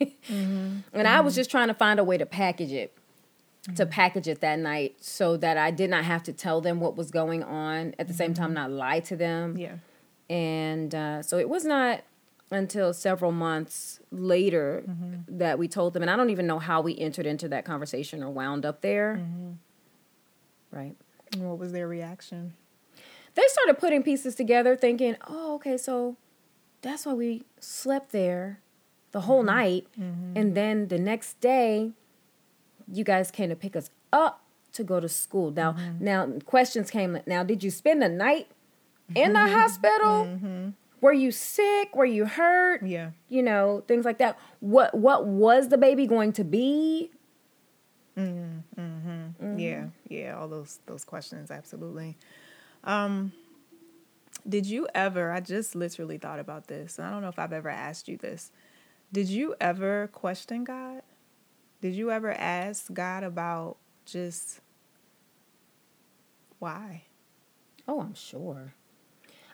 mm-hmm. 0.00 0.78
And 0.92 1.08
I 1.08 1.20
was 1.20 1.32
mm-hmm. 1.32 1.40
just 1.40 1.50
trying 1.50 1.68
to 1.68 1.74
find 1.74 2.00
a 2.00 2.04
way 2.04 2.18
to 2.18 2.26
package 2.26 2.72
it 2.72 2.96
to 3.74 3.82
mm-hmm. 3.82 3.90
package 3.90 4.28
it 4.28 4.40
that 4.40 4.58
night 4.58 4.96
so 5.00 5.36
that 5.36 5.56
I 5.56 5.70
did 5.70 5.90
not 5.90 6.04
have 6.04 6.22
to 6.24 6.32
tell 6.32 6.60
them 6.60 6.78
what 6.80 6.96
was 6.96 7.10
going 7.10 7.42
on 7.42 7.94
at 7.98 8.06
the 8.06 8.14
same 8.14 8.32
time 8.32 8.54
not 8.54 8.70
lie 8.70 9.00
to 9.00 9.16
them. 9.16 9.56
Yeah. 9.56 9.76
And 10.30 10.94
uh, 10.94 11.22
so 11.22 11.38
it 11.38 11.48
was 11.48 11.64
not 11.64 12.02
until 12.50 12.92
several 12.92 13.32
months 13.32 13.98
later 14.12 14.84
mm-hmm. 14.88 15.38
that 15.38 15.58
we 15.58 15.66
told 15.66 15.94
them. 15.94 16.02
And 16.02 16.10
I 16.10 16.16
don't 16.16 16.30
even 16.30 16.46
know 16.46 16.60
how 16.60 16.80
we 16.80 16.96
entered 16.96 17.26
into 17.26 17.48
that 17.48 17.64
conversation 17.64 18.22
or 18.22 18.30
wound 18.30 18.64
up 18.64 18.82
there. 18.82 19.20
Right. 20.76 20.94
And 21.32 21.48
what 21.48 21.58
was 21.58 21.72
their 21.72 21.88
reaction? 21.88 22.52
They 23.34 23.42
started 23.48 23.78
putting 23.78 24.02
pieces 24.02 24.34
together, 24.34 24.76
thinking, 24.76 25.16
oh, 25.26 25.54
okay, 25.54 25.76
so 25.78 26.16
that's 26.82 27.06
why 27.06 27.14
we 27.14 27.44
slept 27.60 28.12
there 28.12 28.60
the 29.12 29.22
whole 29.22 29.38
mm-hmm. 29.38 29.56
night. 29.56 29.86
Mm-hmm. 29.98 30.36
And 30.36 30.54
then 30.54 30.88
the 30.88 30.98
next 30.98 31.40
day, 31.40 31.92
you 32.86 33.04
guys 33.04 33.30
came 33.30 33.48
to 33.48 33.56
pick 33.56 33.74
us 33.74 33.90
up 34.12 34.42
to 34.72 34.84
go 34.84 35.00
to 35.00 35.08
school. 35.08 35.50
Now, 35.50 35.72
mm-hmm. 35.72 36.04
now 36.04 36.26
questions 36.44 36.90
came. 36.90 37.18
Now, 37.26 37.42
did 37.42 37.64
you 37.64 37.70
spend 37.70 38.02
the 38.02 38.08
night 38.08 38.48
in 39.14 39.32
the 39.32 39.38
mm-hmm. 39.38 39.54
hospital? 39.54 40.26
Mm-hmm. 40.26 40.68
Were 41.00 41.12
you 41.12 41.30
sick? 41.30 41.94
Were 41.94 42.04
you 42.04 42.26
hurt? 42.26 42.82
Yeah. 42.82 43.10
You 43.28 43.42
know, 43.42 43.82
things 43.86 44.04
like 44.04 44.18
that. 44.18 44.38
What 44.60 44.94
what 44.94 45.26
was 45.26 45.68
the 45.68 45.78
baby 45.78 46.06
going 46.06 46.32
to 46.34 46.44
be? 46.44 47.10
Mm-hmm. 48.16 48.80
Mm-hmm. 48.80 49.58
Yeah, 49.58 49.86
yeah, 50.08 50.38
all 50.38 50.48
those 50.48 50.78
those 50.86 51.04
questions, 51.04 51.50
absolutely. 51.50 52.16
Um, 52.84 53.32
did 54.48 54.66
you 54.66 54.88
ever? 54.94 55.32
I 55.32 55.40
just 55.40 55.74
literally 55.74 56.18
thought 56.18 56.38
about 56.38 56.66
this, 56.66 56.98
and 56.98 57.06
I 57.06 57.10
don't 57.10 57.22
know 57.22 57.28
if 57.28 57.38
I've 57.38 57.52
ever 57.52 57.68
asked 57.68 58.08
you 58.08 58.16
this. 58.16 58.50
Did 59.12 59.28
you 59.28 59.54
ever 59.60 60.08
question 60.08 60.64
God? 60.64 61.02
Did 61.80 61.94
you 61.94 62.10
ever 62.10 62.32
ask 62.32 62.92
God 62.92 63.22
about 63.22 63.76
just 64.04 64.60
why? 66.58 67.02
Oh, 67.86 68.00
I'm 68.00 68.14
sure. 68.14 68.74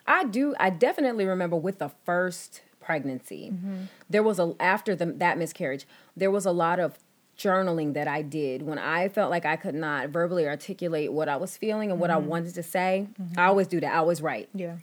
I 0.07 0.25
do. 0.25 0.55
I 0.59 0.69
definitely 0.69 1.25
remember 1.25 1.55
with 1.55 1.79
the 1.79 1.91
first 2.05 2.61
pregnancy, 2.79 3.51
mm-hmm. 3.53 3.83
there 4.09 4.23
was 4.23 4.39
a 4.39 4.55
after 4.59 4.95
the, 4.95 5.05
that 5.05 5.37
miscarriage, 5.37 5.85
there 6.15 6.31
was 6.31 6.45
a 6.45 6.51
lot 6.51 6.79
of 6.79 6.99
journaling 7.37 7.93
that 7.93 8.07
I 8.07 8.21
did 8.21 8.61
when 8.61 8.77
I 8.77 9.09
felt 9.09 9.31
like 9.31 9.45
I 9.45 9.55
could 9.55 9.75
not 9.75 10.09
verbally 10.09 10.47
articulate 10.47 11.11
what 11.11 11.29
I 11.29 11.37
was 11.37 11.57
feeling 11.57 11.89
and 11.89 11.93
mm-hmm. 11.93 12.01
what 12.01 12.11
I 12.11 12.15
mm-hmm. 12.15 12.27
wanted 12.27 12.55
to 12.55 12.63
say. 12.63 13.07
Mm-hmm. 13.19 13.39
I 13.39 13.45
always 13.45 13.67
do 13.67 13.79
that. 13.79 13.93
I 13.93 13.97
always 13.97 14.21
write. 14.21 14.49
Yeah. 14.53 14.77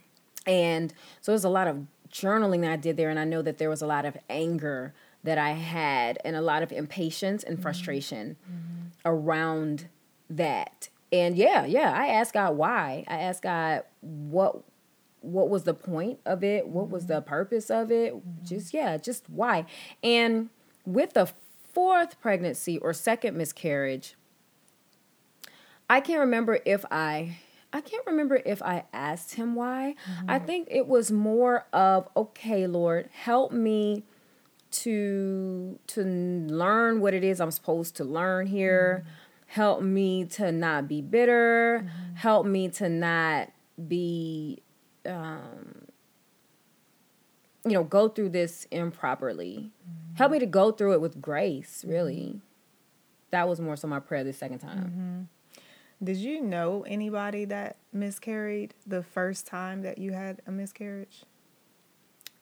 And 0.45 0.93
so 1.21 1.31
there's 1.31 1.43
a 1.43 1.49
lot 1.49 1.67
of 1.67 1.85
journaling 2.11 2.61
that 2.61 2.71
I 2.71 2.75
did 2.75 2.97
there, 2.97 3.09
and 3.09 3.19
I 3.19 3.23
know 3.23 3.41
that 3.41 3.57
there 3.57 3.69
was 3.69 3.81
a 3.81 3.87
lot 3.87 4.05
of 4.05 4.17
anger 4.29 4.93
that 5.23 5.37
I 5.37 5.51
had 5.51 6.17
and 6.25 6.35
a 6.35 6.41
lot 6.41 6.63
of 6.63 6.71
impatience 6.71 7.43
and 7.43 7.55
mm-hmm. 7.55 7.61
frustration 7.61 8.37
mm-hmm. 8.43 8.87
around 9.05 9.87
that. 10.29 10.89
And 11.11 11.35
yeah, 11.37 11.65
yeah, 11.65 11.93
I 11.95 12.07
asked 12.07 12.33
God 12.33 12.55
why. 12.57 13.03
I 13.07 13.17
asked 13.17 13.43
God 13.43 13.83
what 14.01 14.63
what 15.21 15.49
was 15.49 15.63
the 15.63 15.73
point 15.75 16.19
of 16.25 16.43
it? 16.43 16.67
What 16.67 16.89
was 16.89 17.05
the 17.05 17.21
purpose 17.21 17.69
of 17.69 17.91
it? 17.91 18.15
Mm-hmm. 18.15 18.45
Just 18.45 18.73
yeah, 18.73 18.97
just 18.97 19.29
why. 19.29 19.65
And 20.01 20.49
with 20.85 21.13
the 21.13 21.31
fourth 21.73 22.19
pregnancy 22.19 22.77
or 22.77 22.93
second 22.93 23.37
miscarriage, 23.37 24.15
I 25.89 25.99
can't 25.99 26.19
remember 26.19 26.59
if 26.65 26.85
I 26.91 27.37
I 27.73 27.81
can't 27.81 28.05
remember 28.05 28.41
if 28.45 28.61
I 28.61 28.83
asked 28.91 29.35
him 29.35 29.55
why. 29.55 29.95
Mm-hmm. 30.05 30.29
I 30.29 30.39
think 30.39 30.67
it 30.69 30.87
was 30.87 31.11
more 31.11 31.67
of, 31.71 32.09
okay, 32.17 32.67
Lord, 32.67 33.09
help 33.13 33.51
me 33.51 34.03
to 34.71 35.79
to 35.87 36.03
learn 36.03 37.01
what 37.01 37.13
it 37.13 37.23
is 37.23 37.41
I'm 37.41 37.51
supposed 37.51 37.95
to 37.97 38.03
learn 38.03 38.47
here. 38.47 39.03
Mm-hmm. 39.03 39.11
Help 39.47 39.81
me 39.81 40.25
to 40.25 40.51
not 40.51 40.87
be 40.87 41.01
bitter. 41.01 41.85
Mm-hmm. 41.85 42.15
Help 42.15 42.45
me 42.45 42.69
to 42.69 42.89
not 42.89 43.51
be 43.87 44.61
um, 45.05 45.87
you 47.65 47.73
know, 47.73 47.83
go 47.83 48.07
through 48.07 48.29
this 48.29 48.65
improperly. 48.71 49.71
Help 50.15 50.31
me 50.31 50.39
to 50.39 50.45
go 50.45 50.71
through 50.71 50.93
it 50.93 51.01
with 51.01 51.21
grace, 51.21 51.83
really. 51.87 52.41
That 53.31 53.47
was 53.47 53.59
more 53.59 53.75
so 53.75 53.87
my 53.87 53.99
prayer 53.99 54.23
the 54.23 54.33
second 54.33 54.59
time. 54.59 54.77
Mm-hmm. 54.77 55.21
Did 56.03 56.17
you 56.17 56.41
know 56.41 56.83
anybody 56.87 57.45
that 57.45 57.77
miscarried 57.93 58.73
the 58.87 59.03
first 59.03 59.45
time 59.45 59.83
that 59.83 59.99
you 59.99 60.13
had 60.13 60.41
a 60.47 60.51
miscarriage? 60.51 61.23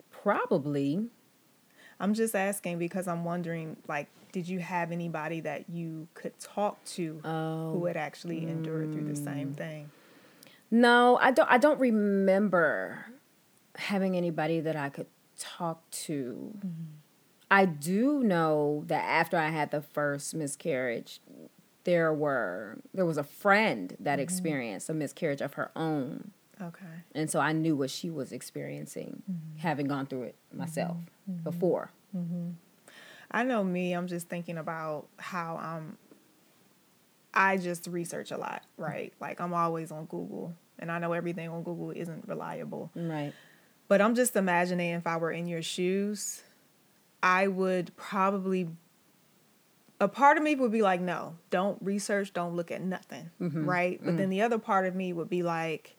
Probably. 0.09 1.07
I'm 1.99 2.13
just 2.13 2.35
asking 2.35 2.79
because 2.79 3.07
I'm 3.07 3.25
wondering, 3.25 3.75
like, 3.87 4.07
did 4.31 4.47
you 4.47 4.59
have 4.59 4.91
anybody 4.91 5.41
that 5.41 5.69
you 5.69 6.07
could 6.13 6.39
talk 6.39 6.83
to 6.85 7.19
oh. 7.25 7.73
who 7.73 7.85
had 7.85 7.97
actually 7.97 8.47
endured 8.47 8.89
mm. 8.89 8.93
through 8.93 9.13
the 9.13 9.15
same 9.15 9.53
mm. 9.53 9.57
thing? 9.57 9.91
No, 10.71 11.17
I 11.17 11.31
don't. 11.31 11.49
I 11.49 11.57
don't 11.57 11.79
remember 11.79 13.05
having 13.75 14.15
anybody 14.15 14.59
that 14.61 14.75
I 14.75 14.89
could 14.89 15.07
talk 15.37 15.89
to. 15.91 16.53
Mm-hmm. 16.57 16.98
I 17.51 17.65
do 17.65 18.23
know 18.23 18.83
that 18.87 19.03
after 19.03 19.37
I 19.37 19.49
had 19.49 19.71
the 19.71 19.81
first 19.81 20.35
miscarriage, 20.35 21.19
there 21.83 22.13
were 22.13 22.77
there 22.93 23.05
was 23.05 23.17
a 23.17 23.23
friend 23.23 23.95
that 23.99 24.13
mm-hmm. 24.13 24.21
experienced 24.21 24.89
a 24.89 24.93
miscarriage 24.93 25.41
of 25.41 25.53
her 25.53 25.71
own. 25.75 26.31
Okay. 26.61 26.85
And 27.15 27.31
so 27.31 27.39
I 27.39 27.53
knew 27.53 27.75
what 27.75 27.89
she 27.89 28.09
was 28.09 28.31
experiencing, 28.31 29.23
mm-hmm. 29.29 29.59
having 29.59 29.87
gone 29.87 30.05
through 30.05 30.23
it 30.23 30.35
myself 30.53 30.97
mm-hmm. 31.29 31.41
before. 31.43 31.91
Mm-hmm. 32.15 32.49
I 33.31 33.43
know 33.43 33.63
me, 33.63 33.93
I'm 33.93 34.07
just 34.07 34.27
thinking 34.27 34.57
about 34.57 35.07
how 35.17 35.57
I'm. 35.61 35.97
I 37.31 37.57
just 37.57 37.87
research 37.87 38.31
a 38.31 38.37
lot, 38.37 38.63
right? 38.75 39.13
Like 39.19 39.39
I'm 39.39 39.53
always 39.53 39.91
on 39.91 40.05
Google 40.05 40.55
and 40.79 40.91
I 40.91 40.97
know 40.97 41.13
everything 41.13 41.49
on 41.49 41.63
Google 41.63 41.91
isn't 41.91 42.27
reliable. 42.27 42.89
Right. 42.95 43.33
But 43.87 44.01
I'm 44.01 44.15
just 44.15 44.35
imagining 44.35 44.93
if 44.93 45.05
I 45.05 45.17
were 45.17 45.31
in 45.31 45.47
your 45.47 45.61
shoes, 45.61 46.43
I 47.21 47.47
would 47.47 47.95
probably 47.97 48.69
a 50.01 50.07
part 50.07 50.37
of 50.37 50.43
me 50.43 50.55
would 50.55 50.71
be 50.71 50.81
like, 50.81 51.01
no, 51.01 51.35
don't 51.49 51.77
research, 51.81 52.31
don't 52.33 52.55
look 52.55 52.71
at 52.71 52.81
nothing, 52.81 53.31
Mm-hmm. 53.41 53.65
right? 53.65 53.99
But 54.03 54.15
then 54.17 54.29
the 54.29 54.41
other 54.41 54.57
part 54.57 54.85
of 54.85 54.95
me 54.95 55.11
would 55.11 55.29
be 55.29 55.43
like, 55.43 55.97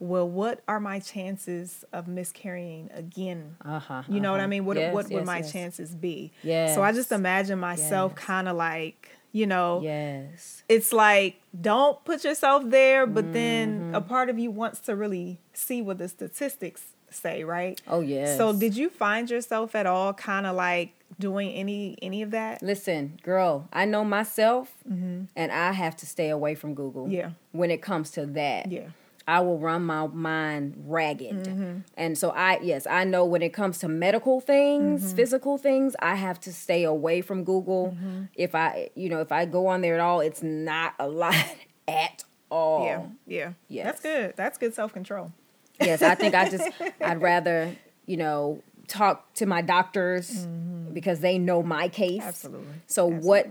well, 0.00 0.28
what 0.28 0.60
are 0.66 0.80
my 0.80 0.98
chances 0.98 1.84
of 1.92 2.08
miscarrying 2.08 2.90
again? 2.92 3.56
Uh-huh. 3.64 4.02
You 4.08 4.20
know 4.20 4.32
what 4.32 4.40
I 4.40 4.44
uh-huh. 4.44 4.48
mean? 4.48 4.64
What 4.64 4.76
Yes, 4.76 4.92
what 4.92 5.10
would 5.10 5.24
my 5.24 5.38
yes. 5.38 5.52
chances 5.52 5.94
be? 5.94 6.32
So 6.42 6.82
I 6.82 6.92
just 6.92 7.12
imagine 7.12 7.58
myself 7.60 8.14
Yes. 8.16 8.24
kind 8.24 8.48
of 8.48 8.56
like, 8.56 9.08
you 9.32 9.46
know, 9.46 9.82
Yes. 9.82 10.62
it's 10.68 10.92
like 10.92 11.40
don't 11.60 12.04
put 12.04 12.24
yourself 12.24 12.64
there, 12.66 13.06
but 13.06 13.26
Mm-hmm. 13.26 13.32
then 13.32 13.90
a 13.94 14.00
part 14.00 14.30
of 14.30 14.38
you 14.38 14.50
wants 14.50 14.80
to 14.80 14.96
really 14.96 15.38
see 15.52 15.80
what 15.82 15.98
the 15.98 16.08
statistics 16.08 16.82
say, 17.10 17.44
right? 17.44 17.80
Oh 17.86 18.00
yeah. 18.00 18.36
So 18.36 18.52
did 18.52 18.76
you 18.76 18.88
find 18.90 19.30
yourself 19.30 19.74
at 19.74 19.86
all 19.86 20.12
kind 20.14 20.46
of 20.46 20.56
like 20.56 20.92
doing 21.18 21.50
any 21.52 21.96
any 22.02 22.22
of 22.22 22.30
that? 22.32 22.62
Listen, 22.62 23.18
girl, 23.22 23.68
I 23.72 23.84
know 23.84 24.04
myself, 24.04 24.72
and 24.86 25.28
I 25.36 25.72
have 25.72 25.96
to 25.96 26.06
stay 26.06 26.28
away 26.30 26.54
from 26.54 26.74
Google. 26.74 27.04
Mm-hmm. 27.04 27.12
Yeah. 27.14 27.30
When 27.52 27.70
it 27.70 27.82
comes 27.82 28.10
to 28.12 28.26
that, 28.26 28.70
Yeah. 28.70 28.88
I 29.26 29.40
will 29.40 29.58
run 29.58 29.82
my 29.84 30.06
mind 30.06 30.84
ragged. 30.86 31.44
Mm-hmm. 31.44 31.78
And 31.98 32.16
so 32.16 32.30
I 32.30 32.60
yes, 32.62 32.86
I 32.86 33.04
know 33.04 33.24
when 33.26 33.42
it 33.42 33.52
comes 33.52 33.78
to 33.80 33.88
medical 33.88 34.40
things, 34.40 35.02
Mm-hmm. 35.04 35.16
physical 35.16 35.58
things, 35.58 35.94
I 36.00 36.14
have 36.14 36.40
to 36.40 36.52
stay 36.52 36.84
away 36.84 37.20
from 37.20 37.44
Google. 37.44 37.94
Mm-hmm. 37.96 38.22
If 38.36 38.54
I, 38.54 38.88
you 38.94 39.08
know, 39.10 39.20
if 39.20 39.30
I 39.32 39.44
go 39.44 39.66
on 39.66 39.80
there 39.82 39.94
at 39.94 40.00
all, 40.00 40.20
it's 40.20 40.42
not 40.42 40.94
a 40.98 41.08
lot 41.08 41.34
at 41.88 42.24
all. 42.50 42.84
Yeah. 42.86 43.02
Yeah. 43.26 43.52
Yes. 43.68 43.84
That's 43.86 44.00
good. 44.00 44.34
That's 44.36 44.56
good 44.58 44.74
self-control. 44.74 45.32
Yes, 45.80 46.02
I 46.02 46.14
think 46.14 46.34
I 46.34 46.48
just 46.48 46.68
I'd 47.00 47.22
rather, 47.22 47.74
you 48.06 48.16
know, 48.16 48.62
talk 48.86 49.32
to 49.34 49.46
my 49.46 49.62
doctors 49.62 50.46
because 50.92 51.20
they 51.20 51.38
know 51.38 51.62
my 51.62 51.88
case. 51.88 52.18
Mm-hmm. 52.20 52.28
Absolutely. 52.28 52.74
So 52.86 53.06
what 53.06 53.46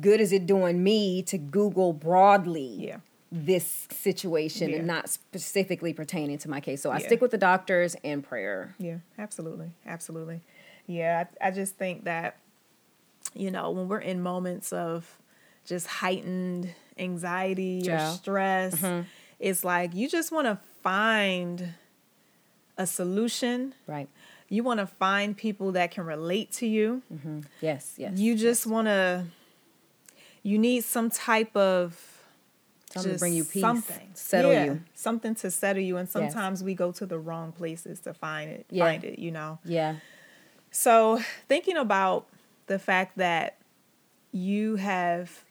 good 0.00 0.20
is 0.20 0.32
it 0.32 0.46
doing 0.46 0.82
me 0.84 1.22
to 1.24 1.38
Google 1.38 1.92
broadly 1.92 2.86
Yeah. 2.88 2.98
this 3.32 3.88
situation 3.90 4.68
Yeah. 4.70 4.76
and 4.76 4.86
not 4.86 5.08
specifically 5.08 5.92
pertaining 5.92 6.38
to 6.38 6.50
my 6.50 6.60
case? 6.60 6.82
So 6.82 6.90
I 6.90 6.98
Yeah. 6.98 7.06
stick 7.06 7.20
with 7.20 7.30
the 7.30 7.38
doctors 7.38 7.96
and 8.04 8.22
prayer. 8.22 8.74
Yeah, 8.78 8.98
absolutely. 9.18 9.70
Absolutely. 9.86 10.42
Yeah, 10.86 11.24
I, 11.40 11.48
I 11.48 11.50
just 11.50 11.76
think 11.76 12.04
that, 12.04 12.36
you 13.34 13.50
know, 13.50 13.70
when 13.70 13.88
we're 13.88 13.98
in 14.00 14.22
moments 14.22 14.72
of 14.72 15.18
just 15.64 15.86
heightened 15.86 16.68
anxiety 16.98 17.88
or 17.90 17.98
stress, 18.10 18.74
Mm-hmm. 18.76 19.02
it's 19.38 19.64
like 19.64 19.94
you 19.94 20.08
just 20.08 20.30
want 20.32 20.46
to 20.46 20.58
find 20.82 21.74
a 22.76 22.86
solution. 22.86 23.74
Right. 23.86 24.08
You 24.48 24.64
want 24.64 24.80
to 24.80 24.86
find 24.86 25.36
people 25.36 25.72
that 25.72 25.92
can 25.92 26.04
relate 26.04 26.50
to 26.52 26.66
you. 26.66 27.02
Mm-hmm. 27.12 27.40
Yes, 27.60 27.94
yes. 27.96 28.18
You 28.18 28.36
just 28.36 28.66
want 28.66 28.86
to, 28.88 29.24
you 30.42 30.58
need 30.58 30.84
some 30.84 31.10
type 31.10 31.54
of 31.56 32.06
Something 32.92 33.12
to 33.12 33.18
bring 33.20 33.34
you 33.34 33.44
peace, 33.44 33.60
something 33.60 34.10
settle 34.14 34.52
Yeah, 34.52 34.64
you. 34.64 34.82
something 34.94 35.36
to 35.36 35.50
settle 35.52 35.82
you. 35.82 35.96
And 35.96 36.08
sometimes 36.08 36.64
we 36.64 36.74
go 36.74 36.90
to 36.90 37.06
the 37.06 37.18
wrong 37.18 37.52
places 37.52 38.00
to 38.00 38.12
find 38.12 38.50
it. 38.50 38.66
Yeah. 38.68 38.86
Find 38.86 39.04
it, 39.04 39.20
you 39.20 39.30
know. 39.30 39.60
Yeah. 39.64 39.96
So, 40.72 41.20
thinking 41.48 41.76
about 41.76 42.26
the 42.66 42.80
fact 42.80 43.18
that 43.18 43.58
you 44.32 44.76
have 44.76 45.44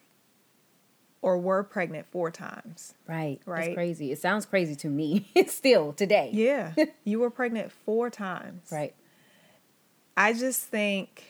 or 1.30 1.38
were 1.38 1.62
pregnant 1.62 2.08
four 2.10 2.28
times. 2.32 2.94
Right. 3.06 3.38
Right. 3.46 3.68
It's 3.68 3.74
crazy. 3.74 4.10
It 4.10 4.18
sounds 4.18 4.46
crazy 4.46 4.74
to 4.74 4.88
me 4.88 5.30
still 5.46 5.92
today. 5.92 6.30
Yeah. 6.32 6.74
you 7.04 7.20
were 7.20 7.30
pregnant 7.30 7.70
four 7.70 8.10
times. 8.10 8.68
Right. 8.72 8.96
I 10.16 10.32
just 10.32 10.62
think 10.62 11.22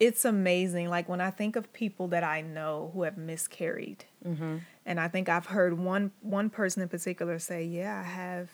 it's 0.00 0.24
amazing. 0.24 0.90
Like 0.90 1.08
when 1.08 1.20
I 1.20 1.30
think 1.30 1.54
of 1.54 1.72
people 1.72 2.08
that 2.08 2.24
I 2.24 2.40
know 2.40 2.90
who 2.94 3.02
have 3.02 3.16
miscarried, 3.16 4.04
mm-hmm. 4.26 4.56
and 4.84 4.98
I 4.98 5.06
think 5.06 5.28
I've 5.28 5.46
heard 5.46 5.78
one 5.78 6.10
one 6.20 6.50
person 6.50 6.82
in 6.82 6.88
particular 6.88 7.38
say, 7.38 7.62
"Yeah, 7.62 8.02
I 8.04 8.08
have 8.08 8.50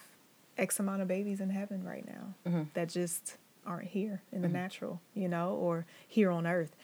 X 0.58 0.78
amount 0.78 1.00
of 1.00 1.08
babies 1.08 1.40
in 1.40 1.48
heaven 1.48 1.82
right 1.82 2.06
now 2.06 2.34
mm-hmm. 2.46 2.62
that 2.74 2.90
just 2.90 3.38
aren't 3.66 3.88
here 3.88 4.20
in 4.32 4.42
the 4.42 4.48
mm-hmm. 4.48 4.56
natural, 4.56 5.00
you 5.14 5.28
know, 5.28 5.54
or 5.54 5.86
here 6.06 6.30
on 6.30 6.46
earth." 6.46 6.76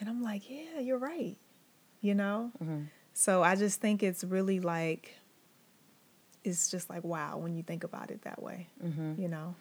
And 0.00 0.08
I'm 0.08 0.20
like, 0.20 0.50
"Yeah, 0.50 0.80
you're 0.80 0.98
right," 0.98 1.36
you 2.04 2.14
know. 2.14 2.52
Mm-hmm. 2.62 2.82
So 3.14 3.42
I 3.42 3.56
just 3.56 3.80
think 3.80 4.02
it's 4.02 4.22
really 4.22 4.60
like, 4.60 5.16
it's 6.44 6.70
just 6.70 6.90
like 6.90 7.02
wow 7.04 7.38
when 7.38 7.54
you 7.54 7.62
think 7.62 7.82
about 7.84 8.10
it 8.10 8.22
that 8.22 8.42
way, 8.42 8.68
mm-hmm. 8.84 9.20
you 9.20 9.28
know. 9.28 9.54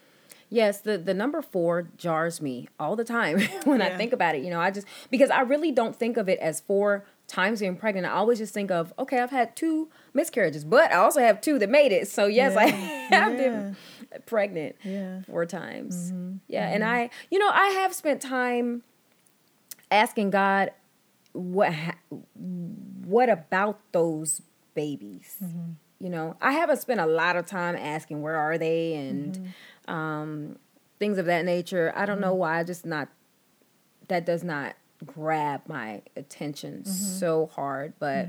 Yes, 0.49 0.81
the 0.81 0.97
the 0.99 1.13
number 1.15 1.41
four 1.41 1.87
jars 1.97 2.41
me 2.41 2.67
all 2.79 2.95
the 2.95 3.03
time 3.05 3.39
when 3.63 3.81
I 3.81 3.97
think 3.97 4.13
about 4.13 4.35
it. 4.35 4.43
You 4.43 4.51
know, 4.51 4.59
I 4.59 4.69
just 4.69 4.85
because 5.09 5.31
I 5.31 5.41
really 5.41 5.71
don't 5.71 5.95
think 5.95 6.17
of 6.17 6.29
it 6.29 6.37
as 6.39 6.59
four 6.59 7.05
times 7.27 7.61
being 7.61 7.75
pregnant. 7.75 8.05
I 8.05 8.11
always 8.11 8.37
just 8.37 8.53
think 8.53 8.69
of 8.69 8.93
okay, 8.99 9.19
I've 9.19 9.31
had 9.31 9.55
two 9.55 9.89
miscarriages, 10.13 10.63
but 10.65 10.91
I 10.91 10.95
also 10.95 11.21
have 11.21 11.41
two 11.41 11.57
that 11.59 11.69
made 11.69 11.91
it. 11.91 12.07
So 12.07 12.27
yes, 12.27 12.55
I 12.55 12.65
Yeah, 12.65 12.75
have 13.09 13.37
been 13.37 13.75
pregnant 14.25 14.75
Yeah. 14.83 15.21
four 15.23 15.45
times. 15.45 16.11
Mm-hmm. 16.11 16.35
Yeah, 16.47 16.67
and 16.67 16.83
I, 16.83 17.09
you 17.31 17.39
know, 17.39 17.49
I 17.49 17.67
have 17.69 17.93
spent 17.95 18.21
time 18.21 18.83
asking 19.89 20.31
God 20.31 20.71
what 21.33 21.73
ha- 21.73 21.97
what 22.35 23.29
about 23.29 23.79
those 23.91 24.41
babies. 24.73 25.37
Mm-hmm. 25.43 25.71
You 25.99 26.09
know, 26.09 26.35
I 26.41 26.51
haven't 26.53 26.81
spent 26.81 26.99
a 26.99 27.05
lot 27.05 27.35
of 27.35 27.45
time 27.45 27.75
asking 27.75 28.21
where 28.21 28.35
are 28.35 28.57
they 28.57 28.95
and 28.95 29.35
mm-hmm. 29.35 29.93
um, 29.93 30.59
things 30.99 31.17
of 31.17 31.25
that 31.27 31.45
nature. 31.45 31.93
I 31.95 32.05
don't 32.05 32.19
know 32.19 32.31
mm-hmm. 32.31 32.39
why. 32.39 32.59
I 32.59 32.63
just 32.63 32.85
not 32.85 33.09
that 34.09 34.25
does 34.25 34.43
not 34.43 34.75
grab 35.05 35.61
my 35.67 36.01
attention 36.15 36.85
so 36.85 37.47
hard, 37.47 37.93
but 37.99 38.27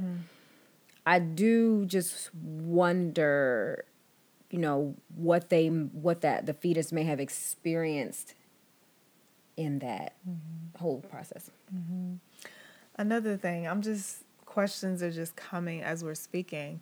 I 1.07 1.19
do 1.19 1.85
just 1.87 2.35
wonder, 2.35 3.85
you 4.51 4.59
know, 4.59 4.95
what 5.17 5.51
they 5.51 5.69
what 5.69 6.21
that 6.23 6.47
the 6.47 6.55
fetus 6.55 6.93
may 6.93 7.05
have 7.05 7.21
experienced 7.21 8.35
in 9.57 9.81
that 9.81 10.15
whole 10.79 11.01
process. 11.01 11.51
Another 12.97 13.37
thing, 13.37 13.67
I'm 13.67 13.83
just 13.83 14.25
questions 14.45 15.03
are 15.03 15.11
just 15.11 15.35
coming 15.35 15.83
as 15.83 16.05
we're 16.05 16.15
speaking. 16.15 16.81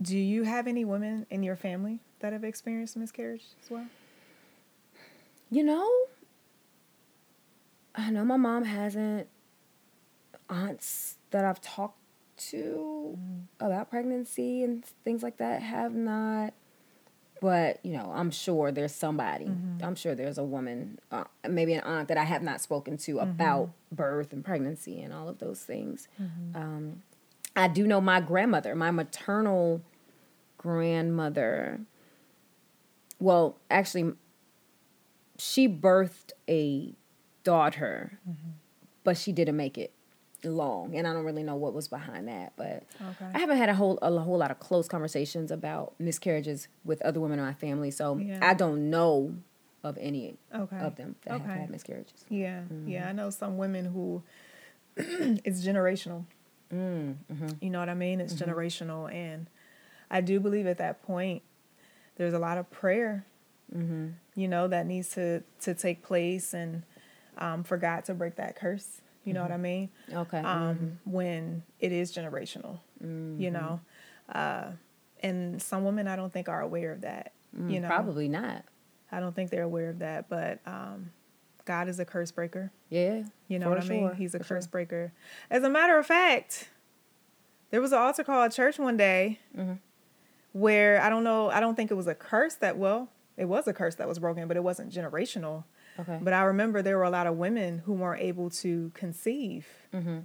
Do 0.00 0.16
you 0.16 0.44
have 0.44 0.66
any 0.66 0.84
women 0.84 1.26
in 1.30 1.42
your 1.42 1.56
family 1.56 1.98
that 2.20 2.32
have 2.32 2.44
experienced 2.44 2.96
miscarriage 2.96 3.44
as 3.62 3.70
well? 3.70 3.86
You 5.50 5.64
know, 5.64 5.90
I 7.94 8.10
know 8.10 8.24
my 8.24 8.36
mom 8.36 8.64
hasn't. 8.64 9.28
Aunts 10.48 11.18
that 11.30 11.44
I've 11.44 11.60
talked 11.60 12.00
to 12.48 13.16
mm. 13.16 13.42
about 13.60 13.88
pregnancy 13.88 14.64
and 14.64 14.84
things 15.04 15.22
like 15.22 15.36
that 15.36 15.62
have 15.62 15.94
not. 15.94 16.54
But 17.40 17.80
you 17.84 17.92
know, 17.92 18.12
I'm 18.14 18.30
sure 18.30 18.70
there's 18.70 18.94
somebody. 18.94 19.46
I'm 19.82 19.94
sure 19.94 20.14
there's 20.14 20.36
a 20.38 20.44
woman, 20.44 20.98
uh, 21.10 21.24
maybe 21.48 21.72
an 21.72 21.80
aunt 21.80 22.08
that 22.08 22.18
I 22.18 22.24
have 22.24 22.42
not 22.42 22.60
spoken 22.60 22.96
to 22.98 23.18
about 23.20 23.70
birth 23.90 24.32
and 24.32 24.44
pregnancy 24.44 25.00
and 25.00 25.12
all 25.12 25.28
of 25.28 25.38
those 25.38 25.60
things. 25.62 26.06
Um, 26.54 27.02
I 27.56 27.66
do 27.68 27.86
know 27.86 28.00
my 28.00 28.20
grandmother, 28.20 28.74
my 28.74 28.90
maternal 28.90 29.80
grandmother. 30.58 31.80
Well, 33.18 33.56
actually, 33.70 34.12
she 35.38 35.66
birthed 35.68 36.32
a 36.48 36.92
daughter, 37.42 38.18
but 39.02 39.16
she 39.16 39.32
didn't 39.32 39.56
make 39.56 39.78
it 39.78 39.92
long, 40.44 40.94
and 40.96 41.06
I 41.06 41.12
don't 41.12 41.24
really 41.24 41.42
know 41.42 41.56
what 41.56 41.74
was 41.74 41.88
behind 41.88 42.28
that. 42.28 42.52
But 42.56 42.84
Okay. 43.00 43.30
I 43.34 43.38
haven't 43.38 43.56
had 43.58 43.68
a 43.68 43.74
whole 43.74 43.98
a 44.02 44.10
whole 44.20 44.38
lot 44.38 44.50
of 44.50 44.58
close 44.58 44.88
conversations 44.88 45.50
about 45.50 45.94
miscarriages 45.98 46.68
with 46.84 47.00
other 47.02 47.20
women 47.20 47.38
in 47.38 47.44
my 47.44 47.54
family, 47.54 47.90
so 47.90 48.16
Yeah. 48.18 48.38
I 48.42 48.54
don't 48.54 48.90
know 48.90 49.36
of 49.82 49.96
any 49.98 50.36
Okay. 50.54 50.76
of 50.78 50.96
them 50.96 51.16
that 51.22 51.40
have 51.40 51.50
had 51.50 51.70
miscarriages. 51.70 52.24
Yeah, 52.28 52.60
Mm-hmm. 52.62 52.88
yeah. 52.88 53.08
I 53.08 53.12
know 53.12 53.30
some 53.30 53.56
women 53.58 53.86
who 53.86 54.22
it's 54.96 55.64
generational. 55.64 56.24
Mm, 56.72 57.16
You 57.60 57.70
know 57.70 57.80
what 57.80 57.88
I 57.88 57.94
mean? 57.94 58.20
It's 58.20 58.34
generational, 58.34 59.12
and 59.12 59.48
I 60.10 60.20
do 60.20 60.38
believe 60.40 60.66
at 60.66 60.78
that 60.78 61.02
point 61.02 61.42
there's 62.16 62.32
a 62.34 62.38
lot 62.38 62.58
of 62.58 62.70
prayer. 62.70 63.24
You 63.72 64.48
know 64.48 64.66
that 64.68 64.86
needs 64.86 65.10
to 65.10 65.42
to 65.60 65.74
take 65.74 66.02
place, 66.02 66.52
and 66.54 66.82
um, 67.38 67.62
for 67.64 67.76
God 67.76 68.04
to 68.06 68.14
break 68.14 68.34
that 68.36 68.56
curse. 68.56 69.00
You 69.30 69.34
know 69.34 69.42
what 69.42 69.52
I 69.52 69.56
mean? 69.56 69.88
Okay. 70.12 70.38
um, 70.38 70.98
when 71.04 71.62
it 71.78 71.92
is 71.92 72.12
generational, 72.12 72.78
you 73.00 73.50
know. 73.50 73.80
Uh, 74.28 74.72
and 75.22 75.60
some 75.60 75.84
women 75.84 76.06
I 76.08 76.16
don't 76.16 76.32
think 76.32 76.48
are 76.48 76.60
aware 76.60 76.92
of 76.92 77.00
that. 77.02 77.32
Mm, 77.56 77.72
you 77.72 77.80
know, 77.80 77.88
probably 77.88 78.28
not. 78.28 78.64
I 79.12 79.20
don't 79.20 79.34
think 79.34 79.50
they're 79.50 79.64
aware 79.64 79.90
of 79.90 79.98
that, 80.00 80.28
but 80.28 80.60
um, 80.66 81.10
God 81.64 81.88
is 81.88 81.98
a 82.00 82.04
curse 82.04 82.30
breaker. 82.30 82.70
Yeah. 82.88 83.24
You 83.48 83.58
know 83.58 83.68
what 83.68 83.82
I 83.82 83.86
mean? 83.88 84.14
He's 84.14 84.34
a 84.34 84.38
for 84.38 84.44
curse 84.44 84.64
sure. 84.64 84.70
breaker. 84.70 85.12
As 85.50 85.62
a 85.64 85.68
matter 85.70 85.98
of 85.98 86.06
fact, 86.06 86.68
there 87.70 87.80
was 87.80 87.92
an 87.92 87.98
altar 87.98 88.24
call 88.24 88.42
at 88.42 88.52
church 88.52 88.78
one 88.78 88.96
day 88.96 89.38
Mm-hmm. 89.56 89.74
where 90.52 91.00
I 91.02 91.10
don't 91.10 91.24
know, 91.24 91.50
I 91.50 91.60
don't 91.60 91.74
think 91.74 91.90
it 91.90 91.94
was 91.94 92.06
a 92.06 92.14
curse 92.14 92.54
that, 92.56 92.76
well, 92.78 93.08
it 93.36 93.44
was 93.46 93.66
a 93.68 93.72
curse 93.72 93.94
that 93.96 94.08
was 94.08 94.18
broken, 94.18 94.48
but 94.48 94.56
it 94.56 94.62
wasn't 94.64 94.92
generational. 94.92 95.64
Okay. 96.00 96.18
But 96.20 96.32
I 96.32 96.42
remember 96.42 96.82
there 96.82 96.98
were 96.98 97.04
a 97.04 97.10
lot 97.10 97.26
of 97.26 97.36
women 97.36 97.78
who 97.78 97.92
weren't 97.92 98.22
able 98.22 98.50
to 98.50 98.90
conceive. 98.94 99.66
Mm-hmm. 99.94 100.20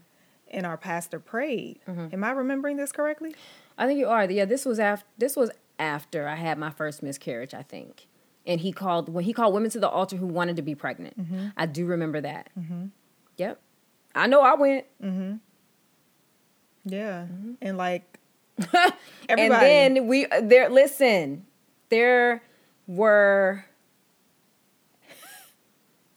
And 0.51 0.65
our 0.65 0.77
pastor 0.77 1.19
prayed. 1.19 1.79
Mm-hmm. 1.87 2.13
Am 2.13 2.23
I 2.23 2.31
remembering 2.31 2.77
this 2.77 2.91
correctly? 2.91 3.35
I 3.77 3.87
think 3.87 3.99
you 3.99 4.07
are. 4.07 4.29
Yeah, 4.29 4.45
this 4.45 4.63
was 4.63 4.79
after 4.79 5.05
this 5.17 5.35
was 5.35 5.49
after 5.79 6.27
I 6.27 6.35
had 6.35 6.57
my 6.57 6.69
first 6.69 7.03
miscarriage, 7.03 7.53
I 7.53 7.63
think. 7.63 8.07
And 8.45 8.61
he 8.61 8.71
called 8.71 9.09
when 9.09 9.23
he 9.25 9.33
called 9.33 9.53
women 9.53 9.71
to 9.71 9.79
the 9.79 9.89
altar 9.89 10.17
who 10.17 10.27
wanted 10.27 10.55
to 10.57 10.61
be 10.61 10.75
pregnant. 10.75 11.19
Mm-hmm. 11.19 11.47
I 11.57 11.65
do 11.65 11.85
remember 11.85 12.21
that. 12.21 12.49
Mm-hmm. 12.57 12.85
Yep. 13.37 13.59
I 14.13 14.27
know 14.27 14.41
I 14.41 14.53
went. 14.53 14.85
Mm-hmm. 15.03 15.35
Yeah. 16.85 17.25
And 17.61 17.77
like 17.77 18.19
everybody 19.27 19.39
And 19.39 19.51
then 19.97 20.07
we 20.07 20.27
uh, 20.27 20.41
there 20.41 20.69
listen, 20.69 21.45
there 21.89 22.43
were 22.87 23.65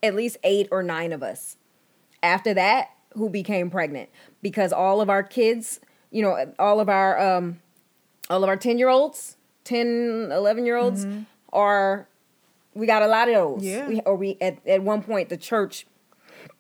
at 0.03 0.14
least 0.14 0.36
8 0.44 0.68
or 0.70 0.82
9 0.82 1.12
of 1.12 1.22
us 1.22 1.57
after 2.22 2.55
that 2.55 2.90
who 3.14 3.28
became 3.28 3.70
pregnant 3.70 4.09
because 4.42 4.72
all 4.72 5.01
of 5.01 5.09
our 5.11 5.22
kids, 5.22 5.80
you 6.11 6.22
know, 6.22 6.53
all 6.59 6.80
of 6.80 6.88
our 6.88 7.18
um 7.20 7.61
all 8.30 8.42
of 8.44 8.49
our 8.51 8.57
10-year-olds, 8.59 9.36
10, 9.64 9.86
11-year-olds 10.30 11.07
are 11.53 12.07
we 12.74 12.86
got 12.86 13.03
a 13.03 13.07
lot 13.07 13.28
of 13.28 13.34
those. 13.34 13.64
Yeah. 13.64 13.88
We, 13.88 14.01
or 14.01 14.14
we 14.16 14.36
at, 14.40 14.59
at 14.66 14.82
one 14.82 15.03
point 15.03 15.28
the 15.30 15.36
church 15.36 15.86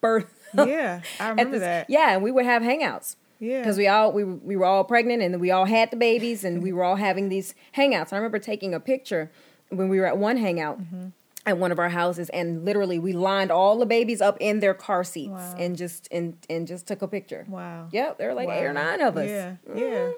birth 0.00 0.34
yeah, 0.56 1.02
I 1.20 1.28
remember 1.30 1.52
this- 1.52 1.60
that. 1.60 1.90
Yeah, 1.90 2.14
and 2.14 2.22
we 2.22 2.30
would 2.32 2.46
have 2.46 2.62
hangouts. 2.62 3.16
Yeah. 3.40 3.58
Because 3.60 3.76
we 3.78 3.86
all 3.86 4.10
we, 4.12 4.24
we 4.24 4.56
were 4.56 4.64
all 4.64 4.82
pregnant 4.82 5.22
and 5.22 5.40
we 5.40 5.50
all 5.52 5.66
had 5.66 5.90
the 5.92 5.96
babies 5.96 6.42
and 6.42 6.60
we 6.62 6.72
were 6.72 6.82
all 6.82 6.96
having 6.96 7.28
these 7.28 7.54
hangouts. 7.76 8.12
I 8.12 8.16
remember 8.16 8.38
taking 8.40 8.74
a 8.74 8.80
picture 8.80 9.30
when 9.68 9.88
we 9.88 10.00
were 10.00 10.06
at 10.06 10.16
one 10.18 10.38
hangout 10.38 10.80
Mm-hmm. 10.80 11.08
At 11.48 11.58
one 11.58 11.72
of 11.72 11.78
our 11.78 11.88
houses 11.88 12.28
and 12.30 12.64
literally 12.64 12.98
we 12.98 13.12
lined 13.12 13.50
all 13.50 13.78
the 13.78 13.86
babies 13.86 14.20
up 14.20 14.36
in 14.40 14.60
their 14.60 14.74
car 14.74 15.02
seats 15.04 15.30
Wow. 15.30 15.54
and 15.58 15.76
just 15.76 16.08
and 16.12 16.36
and 16.50 16.66
just 16.66 16.86
took 16.86 17.02
a 17.02 17.08
picture. 17.08 17.44
Wow. 17.48 17.88
Yep, 17.92 18.18
there 18.18 18.28
were 18.28 18.34
like 18.34 18.48
eight 18.48 18.64
or 18.64 18.72
nine 18.72 19.00
of 19.00 19.16
us. 19.16 19.28
Yeah, 19.28 19.56
Mm-hmm. 19.68 19.78
yeah. 19.78 20.10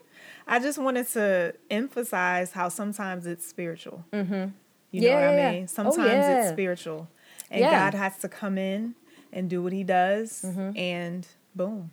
I 0.46 0.58
just 0.58 0.78
wanted 0.78 1.06
to 1.08 1.54
emphasize 1.70 2.52
how 2.52 2.68
sometimes 2.68 3.26
it's 3.26 3.46
spiritual. 3.46 4.04
Mm-hmm. 4.12 4.48
You 4.90 5.00
know 5.02 5.14
what 5.14 5.20
yeah, 5.20 5.28
I 5.30 5.34
yeah. 5.36 5.52
mean? 5.52 5.62
Oh, 5.64 5.66
Sometimes 5.66 6.26
it's 6.26 6.48
spiritual, 6.50 7.08
and 7.50 7.60
Yeah. 7.60 7.90
God 7.90 7.96
has 7.96 8.18
to 8.18 8.28
come 8.28 8.58
in 8.58 8.96
and 9.32 9.48
do 9.48 9.62
what 9.62 9.72
He 9.72 9.84
does, 9.84 10.42
Mm-hmm. 10.44 10.76
and 10.76 11.28
boom. 11.54 11.92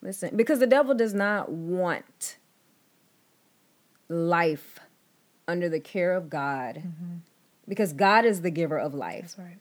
Listen, 0.00 0.34
because 0.36 0.58
the 0.58 0.66
devil 0.66 0.94
does 0.94 1.12
not 1.12 1.50
want 1.50 2.38
life 4.08 4.78
under 5.46 5.68
the 5.68 5.80
care 5.80 6.14
of 6.14 6.30
God. 6.30 6.82
Because 7.68 7.92
God 7.92 8.24
is 8.24 8.42
the 8.42 8.50
giver 8.50 8.78
of 8.78 8.94
life. 8.94 9.22
That's 9.22 9.38
right. 9.38 9.58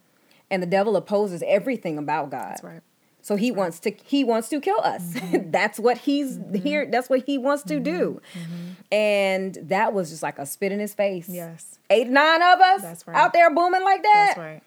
And 0.50 0.64
the 0.64 0.68
devil 0.68 0.96
opposes 0.96 1.44
everything 1.46 1.98
about 1.98 2.32
God. 2.32 2.52
That's 2.52 2.64
right. 2.64 2.82
So 3.28 3.36
he 3.36 3.52
wants 3.52 3.82
to 3.82 3.92
he 4.06 4.24
wants 4.24 4.48
to 4.50 4.62
kill 4.62 4.80
us. 4.80 5.14
Mm-hmm. 5.14 5.52
that's 5.52 5.78
what 5.78 5.98
he's 5.98 6.38
mm-hmm. 6.38 6.56
here. 6.56 6.86
That's 6.90 7.10
what 7.10 7.26
he 7.26 7.38
wants 7.38 7.64
to 7.64 7.78
do. 7.78 8.22
Mm-hmm. 8.34 8.94
And 8.94 9.58
that 9.64 9.92
was 9.94 10.12
just 10.12 10.24
like 10.24 10.40
a 10.40 10.46
spit 10.46 10.72
in 10.72 10.80
his 10.80 10.94
face. 10.94 11.28
Yes, 11.28 11.78
Eight, 11.90 12.08
nine 12.08 12.42
of 12.42 12.62
us 12.62 13.06
right. 13.06 13.18
out 13.18 13.34
there 13.34 13.54
booming 13.54 13.84
like 13.84 14.02
that. 14.04 14.26
that's 14.28 14.38
right. 14.38 14.64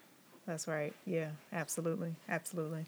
That's 0.47 0.69
right. 0.69 0.93
Yeah, 1.07 1.31
absolutely, 1.55 2.17
absolutely. 2.29 2.85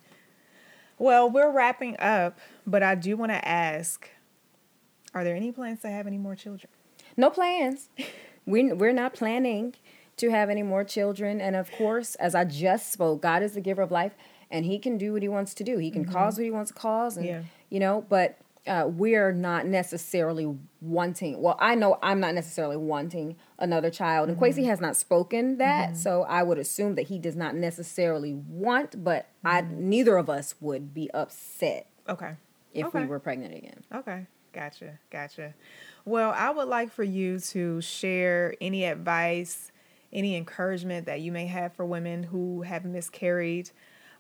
Well, 0.99 1.31
we're 1.31 1.51
wrapping 1.51 1.97
up, 1.99 2.39
but 2.67 2.83
I 2.83 2.95
do 2.95 3.17
want 3.17 3.33
to 3.33 3.49
ask: 3.49 4.11
Are 5.15 5.25
there 5.25 5.35
any 5.35 5.53
plans 5.53 5.81
to 5.81 5.89
have 5.89 6.07
any 6.07 6.19
more 6.19 6.35
children? 6.35 6.69
No 7.17 7.31
plans. 7.31 7.89
we 8.47 8.73
we're 8.75 8.93
not 8.93 9.15
planning 9.15 9.75
to 10.23 10.31
have 10.31 10.51
any 10.51 10.63
more 10.63 10.85
children. 10.85 11.41
And 11.41 11.57
of 11.57 11.71
course, 11.73 12.15
as 12.15 12.35
I 12.35 12.45
just 12.45 12.93
spoke, 12.93 13.21
God 13.23 13.43
is 13.43 13.55
the 13.55 13.61
giver 13.61 13.83
of 13.83 13.91
life, 13.91 14.15
and 14.51 14.65
He 14.65 14.79
can 14.79 14.97
do 14.97 15.13
what 15.13 15.23
He 15.23 15.29
wants 15.29 15.53
to 15.55 15.65
do. 15.65 15.79
He 15.79 15.91
can 15.91 16.05
mm-hmm. 16.05 16.13
cause 16.13 16.37
what 16.37 16.45
He 16.45 16.51
wants 16.51 16.71
to 16.71 16.79
cause, 16.79 17.17
and 17.17 17.27
Yeah. 17.27 17.43
you 17.69 17.81
know. 17.81 18.07
But 18.09 18.39
uh, 18.65 18.85
we're 18.87 19.33
not 19.33 19.67
necessarily 19.67 20.57
wanting. 20.81 21.43
Well, 21.43 21.57
I 21.59 21.75
know 21.75 21.99
I'm 22.01 22.21
not 22.21 22.35
necessarily 22.35 22.77
wanting 22.77 23.35
another 23.59 23.91
child, 23.91 24.29
and 24.29 24.39
Quasi 24.39 24.61
mm-hmm. 24.61 24.71
has 24.71 24.81
not 24.81 24.97
spoken 24.97 25.59
that, 25.59 25.91
mm-hmm. 25.91 25.97
so 25.97 26.23
I 26.23 26.45
would 26.45 26.59
assume 26.59 26.95
that 26.95 27.09
he 27.09 27.19
does 27.19 27.35
not 27.35 27.57
necessarily 27.57 28.33
want. 28.33 29.03
But 29.03 29.29
I 29.45 29.63
neither 29.63 30.17
of 30.17 30.31
us 30.31 30.55
would 30.61 30.95
be 30.95 31.11
upset 31.13 31.89
Okay. 32.09 32.37
if 32.73 32.87
Okay. 32.87 33.01
we 33.01 33.07
were 33.07 33.19
pregnant 33.19 33.55
again. 33.57 33.83
Okay, 33.93 34.27
gotcha, 34.53 35.01
gotcha. 35.11 35.55
Well, 36.05 36.33
I 36.37 36.51
would 36.51 36.69
like 36.69 36.93
for 36.93 37.05
you 37.05 37.41
to 37.41 37.81
share 37.81 38.55
any 38.61 38.85
advice, 38.85 39.72
any 40.13 40.37
encouragement 40.37 41.07
that 41.07 41.21
you 41.21 41.33
may 41.33 41.47
have 41.47 41.75
for 41.75 41.87
women 41.87 42.25
who 42.25 42.63
have 42.63 42.85
miscarried. 42.85 43.71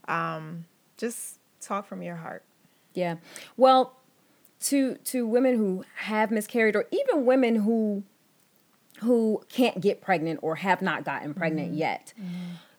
Um, 0.08 0.64
just 0.96 1.38
talk 1.60 1.86
from 1.86 2.02
your 2.02 2.16
heart. 2.16 2.44
Yeah. 2.94 3.16
Well, 3.56 3.96
to 4.60 4.96
to 4.96 5.26
women 5.26 5.56
who 5.56 5.84
have 5.96 6.30
miscarried 6.30 6.76
or 6.76 6.86
even 6.90 7.26
women 7.26 7.56
who 7.56 8.04
who 9.00 9.42
can't 9.48 9.80
get 9.80 10.00
pregnant 10.00 10.38
or 10.42 10.56
have 10.56 10.80
not 10.80 11.04
gotten 11.04 11.34
pregnant 11.34 11.74
yet. 11.74 12.12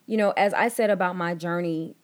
You 0.05 0.18
know, 0.18 0.32
as 0.32 0.53
I 0.53 0.70
said 0.70 0.89
about 0.89 1.16
my 1.16 1.36
journey, 1.36 1.95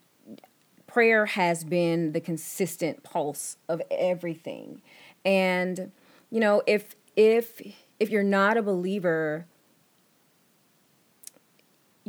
prayer 0.87 1.25
has 1.25 1.63
been 1.63 2.11
the 2.11 2.19
consistent 2.19 3.03
pulse 3.03 3.57
of 3.69 3.81
everything. 3.89 4.81
And 5.23 5.91
you 6.29 6.39
know, 6.39 6.61
if 6.67 6.95
if 7.15 7.61
if 7.99 8.09
you're 8.09 8.23
not 8.23 8.57
a 8.57 8.61
believer, 8.61 9.45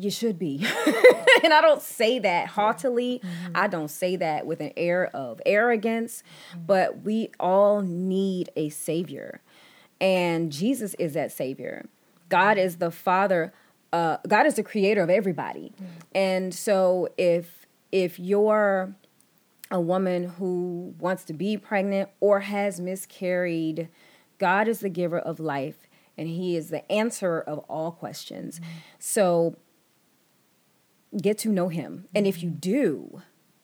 you 0.03 0.11
should 0.11 0.39
be. 0.39 0.57
and 1.45 1.53
I 1.53 1.61
don't 1.61 1.83
say 1.83 2.19
that 2.19 2.49
haughtily. 2.49 3.21
Mm-hmm. 3.23 3.53
I 3.55 3.67
don't 3.69 3.91
say 3.91 4.17
that 4.17 4.47
with 4.47 4.61
an 4.61 4.73
air 4.77 5.07
of 5.15 5.41
arrogance, 5.47 6.23
mm-hmm. 6.51 6.67
but 6.67 7.03
we 7.03 7.31
all 7.39 7.83
need 7.83 8.51
a 8.57 8.69
savior. 8.69 9.41
And 10.01 10.51
Jesus 10.51 10.95
is 10.95 11.15
that 11.15 11.33
savior. 11.33 11.87
God 12.29 12.59
is 12.59 12.77
the 12.77 12.91
father 12.91 13.53
uh, 13.93 14.19
God 14.29 14.47
is 14.47 14.55
the 14.55 14.63
creator 14.63 15.03
of 15.03 15.11
everybody. 15.11 15.73
Mm-hmm. 15.75 15.85
And 16.15 16.55
so 16.55 17.09
if 17.19 17.67
if 17.93 18.19
you're 18.19 18.95
a 19.71 19.81
woman 19.81 20.25
who 20.25 20.95
wants 20.99 21.25
to 21.25 21.33
be 21.33 21.57
pregnant 21.57 22.09
or 22.21 22.41
has 22.41 22.81
miscarried, 22.81 23.89
God 24.39 24.69
is 24.69 24.81
the 24.81 24.89
giver 24.89 25.19
of 25.19 25.41
life 25.41 25.89
and 26.17 26.29
he 26.29 26.57
is 26.57 26.71
the 26.71 26.91
answer 26.91 27.41
of 27.41 27.61
all 27.61 27.93
questions. 27.93 28.61
So 28.99 29.57
get 31.17 31.39
to 31.39 31.49
know 31.49 31.69
him. 31.69 32.07
And 32.15 32.27
if 32.27 32.43
you 32.43 32.51
mm-hmm. 32.51 32.59
do, 32.59 33.23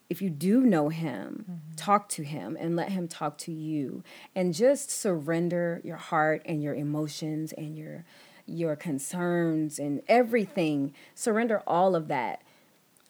if 0.08 0.22
you 0.22 0.30
do 0.30 0.60
know 0.60 0.88
him, 0.88 1.44
mm-hmm. 1.50 1.74
talk 1.76 2.08
to 2.10 2.22
him 2.22 2.56
and 2.58 2.76
let 2.76 2.92
him 2.92 3.08
talk 3.08 3.38
to 3.38 3.52
you 3.52 4.02
and 4.34 4.54
just 4.54 4.90
surrender 4.90 5.80
your 5.84 5.96
heart 5.96 6.42
and 6.44 6.62
your 6.62 6.74
emotions 6.74 7.52
and 7.52 7.76
your 7.76 8.04
your 8.48 8.76
concerns 8.76 9.78
and 9.78 10.02
everything. 10.06 10.94
Surrender 11.16 11.62
all 11.66 11.96
of 11.96 12.06
that 12.08 12.42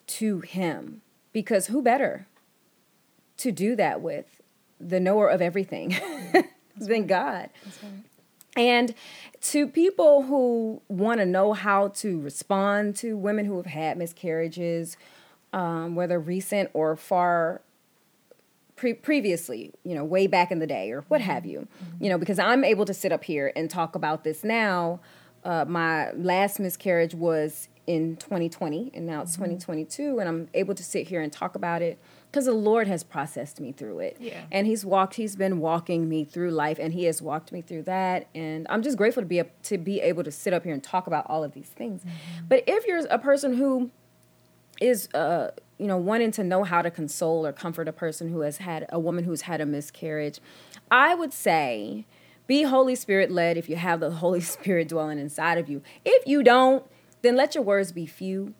to 0.07 0.41
him 0.41 1.03
because 1.33 1.67
who 1.67 1.83
better 1.83 2.27
to 3.37 3.53
do 3.53 3.77
that 3.77 4.01
with 4.01 4.41
the 4.81 4.99
knower 4.99 5.29
of 5.29 5.43
everything 5.43 5.95
than 6.77 7.07
God. 7.07 7.51
And 8.57 8.95
to 9.43 9.69
people 9.69 10.23
who 10.23 10.81
want 10.89 11.21
to 11.21 11.27
know 11.27 11.53
how 11.53 11.89
to 11.89 12.21
respond 12.21 12.97
to 12.97 13.17
women 13.17 13.45
who 13.45 13.57
have 13.57 13.67
had 13.67 13.99
miscarriages, 13.99 14.97
um, 15.53 15.95
whether 15.95 16.19
recent 16.19 16.71
or 16.73 16.97
far 16.97 17.61
pre- 18.77 18.95
previously, 18.95 19.73
you 19.85 19.95
know, 19.95 20.05
way 20.05 20.27
back 20.27 20.51
in 20.51 20.59
the 20.59 20.67
day 20.67 20.91
or 20.91 21.03
what 21.09 21.21
have 21.21 21.45
you, 21.45 21.69
you 22.01 22.09
know, 22.09 22.19
because 22.19 22.39
I'm 22.39 22.65
able 22.65 22.85
to 22.85 22.95
sit 22.95 23.13
up 23.13 23.25
here 23.25 23.53
and 23.57 23.69
talk 23.69 23.95
about 23.95 24.25
this 24.25 24.45
now. 24.45 25.01
Uh, 25.45 25.65
my 25.67 26.13
last 26.13 26.59
miscarriage 26.59 27.15
was 27.15 27.69
in 27.87 28.17
2020 28.17 28.91
and 28.95 29.07
now 29.07 29.23
it's 29.23 29.35
2022 29.35 30.19
and 30.19 30.29
I'm 30.29 30.49
able 30.55 30.75
to 30.75 30.83
sit 30.83 31.07
here 31.07 31.21
and 31.21 31.33
talk 31.33 31.55
about 31.55 31.83
it 31.83 31.99
because 32.37 32.45
the 32.45 32.53
Lord 32.53 32.87
has 32.87 33.03
processed 33.03 33.61
me 33.63 33.73
through 33.73 34.01
it. 34.01 34.19
Yeah. 34.21 34.43
And 34.53 34.67
he's 34.67 34.85
walked 34.85 35.15
he's 35.15 35.37
been 35.37 35.59
walking 35.59 36.07
me 36.07 36.23
through 36.23 36.51
life 36.51 36.79
and 36.79 36.93
he 36.93 37.05
has 37.05 37.23
walked 37.23 37.51
me 37.51 37.63
through 37.63 37.85
that 37.85 38.29
and 38.35 38.67
I'm 38.69 38.83
just 38.83 38.99
grateful 38.99 39.23
to 39.23 39.27
be 39.27 39.39
a, 39.39 39.45
to 39.63 39.79
be 39.79 40.03
able 40.03 40.23
to 40.23 40.31
sit 40.31 40.53
up 40.53 40.63
here 40.63 40.75
and 40.75 40.85
talk 40.85 41.07
about 41.07 41.25
all 41.31 41.43
of 41.43 41.53
these 41.53 41.69
things. 41.69 42.03
But 42.47 42.63
if 42.67 42.87
you're 42.87 43.07
a 43.07 43.19
person 43.19 43.55
who 43.55 43.91
is 44.83 45.09
uh 45.15 45.53
you 45.79 45.87
know 45.87 45.97
wanting 45.97 46.31
to 46.33 46.45
know 46.45 46.63
how 46.63 46.83
to 46.83 46.91
console 46.91 47.47
or 47.47 47.55
comfort 47.55 47.89
a 47.89 47.93
person 47.93 48.29
who 48.29 48.41
has 48.41 48.59
had 48.59 48.85
a 48.91 49.01
woman 49.01 49.25
who's 49.25 49.43
had 49.43 49.63
a 49.63 49.65
miscarriage 49.65 50.39
i 50.91 51.15
would 51.15 51.33
say 51.33 52.05
be 52.47 52.65
holy 52.65 52.95
spirit 52.95 53.31
led 53.31 53.57
if 53.57 53.71
you 53.71 53.77
have 53.77 54.01
the 54.01 54.11
holy 54.23 54.43
spirit 54.43 54.87
dwelling 54.87 55.19
inside 55.19 55.57
of 55.57 55.71
you 55.71 55.81
if 56.05 56.27
you 56.27 56.43
don't 56.43 56.85
then 57.23 57.37
let 57.37 57.55
your 57.55 57.65
words 57.65 57.91
be 57.91 58.05
few 58.05 58.53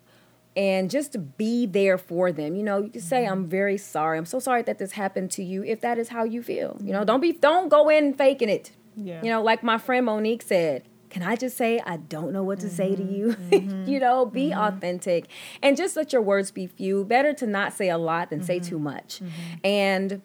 and 0.57 0.91
just 0.91 1.37
be 1.37 1.67
there 1.67 1.99
for 1.99 2.33
them. 2.33 2.57
You 2.57 2.63
know, 2.63 2.79
you 2.79 2.89
just 2.89 3.09
say, 3.09 3.27
"I'm 3.27 3.47
very 3.47 3.77
sorry. 3.77 4.19
I'm 4.19 4.27
so 4.27 4.39
sorry 4.39 4.63
that 4.63 4.79
this 4.79 4.93
happened 4.93 5.31
to 5.33 5.45
you." 5.45 5.63
If 5.65 5.81
that 5.83 5.99
is 5.99 6.09
how 6.09 6.25
you 6.25 6.43
feel, 6.43 6.79
you 6.81 6.93
know, 6.93 6.99
mm-hmm. 6.99 7.07
don't 7.07 7.21
be 7.21 7.33
don't 7.33 7.69
go 7.69 7.89
in 7.89 8.15
faking 8.15 8.49
it. 8.49 8.73
Yeah. 8.97 9.23
You 9.23 9.31
know, 9.31 9.43
like 9.43 9.63
my 9.63 9.77
friend 9.79 10.07
Monique 10.07 10.43
said, 10.43 10.85
can 11.11 11.23
I 11.23 11.37
just 11.37 11.57
say 11.57 11.81
I 11.85 11.99
don't 11.99 12.33
know 12.33 12.43
what 12.43 12.61
to 12.61 12.69
say 12.69 12.97
to 12.97 13.03
mm-hmm. 13.03 13.15
you? 13.15 13.37
Mm-hmm. 13.57 13.91
you 13.91 14.01
know, 14.01 14.27
be 14.27 14.53
authentic 14.53 15.29
and 15.63 15.77
just 15.77 15.97
let 15.97 16.13
your 16.13 16.21
words 16.21 16.51
be 16.51 16.67
few. 16.67 17.05
Better 17.05 17.33
to 17.35 17.47
not 17.47 17.73
say 17.73 17.89
a 17.89 17.99
lot 17.99 18.31
than 18.31 18.43
say 18.43 18.59
too 18.59 18.79
much. 18.79 19.23
And 19.63 20.21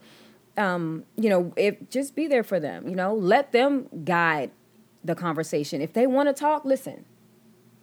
um, 0.57 1.05
you 1.15 1.29
know, 1.29 1.53
if 1.55 1.89
just 1.89 2.15
be 2.15 2.27
there 2.27 2.43
for 2.43 2.59
them, 2.59 2.87
you 2.87 2.95
know, 2.95 3.13
let 3.13 3.51
them 3.51 3.87
guide 4.03 4.51
the 5.03 5.15
conversation. 5.15 5.81
If 5.81 5.93
they 5.93 6.07
want 6.07 6.29
to 6.29 6.33
talk, 6.33 6.65
listen. 6.65 7.05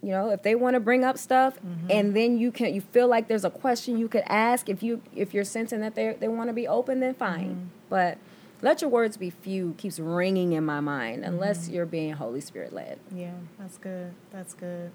You 0.03 0.11
know, 0.11 0.30
if 0.30 0.42
they 0.42 0.55
want 0.55 0.74
to 0.74 0.80
bring 0.80 1.03
up 1.05 1.18
stuff 1.18 1.59
and 1.90 2.14
then 2.14 2.38
you 2.38 2.53
can 2.53 2.72
you 2.72 2.80
feel 2.80 3.09
like 3.09 3.26
there's 3.26 3.44
a 3.44 3.51
question 3.51 3.99
you 3.99 4.09
could 4.09 4.22
ask 4.26 4.68
if 4.68 4.82
you 4.82 5.03
if 5.14 5.34
you're 5.34 5.44
sensing 5.44 5.80
that 5.80 5.94
they 5.96 6.16
they 6.18 6.28
want 6.28 6.49
to 6.49 6.55
be 6.55 6.68
open 6.68 7.01
then 7.01 7.14
fine. 7.14 7.70
But 7.90 8.18
let 8.62 8.80
your 8.80 8.90
words 8.90 9.16
be 9.16 9.30
few 9.30 9.74
keeps 9.76 9.99
ringing 9.99 10.53
in 10.53 10.64
my 10.64 10.80
mind 10.80 11.24
unless 11.24 11.68
you're 11.68 11.86
being 11.86 12.12
Holy 12.12 12.40
Spirit 12.40 12.72
led. 12.72 12.99
Yeah, 13.14 13.32
that's 13.59 13.78
good. 13.78 14.12
That's 14.32 14.55
good. 14.55 14.90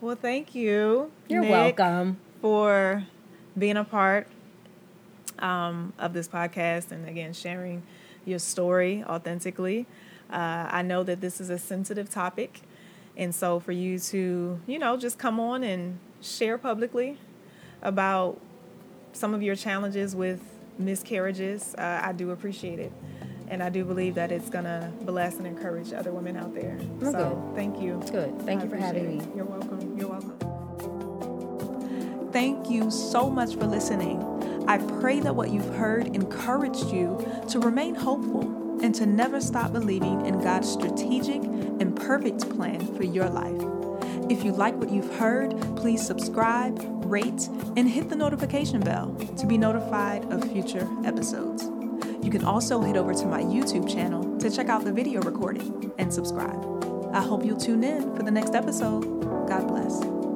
Well, 0.00 0.16
thank 0.16 0.54
you. 0.54 1.10
You're 1.28 1.42
Nick, 1.42 1.78
welcome. 1.78 2.18
for 2.40 3.04
being 3.58 3.76
a 3.76 3.84
part 3.84 4.26
um, 5.38 5.92
of 5.98 6.12
this 6.12 6.28
podcast 6.28 6.90
and 6.92 7.06
again 7.08 7.32
sharing 7.32 7.82
your 8.24 8.38
story 8.38 9.04
authentically. 9.06 9.86
Uh, 10.30 10.68
I 10.70 10.82
know 10.82 11.02
that 11.02 11.20
this 11.20 11.40
is 11.40 11.50
a 11.50 11.58
sensitive 11.58 12.08
topic, 12.08 12.60
and 13.20 13.32
so 13.34 13.60
for 13.60 13.70
you 13.72 13.98
to, 13.98 14.58
you 14.66 14.78
know, 14.78 14.96
just 14.96 15.18
come 15.18 15.38
on 15.38 15.62
and 15.62 15.98
share 16.22 16.56
publicly 16.56 17.18
about 17.82 18.40
some 19.12 19.34
of 19.34 19.42
your 19.42 19.54
challenges 19.54 20.16
with 20.16 20.40
miscarriages, 20.78 21.74
uh, 21.76 22.00
I 22.02 22.12
do 22.12 22.30
appreciate 22.30 22.78
it. 22.78 22.90
And 23.48 23.62
I 23.62 23.68
do 23.68 23.84
believe 23.84 24.14
that 24.14 24.32
it's 24.32 24.48
going 24.48 24.64
to 24.64 24.90
bless 25.02 25.36
and 25.36 25.46
encourage 25.46 25.92
other 25.92 26.12
women 26.12 26.38
out 26.38 26.54
there. 26.54 26.78
Oh, 27.02 27.12
so 27.12 27.34
good. 27.34 27.56
thank 27.56 27.82
you. 27.82 28.02
Good. 28.10 28.40
Thank 28.42 28.62
I 28.62 28.64
you 28.64 28.70
for 28.70 28.76
having 28.76 29.18
me. 29.18 29.22
it. 29.22 29.28
You're 29.36 29.44
welcome. 29.44 29.98
You're 29.98 30.08
welcome. 30.08 30.38
Thank 32.32 32.70
you 32.70 32.90
so 32.90 33.28
much 33.28 33.54
for 33.54 33.66
listening. 33.66 34.24
I 34.66 34.78
pray 35.00 35.20
that 35.20 35.34
what 35.34 35.50
you've 35.50 35.74
heard 35.74 36.06
encouraged 36.14 36.86
you 36.86 37.22
to 37.50 37.58
remain 37.58 37.94
hopeful 37.96 38.59
and 38.82 38.94
to 38.94 39.06
never 39.06 39.40
stop 39.40 39.72
believing 39.72 40.24
in 40.26 40.40
God's 40.40 40.70
strategic 40.70 41.42
and 41.42 41.94
perfect 41.96 42.48
plan 42.50 42.80
for 42.96 43.04
your 43.04 43.28
life. 43.28 43.62
If 44.30 44.44
you 44.44 44.52
like 44.52 44.76
what 44.76 44.90
you've 44.90 45.16
heard, 45.16 45.58
please 45.76 46.06
subscribe, 46.06 46.80
rate, 47.04 47.48
and 47.76 47.88
hit 47.88 48.08
the 48.08 48.16
notification 48.16 48.80
bell 48.80 49.14
to 49.38 49.46
be 49.46 49.58
notified 49.58 50.30
of 50.32 50.50
future 50.52 50.88
episodes. 51.04 51.64
You 52.22 52.30
can 52.30 52.44
also 52.44 52.80
head 52.80 52.96
over 52.96 53.12
to 53.14 53.26
my 53.26 53.42
YouTube 53.42 53.92
channel 53.92 54.38
to 54.38 54.50
check 54.50 54.68
out 54.68 54.84
the 54.84 54.92
video 54.92 55.20
recording 55.22 55.92
and 55.98 56.12
subscribe. 56.12 56.80
I 57.12 57.22
hope 57.22 57.44
you'll 57.44 57.56
tune 57.56 57.82
in 57.82 58.14
for 58.14 58.22
the 58.22 58.30
next 58.30 58.54
episode. 58.54 59.02
God 59.48 59.66
bless. 59.66 60.29